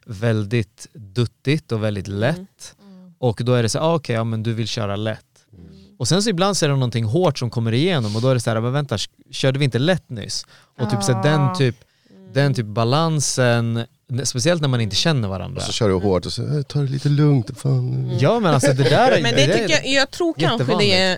[0.06, 2.85] väldigt duttigt och väldigt Mm.
[3.18, 5.26] Och då är det så här, ah, okej ja men du vill köra lätt.
[5.54, 5.66] Mm.
[6.00, 8.34] Och sen så ibland så är det någonting hårt som kommer igenom och då är
[8.34, 8.98] det så här, men vänta,
[9.32, 10.46] körde vi inte lätt nyss?
[10.80, 11.56] Och typ så här, den Ah.
[11.56, 11.76] typ,
[12.16, 12.34] Mm.
[12.34, 13.86] den typ balansen,
[14.24, 15.58] speciellt när man inte känner varandra.
[15.58, 17.60] Och så kör du hårt och så eh, ta det lite lugnt.
[17.60, 18.18] Fan.
[18.20, 21.18] Ja men alltså det där är, Men det tycker jag, jag tror kanske det är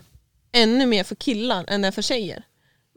[0.51, 2.43] ännu mer för killar än det är för tjejer.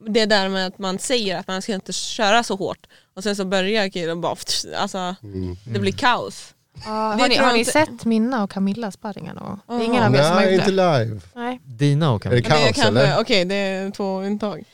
[0.09, 2.87] Det där med att man säger att man ska inte köra så hårt
[3.17, 4.37] och sen så börjar killen bara,
[4.77, 5.57] alltså Mm.
[5.65, 6.55] det blir kaos.
[6.85, 9.83] Ja, Det har ni, har ni inte- sett Minna och Camillas sparringar är Jaha.
[9.83, 10.99] ingen av er som har Nej, gjort inte det?
[11.05, 11.21] live.
[11.35, 11.61] Nej.
[11.65, 12.55] Dina och Är det Camilla.
[12.57, 13.05] Men det är kaos eller?
[13.07, 14.65] kanske, okej det är två intag.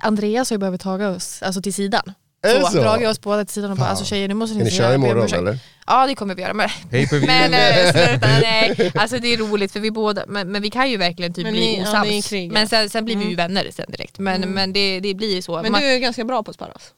[0.00, 2.12] Andreas har ju behövt taga oss alltså till sidan.
[2.46, 2.82] Är Så, så?
[2.82, 3.90] dragit oss båda till sidan och bara Fan.
[3.90, 5.58] alltså tjejer nu måste ni ni säga- köra imorgon ursäkt." eller?
[5.86, 6.54] Ja det kommer vi göra.
[6.54, 8.92] Men, men eh, sluta, nej.
[8.94, 11.52] Alltså det är roligt för vi båda, men, men vi kan ju verkligen typ Men
[11.52, 12.28] bli ni- ja, osams.
[12.28, 12.52] krigar.
[12.54, 13.36] men sen, sen blir vi ju Mm.
[13.36, 14.18] vänner sen direkt.
[14.18, 15.62] Men, men det, det blir ju så.
[15.62, 16.92] Men Man, du är ganska bra på att sparras.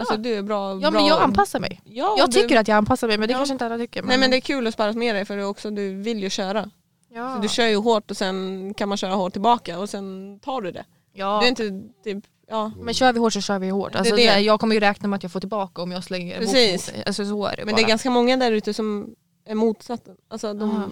[0.00, 0.72] Alltså du är bra.
[0.72, 0.90] ja bra.
[0.90, 1.80] men jag anpassar mig.
[1.84, 3.38] Ja, Jag du, tycker att jag anpassar mig men det Ja.
[3.38, 4.02] kanske inte alla tycker.
[4.02, 6.30] Nej men det är kul att sparras med dig för du, också, du vill ju
[6.30, 6.70] köra.
[7.14, 7.34] ja.
[7.36, 10.60] Så du kör ju hårt och sen kan man köra hårt tillbaka och sen tar
[10.60, 10.84] du det.
[11.12, 11.38] ja.
[11.40, 12.72] Du är inte typ, ja.
[12.80, 13.94] Men kör vi hårt så kör vi hårt.
[13.94, 14.40] Alltså, Det är det.
[14.40, 16.92] Jag kommer ju räkna med att jag får tillbaka om jag slänger Precis.
[16.96, 17.06] mot.
[17.06, 17.76] Alltså, så är det Men bara.
[17.76, 19.14] det är ganska många där ute som
[19.46, 20.10] är motsatta.
[20.30, 20.88] Alltså de, Aha.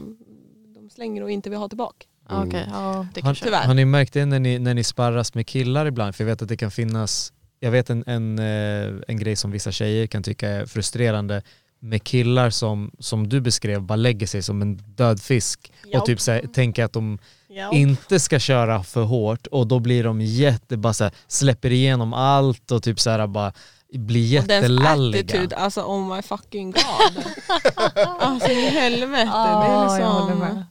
[0.75, 2.07] de slänger och inte vill ha tillbaka.
[2.31, 3.67] Ja, Okej, ja, det Har, kanske Tyvärr.
[3.67, 6.15] har ni märkt det när ni, när ni sparras med killar ibland?
[6.15, 9.51] För jag vet att det kan finnas, jag vet en, en, eh, en grej som
[9.51, 11.43] vissa tjejer kan tycka är frustrerande
[11.81, 16.01] med killar som, som du beskrev bara lägger sig som en död fisk Ja.
[16.01, 17.73] och typ så här, tänker att de Ja.
[17.73, 22.13] inte ska köra för hårt och då blir de jätte, bara så här, släpper igenom
[22.13, 23.53] allt och typ så här bara
[23.93, 25.21] blir Och jättelalliga.
[25.25, 27.25] attitude, alltså oh my fucking god.
[28.21, 29.15] alltså i helvete.
[29.25, 30.65] det Ja, är jag håller liksom...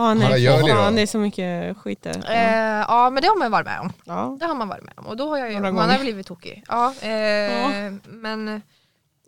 [0.00, 0.66] Ah, nej, Vad gör då?
[0.68, 2.24] fan, det är så mycket skit där.
[2.30, 3.92] Eh, ja men det har man varit med om.
[4.04, 4.36] Ja.
[4.40, 6.00] Det har man varit med om och då har jag ju, Några man har gånger.
[6.00, 6.64] blivit tokig.
[6.68, 8.62] Ja, eh, Men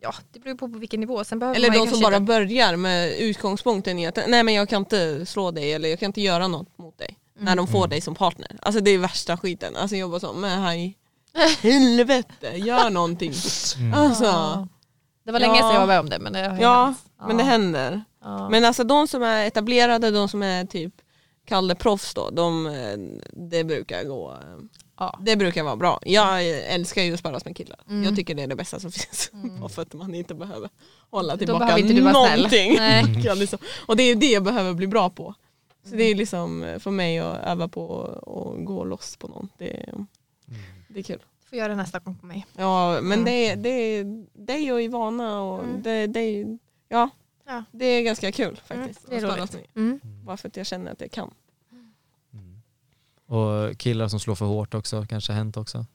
[0.01, 1.23] ja, det beror på på vilken nivå.
[1.23, 4.19] Sen behöver Eller man ju de som kanske bara inte- börjar med utgångspunkten i att
[4.27, 7.17] nej men jag kan inte slå dig eller jag kan inte göra något mot dig.
[7.39, 8.57] När de får dig som partner.
[8.61, 9.75] Alltså det är värsta skiten.
[9.75, 10.97] Alltså jag bara så, men hej.
[11.61, 13.33] Helvete, gör någonting.
[13.95, 14.67] Alltså, Ja.
[15.25, 15.47] Det var Ja.
[15.47, 16.97] länge sedan jag var med om det men det har ja, hänt.
[17.27, 18.03] men det händer.
[18.21, 18.49] Ja.
[18.49, 20.93] Men alltså de som är etablerade, de som är typ
[21.45, 22.73] Kalle proffs då, de,
[23.33, 24.37] det brukar gå
[24.97, 25.19] Ja.
[25.21, 25.99] Det brukar vara bra.
[26.05, 27.79] Jag älskar ju att sparras med killar.
[27.89, 28.03] Mm.
[28.03, 29.31] Jag tycker det är det bästa som finns.
[29.59, 30.69] Bara för att man inte behöver
[31.09, 32.77] hålla tillbaka behöver inte du någonting.
[33.39, 33.59] Liksom.
[33.85, 35.33] Och det är det jag behöver bli bra på.
[35.89, 38.03] Så det är liksom eh, för mig att öva på
[38.57, 39.49] att gå loss på någon.
[39.57, 40.05] Det, är-
[40.87, 41.19] det är kul.
[41.49, 42.45] Får göra det nästa gång på mig.
[42.57, 43.25] Ja men Mm.
[43.25, 45.81] det, är, det, är, det är ju Ivana och Mm.
[45.81, 46.57] det, det, är,
[46.89, 47.09] ja,
[47.51, 47.63] Ja.
[47.71, 49.09] det är ganska kul faktiskt.
[49.09, 49.57] det är roligt.
[49.75, 49.99] Mm.
[50.03, 51.33] Bara för att jag känner att jag kan.
[53.25, 55.85] Och killar som slår för hårt också, kanske har hänt också.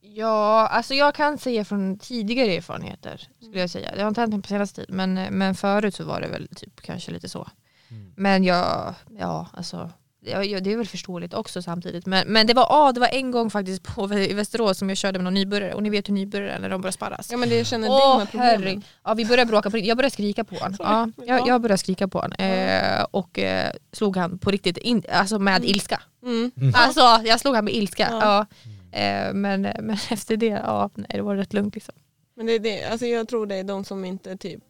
[0.00, 3.94] Ja, alltså jag kan säga från tidigare erfarenheter skulle jag säga.
[3.94, 6.80] Det har inte hänt på senaste tid men, men förut så var det väl typ
[6.80, 7.48] kanske lite så.
[7.88, 8.12] Mm.
[8.16, 9.90] Men jag, ja alltså
[10.26, 12.06] ja, det är väl förståeligt också samtidigt.
[12.06, 14.98] Men, men det, var, ah, det var en gång faktiskt på, i Västerås som jag
[14.98, 17.28] körde med någon nybörjare och ni vet hur nybörjare är när de börjar sparras.
[17.30, 18.82] Ja men det jag känner är de här problemen.
[19.04, 19.78] Ja vi började bråka på.
[19.78, 20.76] Jag började skrika på honom.
[20.78, 22.38] Ja, jag, jag började skrika på honom.
[22.38, 26.02] Eh, och eh, slog han på riktigt, in, alltså med ilska.
[26.22, 26.52] Mm.
[26.74, 28.08] Alltså jag slog han med ilska.
[28.10, 28.46] Ja.
[28.92, 28.98] Ja.
[28.98, 31.94] Eh, men, men efter det, ja, nej, det var rätt lugnt liksom.
[32.36, 34.62] Men det är det, alltså jag tror det är de som inte typ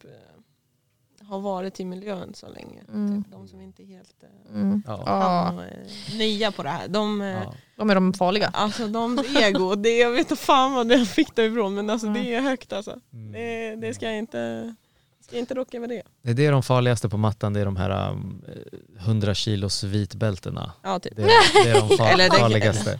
[1.27, 2.81] har varit i miljön så länge.
[2.93, 3.23] Mm.
[3.23, 4.83] Typ, de som inte är helt eh, Mm.
[4.87, 5.03] Ja.
[5.05, 6.87] Ja, kan, eh, nya på det här.
[6.87, 7.53] De, eh, Ja.
[7.75, 8.47] de är de farliga.
[8.53, 12.07] Alltså de ego, det, jag vet inte fan vad jag fick det ifrån men alltså,
[12.07, 12.99] det är högt alltså.
[13.13, 13.31] Mm.
[13.31, 14.75] Det, det ska jag inte,
[15.27, 16.01] ska jag inte rocka med det.
[16.21, 18.41] Det är det de farligaste på mattan, det är de här um,
[18.99, 20.71] 100 kilos vitbältena.
[20.83, 21.15] Ja, typ.
[21.15, 22.99] Det är, det är de far, Eller det- farligaste.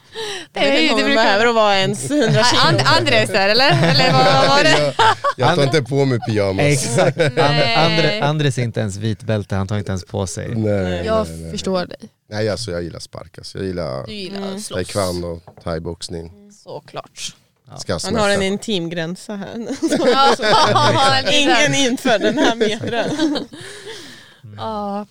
[0.53, 2.61] Vet inte om det behöver att vara ens 100 kilo.
[2.67, 3.71] And, Andres där eller?
[3.91, 4.93] Eller vad var det?
[5.37, 6.65] jag, jag tar inte på mig pyjamas.
[6.65, 7.17] Exakt.
[7.21, 10.55] And, Andres är inte ens vitbälte, han tar inte ens på sig.
[10.55, 11.51] Nej, Jag nej, nej.
[11.51, 11.97] förstår dig.
[12.29, 13.57] Nej alltså jag gillar spark alltså.
[13.57, 14.61] Jag gillar Du gillar Mm.
[14.61, 16.51] taekwondo thaiboxning.
[16.63, 17.35] Såklart.
[17.77, 19.38] Ska Han har en intim gräns här.
[19.99, 23.45] Ja, Ingen inför den här metern.
[24.57, 25.06] Ja,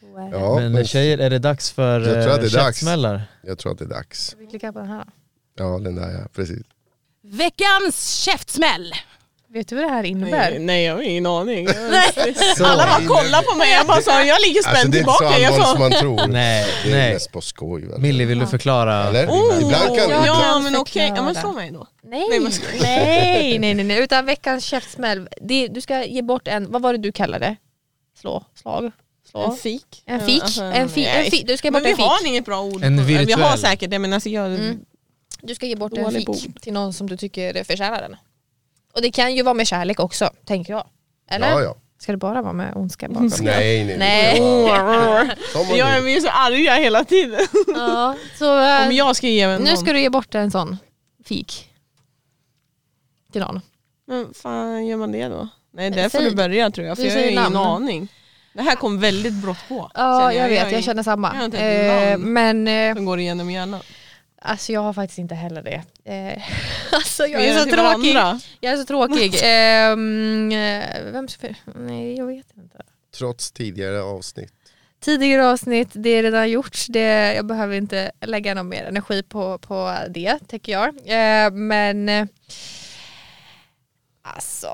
[0.00, 0.38] så är det.
[0.38, 2.76] Ja, men, men tjejer, är det dags för Jag tror att det är eh, dags.
[2.78, 3.22] käftsmällar?
[3.42, 4.36] jag tror att det är dags.
[4.38, 5.64] Vi klickar på den här då.
[5.64, 6.62] Ja den där ja, precis.
[7.22, 8.94] Veckans käftsmäll.
[9.56, 10.50] Vet du vad det här innebär?
[10.50, 11.66] Nej, nej, jag har ingen aning.
[12.64, 13.72] Alla bara kollar på mig.
[13.72, 15.46] Jag bara sa, jag ligger Alltså spänd det är inte så tillbaka.
[15.46, 16.26] Allvarligt som man tror.
[16.32, 17.12] Nej, Det är nej.
[17.12, 18.00] mest på skoj väl?
[18.00, 19.04] Millie, vill du förklara?
[19.08, 19.26] Eller?
[19.26, 21.12] oh, Ibland kan ja, ibland, men okej.
[21.16, 21.86] Ja, men slå mig då.
[22.02, 25.28] Nej, Nej, nej, men- nej, nej, nej, utan veckans käftsmäll.
[25.40, 27.56] Det, du ska ge bort en, vad var det du kallade det?
[28.20, 28.90] Slå, slag,
[29.30, 29.40] slå.
[29.44, 30.02] En fik.
[30.06, 31.24] En fik, Alltså, en fi, nej.
[31.24, 32.06] en fi, du ska ge Men bort vi en fik.
[32.06, 32.82] har inget bra ord.
[32.84, 33.58] En på- Vi har virtuell.
[33.58, 34.46] säkert det men alltså jag...
[34.46, 34.78] Mm.
[35.42, 38.16] Du ska ge bort en fik till någon som du tycker förtjänar den.
[38.96, 40.86] Och det kan ju vara med kärlek också, tänker jag.
[41.30, 41.50] Eller?
[41.50, 41.76] ja, ja.
[41.98, 43.30] Ska det bara vara med ondska bakom?
[43.40, 43.96] Nej nej.
[43.98, 44.40] Nej.
[44.40, 47.40] Man Jag är är så arga hela tiden.
[47.76, 49.62] Ja, så eh, Om jag ska ge någon.
[49.62, 50.76] nu ska du ge bort en sån
[51.24, 51.70] fik.
[53.32, 53.60] Till någon.
[54.06, 55.48] Men fan gör man det då?
[55.72, 57.56] Nej där får du börja tror jag för du jag har ingen namn.
[57.56, 58.08] aning.
[58.52, 59.90] Det här kom väldigt brått på.
[59.94, 61.28] Ja, känner jag, vet, är- jag känner samma.
[61.28, 62.32] jag har inte ett Eh, namn.
[62.32, 63.80] men eh, Som går igenom hjärnan.
[64.38, 65.82] Alltså jag har faktiskt inte heller det.
[66.04, 66.42] Eh,
[66.92, 68.14] alltså jag är gör så tråkig.
[68.14, 68.40] varandra.
[68.60, 69.34] Jag är så tråkig.
[69.42, 71.48] Ehm, eh, vem ska...
[71.74, 72.78] Nej, jag vet inte.
[73.18, 74.52] Trots tidigare avsnitt.
[75.00, 76.78] Tidigare avsnitt, det är redan gjort.
[76.88, 80.88] Det, jag behöver inte lägga någon mer energi på, på det, tycker jag.
[80.88, 82.26] Eh, men eh,
[84.22, 84.70] alltså,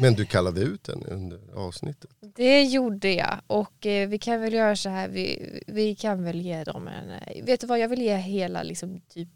[0.00, 2.10] men du kallade ut den under avsnittet.
[2.20, 3.40] det gjorde jag.
[3.46, 7.10] Och eh, vi kan väl göra så här, vi, vi kan väl ge dem en...
[7.10, 9.28] Eh, vet du vad, jag vill ge hela liksom, typ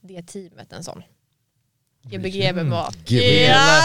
[0.00, 1.02] det teamet en sån.
[2.02, 2.90] Gbg MMA.
[3.06, 3.42] Gbg.
[3.44, 3.82] Ja!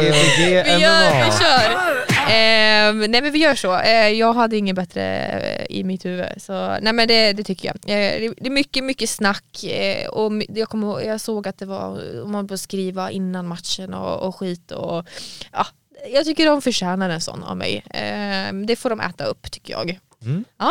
[0.00, 1.96] GBG Vi, gör, vi kör!
[2.30, 3.78] Ehm, nej men vi gör så.
[3.78, 6.26] Eh, jag hade inget bättre eh, i mitt huvud.
[6.36, 7.76] Så, nej men det, det tycker jag.
[7.76, 9.64] Eh, det, är mycket, mycket snack.
[9.64, 13.94] Eh, och jag, ihåg- jag såg att det var, om man får skriva innan matchen
[13.94, 14.70] och, och skit.
[14.70, 15.06] Och,
[15.52, 15.66] ja,
[16.12, 17.84] jag tycker de förtjänar en sån av mig.
[17.90, 19.98] Ehm, det får de äta upp tycker jag.
[20.24, 20.44] Mm.
[20.58, 20.70] Ja,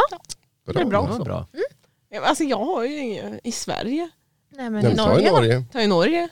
[0.73, 1.19] Det är bra.
[1.25, 1.47] Bra.
[2.09, 4.09] Ja, Alltså jag har ju ingen i Sverige.
[4.57, 5.31] Nej men Nej, i men ta i Norge?
[5.31, 5.65] Norge.
[5.71, 6.27] Ta i Norge.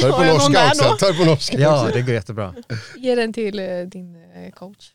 [0.00, 0.96] Ta det på jag norska också.
[0.98, 2.54] Ta det på norska Ja, det går jättebra.
[2.96, 4.90] Ge den till eh, din eh, coach.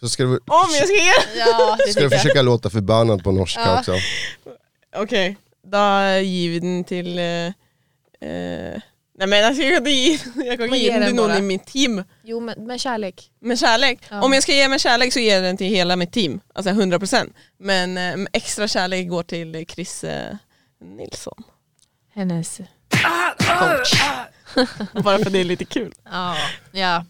[0.00, 2.12] Så ska du, Om jag ska ge Ja, det ska du tycker jag.
[2.22, 3.78] försöka låta förbannad på norska Ja.
[3.78, 3.92] också.
[4.96, 5.36] Okej,
[5.66, 7.18] då jag givit den till...
[7.18, 7.24] Eh,
[8.30, 8.80] eh,
[9.18, 10.12] nej men alltså jag kan inte ge,
[10.46, 11.38] jag kan den den till någon bara.
[11.38, 12.04] i mitt team.
[12.24, 13.30] Jo men med kärlek.
[13.40, 13.98] Med kärlek.
[14.10, 14.22] Ja.
[14.22, 16.40] Om jag ska ge med kärlek så ger jag den till hela mitt team.
[16.54, 17.32] Alltså 100%.
[17.58, 20.36] Men eh, extra kärlek går till Chris eh,
[20.80, 21.42] Nilsson.
[22.14, 22.60] Hennes
[23.38, 23.94] Coach.
[25.04, 25.92] Bara för det är lite kul.
[26.04, 26.36] Ja,
[26.72, 27.04] ja.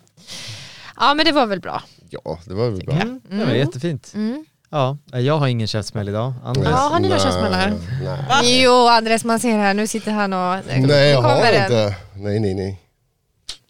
[0.97, 1.83] Ja men det var väl bra.
[2.11, 2.95] Ja, det var väl bra.
[2.95, 3.21] Mm.
[3.31, 4.13] Det var jättefint.
[4.15, 4.45] Mm.
[4.71, 6.33] Ja, jag har ingen käftsmäll idag.
[6.45, 6.65] Anders?
[6.69, 7.73] Ja, har ni några käftsmällar?
[8.29, 8.63] Nej.
[8.63, 10.65] Jo Andres man ser här, nu sitter han och...
[10.67, 11.63] Nej jag har den.
[11.63, 11.97] inte.
[12.15, 12.81] Nej nej nej.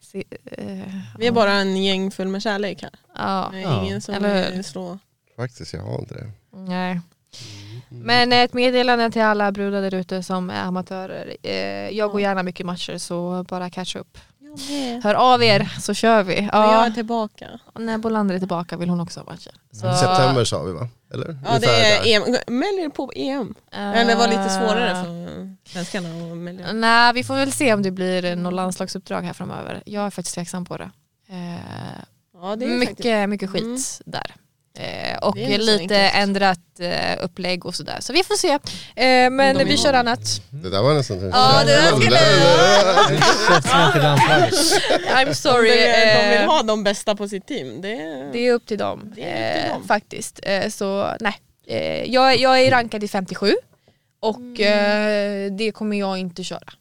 [0.01, 2.91] Se, eh, Vi är bara en gäng full med kärlek här.
[3.17, 3.83] ja, Det är Ja.
[3.85, 4.99] ingen som Eller vill slå.
[5.37, 6.31] Faktiskt jag har inte det.
[6.57, 7.01] nej.
[8.03, 11.37] Men ett meddelande till alla brudar där ute som är amatörer.
[11.43, 11.55] Eh,
[11.91, 14.19] jag går gärna mycket matcher så bara catch up.
[15.03, 16.35] Hör av er så kör vi.
[16.41, 17.47] Jag Ja, är tillbaka.
[17.79, 19.53] när Bolander är tillbaka vill hon också ha matcher.
[19.73, 20.89] Så, september sa vi va?
[21.15, 21.39] Eller?
[21.47, 22.17] Ja det är.
[22.17, 22.23] EM.
[22.47, 23.55] Meld er på EM.
[23.73, 26.73] eh, Eller det var lite svårare för svenskarna att melde.
[26.73, 29.83] Nej, vi får väl se om det blir något landslagsuppdrag här framöver.
[29.87, 30.91] Jag är faktiskt tveksam på det.
[31.29, 31.55] Eh,
[32.43, 33.29] Ja, det är mycket, faktiskt.
[33.29, 33.77] mycket skit Mm.
[34.05, 34.35] där.
[34.79, 36.15] Eh, och lite enkelt.
[36.15, 37.97] ändrat eh, upplägg och sådär.
[38.01, 38.49] Så vi får se.
[39.05, 40.21] Eh, men vi kör annat.
[40.51, 41.31] Det där var nästan...
[41.31, 42.19] Ja, det där skulle.
[45.15, 45.71] I'm sorry.
[45.71, 47.81] De, de vill eh, ha de bästa på sitt team.
[47.83, 47.97] Det,
[48.33, 49.13] det är upp till dem.
[49.17, 49.85] Det är upp till eh, dem.
[49.89, 50.41] Faktiskt.
[50.43, 51.35] Eh, så nej.
[51.67, 53.55] Eh, jag, jag är rankad i 57
[54.21, 55.47] och Mm.
[55.47, 56.73] eh, det kommer jag inte köra.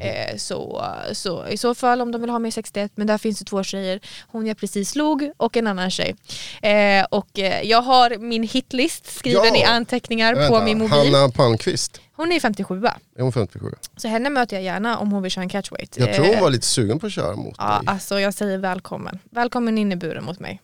[0.00, 3.18] Eh, så, så i så fall om de vill ha mig i 61, men där
[3.18, 4.00] finns det två tjejer.
[4.26, 6.14] Hon jag precis slog och en annan tjej.
[6.62, 9.56] Eh, och eh, jag har min hitlist skriven Ja.
[9.56, 11.14] i anteckningar på Vänta, min mobil.
[11.14, 12.82] Hanna Palmqvist, Hon är 57
[13.16, 13.66] är hon 57?
[13.96, 15.96] så henne möter jag gärna om hon vill köra en catchweight.
[15.98, 17.82] Jag tror hon Eh, var lite sugen på att köra mot Ja, dig.
[17.86, 19.18] alltså jag säger välkommen.
[19.30, 20.60] Välkommen in i buren mot mig.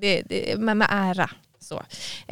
[0.00, 1.30] Det, det, med, med ära.
[1.64, 1.82] Så.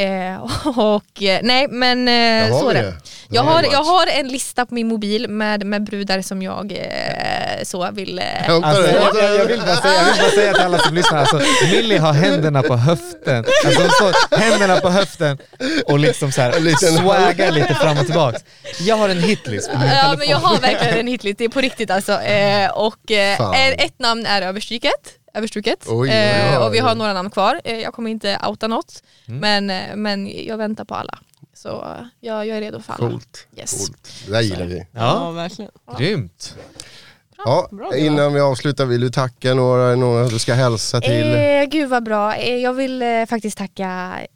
[0.03, 0.43] Eh,
[0.79, 2.95] och eh, nej men eh, så är det.
[3.31, 7.63] Jag har jag har en lista på min mobil med, med brudar som jag eh,
[7.63, 8.19] så vill...
[8.19, 10.95] Eh, Alltså, jag, hämta jag, vill bara säga, jag vill bara säga till alla som
[10.95, 11.41] lyssnar, alltså,
[11.71, 13.45] Millie har händerna på höften.
[13.65, 15.39] Alltså, hon står händerna på höften
[15.87, 16.53] och liksom så här,
[16.99, 18.39] swaggar lite fram och tillbaka.
[18.81, 20.19] Jag har en hitlist på min Ja telefon.
[20.19, 22.21] men jag har verkligen en hitlist, det är på riktigt alltså.
[22.21, 25.19] Eh, och eh, ett namn är överstruket.
[25.35, 25.85] Överstruket.
[25.89, 26.67] Oj, oj, Eh, oj.
[26.67, 27.61] och vi har några namn kvar.
[27.65, 29.03] Eh, jag kommer inte outa något.
[29.29, 29.41] Mm.
[29.41, 31.19] Men, eh, men jag väntar på alla.
[31.55, 33.11] Så eh, jag, jag är redo för alla.
[33.11, 33.47] Coolt.
[33.57, 33.79] Yes.
[33.87, 34.09] Coolt.
[34.27, 34.79] Det där gillar vi.
[34.79, 35.71] Ja, Ja, verkligen.
[35.99, 36.57] grymt.
[37.45, 41.35] Ja, bra, innan vi avslutar, vill du tacka några, några du ska hälsa till?
[41.35, 42.35] Eh, gud vad bra.
[42.35, 44.27] Eh, jag vill eh, faktiskt tacka eh,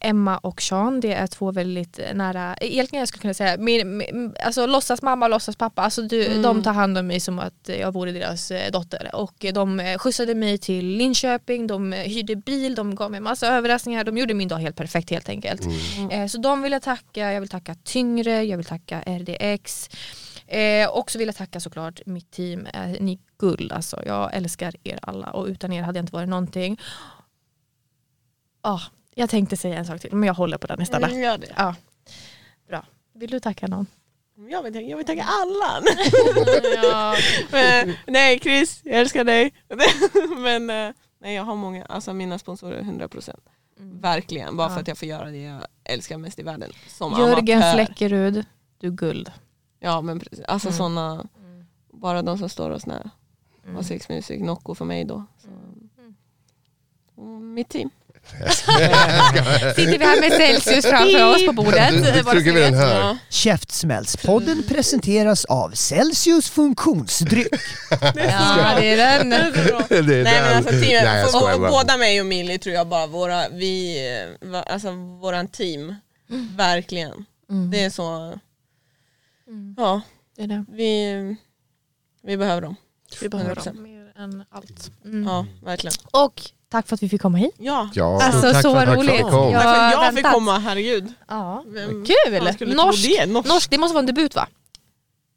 [0.00, 4.34] Emma och Sean, det är två väldigt nära, egentligen jag skulle kunna säga, min, min,
[4.44, 6.42] alltså låtsas mamma och låtsas pappa, alltså du, Mm.
[6.42, 9.80] de tar hand om mig som att jag vore deras eh, dotter och eh, de
[9.80, 14.18] eh, skjutsade mig till Linköping, de eh, hyrde bil, de gav mig massa överraskningar, de
[14.18, 15.60] gjorde min dag helt perfekt helt enkelt.
[16.10, 19.90] Eh, så de vill jag tacka, jag vill tacka Tyngre, jag vill tacka RDX
[20.50, 24.02] Eh, och så vill jag tacka såklart mitt team, eh, ni är guld alltså.
[24.06, 26.80] Jag älskar er alla och utan er hade jag inte varit någonting.
[28.60, 28.80] Ah,
[29.18, 31.10] jag tänkte säga en sak till men jag håller på den istället.
[31.10, 31.52] Mm, Gör det.
[31.56, 31.74] Ja.
[32.68, 32.84] Bra.
[33.14, 33.86] Vill du tacka någon?
[34.50, 35.82] Jag vill, tacka- jag vill tacka alla.
[36.82, 37.14] ja.
[37.52, 39.52] Men, nej Chris, jag älskar dig.
[40.38, 43.34] Men eh, nej, jag har många, alltså mina sponsorer 100%.
[43.80, 44.74] Verkligen, bara Ja.
[44.74, 46.72] för att jag får göra det jag älskar mest i världen.
[46.88, 47.72] Som Jörgen amatör.
[47.84, 48.44] Fläckerud,
[48.78, 49.32] du guld.
[49.80, 50.76] Ja men precis, alltså Mm.
[50.78, 51.26] sådana,
[51.92, 53.10] bara de som står oss nära.
[53.64, 53.76] Mm.
[53.76, 55.24] Och Six Music, Nocco för mig då.
[55.38, 55.48] Så.
[57.14, 57.90] Och mitt team.
[59.76, 61.90] Sitter vi här med Celsius framför oss på bordet.
[62.30, 63.00] Trycker vi den här.
[63.00, 63.18] Ja.
[63.28, 67.48] Käftsmällspodden presenteras av Celsius funktionsdryck.
[68.14, 69.30] Ja, det är den.
[69.30, 69.36] Det
[69.98, 71.70] är Nej men alltså teamet, Nej, jag skojar bara.
[71.70, 73.98] båda mig och Millie tror jag bara, våra, vi,
[74.66, 75.94] alltså våran team,
[76.56, 77.24] verkligen.
[77.50, 77.70] Mm.
[77.70, 78.38] Det är så,
[79.76, 80.00] ja
[80.36, 80.64] Det är det.
[80.68, 81.36] vi,
[82.22, 82.76] vi behöver dem.
[83.20, 83.64] Vi behöver 100%.
[83.64, 84.90] dem mer än allt.
[85.04, 85.24] Mm.
[85.28, 85.94] Ja verkligen.
[86.10, 87.54] Och tack för att vi fick komma hit.
[87.58, 89.16] Ja, Ja, Alltså tack så för att- tack för att roligt.
[89.18, 89.52] du kom.
[89.52, 91.12] Jag tack för att jag fick komma, herregud.
[91.28, 91.64] Ja.
[91.66, 92.04] Vem-
[92.58, 92.74] Kul!
[92.74, 93.02] Norsk.
[93.02, 93.26] det?
[93.26, 93.48] Norsk.
[93.48, 94.46] Norsk, det måste vara en debut va?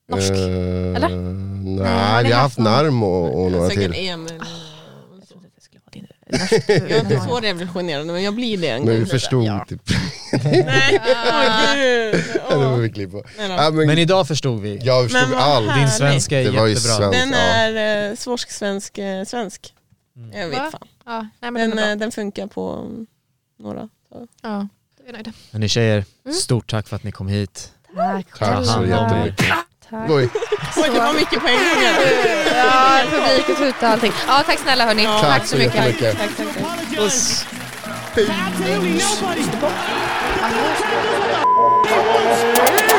[0.10, 0.32] Norsk.
[0.32, 1.10] Eh, Eller?
[1.84, 4.08] Nej, vi har haft Narm och, och några Säkert till.
[4.10, 4.34] Emil.
[6.68, 9.08] Jag är inte så revolutionerande men jag blir det en Men vi gång.
[9.10, 9.66] förstod Ja.
[9.70, 9.82] typ.
[10.44, 12.24] Nej, åh gud.
[12.49, 12.76] Det Åh.
[12.78, 13.08] vi.
[13.38, 14.78] Nej men, Men idag förstod vi.
[14.84, 15.68] jag förstod allt.
[15.68, 15.76] härligt.
[15.76, 16.76] Din svenska är jättebra.
[16.76, 17.12] svensk.
[17.20, 17.38] Den ja.
[17.38, 19.74] är eh, svorsk-svensk eh, svensk.
[20.34, 20.70] Jag vet Va?
[20.72, 20.88] fan.
[21.06, 23.07] Ja, nej, men Den, den, eh, den funkar på mm,
[23.60, 23.90] några.
[24.10, 24.28] Så.
[24.41, 24.68] Ja,
[24.98, 25.34] då är jag nöjd.
[25.52, 26.38] Hörni tjejer, Mm.
[26.38, 27.73] stort tack för att ni kom hit.
[27.95, 28.40] Tack.
[28.40, 29.45] Tack så jättemycket.
[29.90, 30.10] Tack.
[30.10, 30.30] Oj.
[30.78, 31.84] Oj det var mycket på en gång.
[32.56, 34.11] Ja, publik och tuta och allting.
[34.28, 35.03] Ja, tack snälla hörni.
[35.03, 35.76] Ja, tack tack så mycket.
[35.76, 36.18] jättemycket.
[36.18, 36.57] Tack, tack, tack.
[36.64, 37.45] Apologize
[42.65, 42.90] to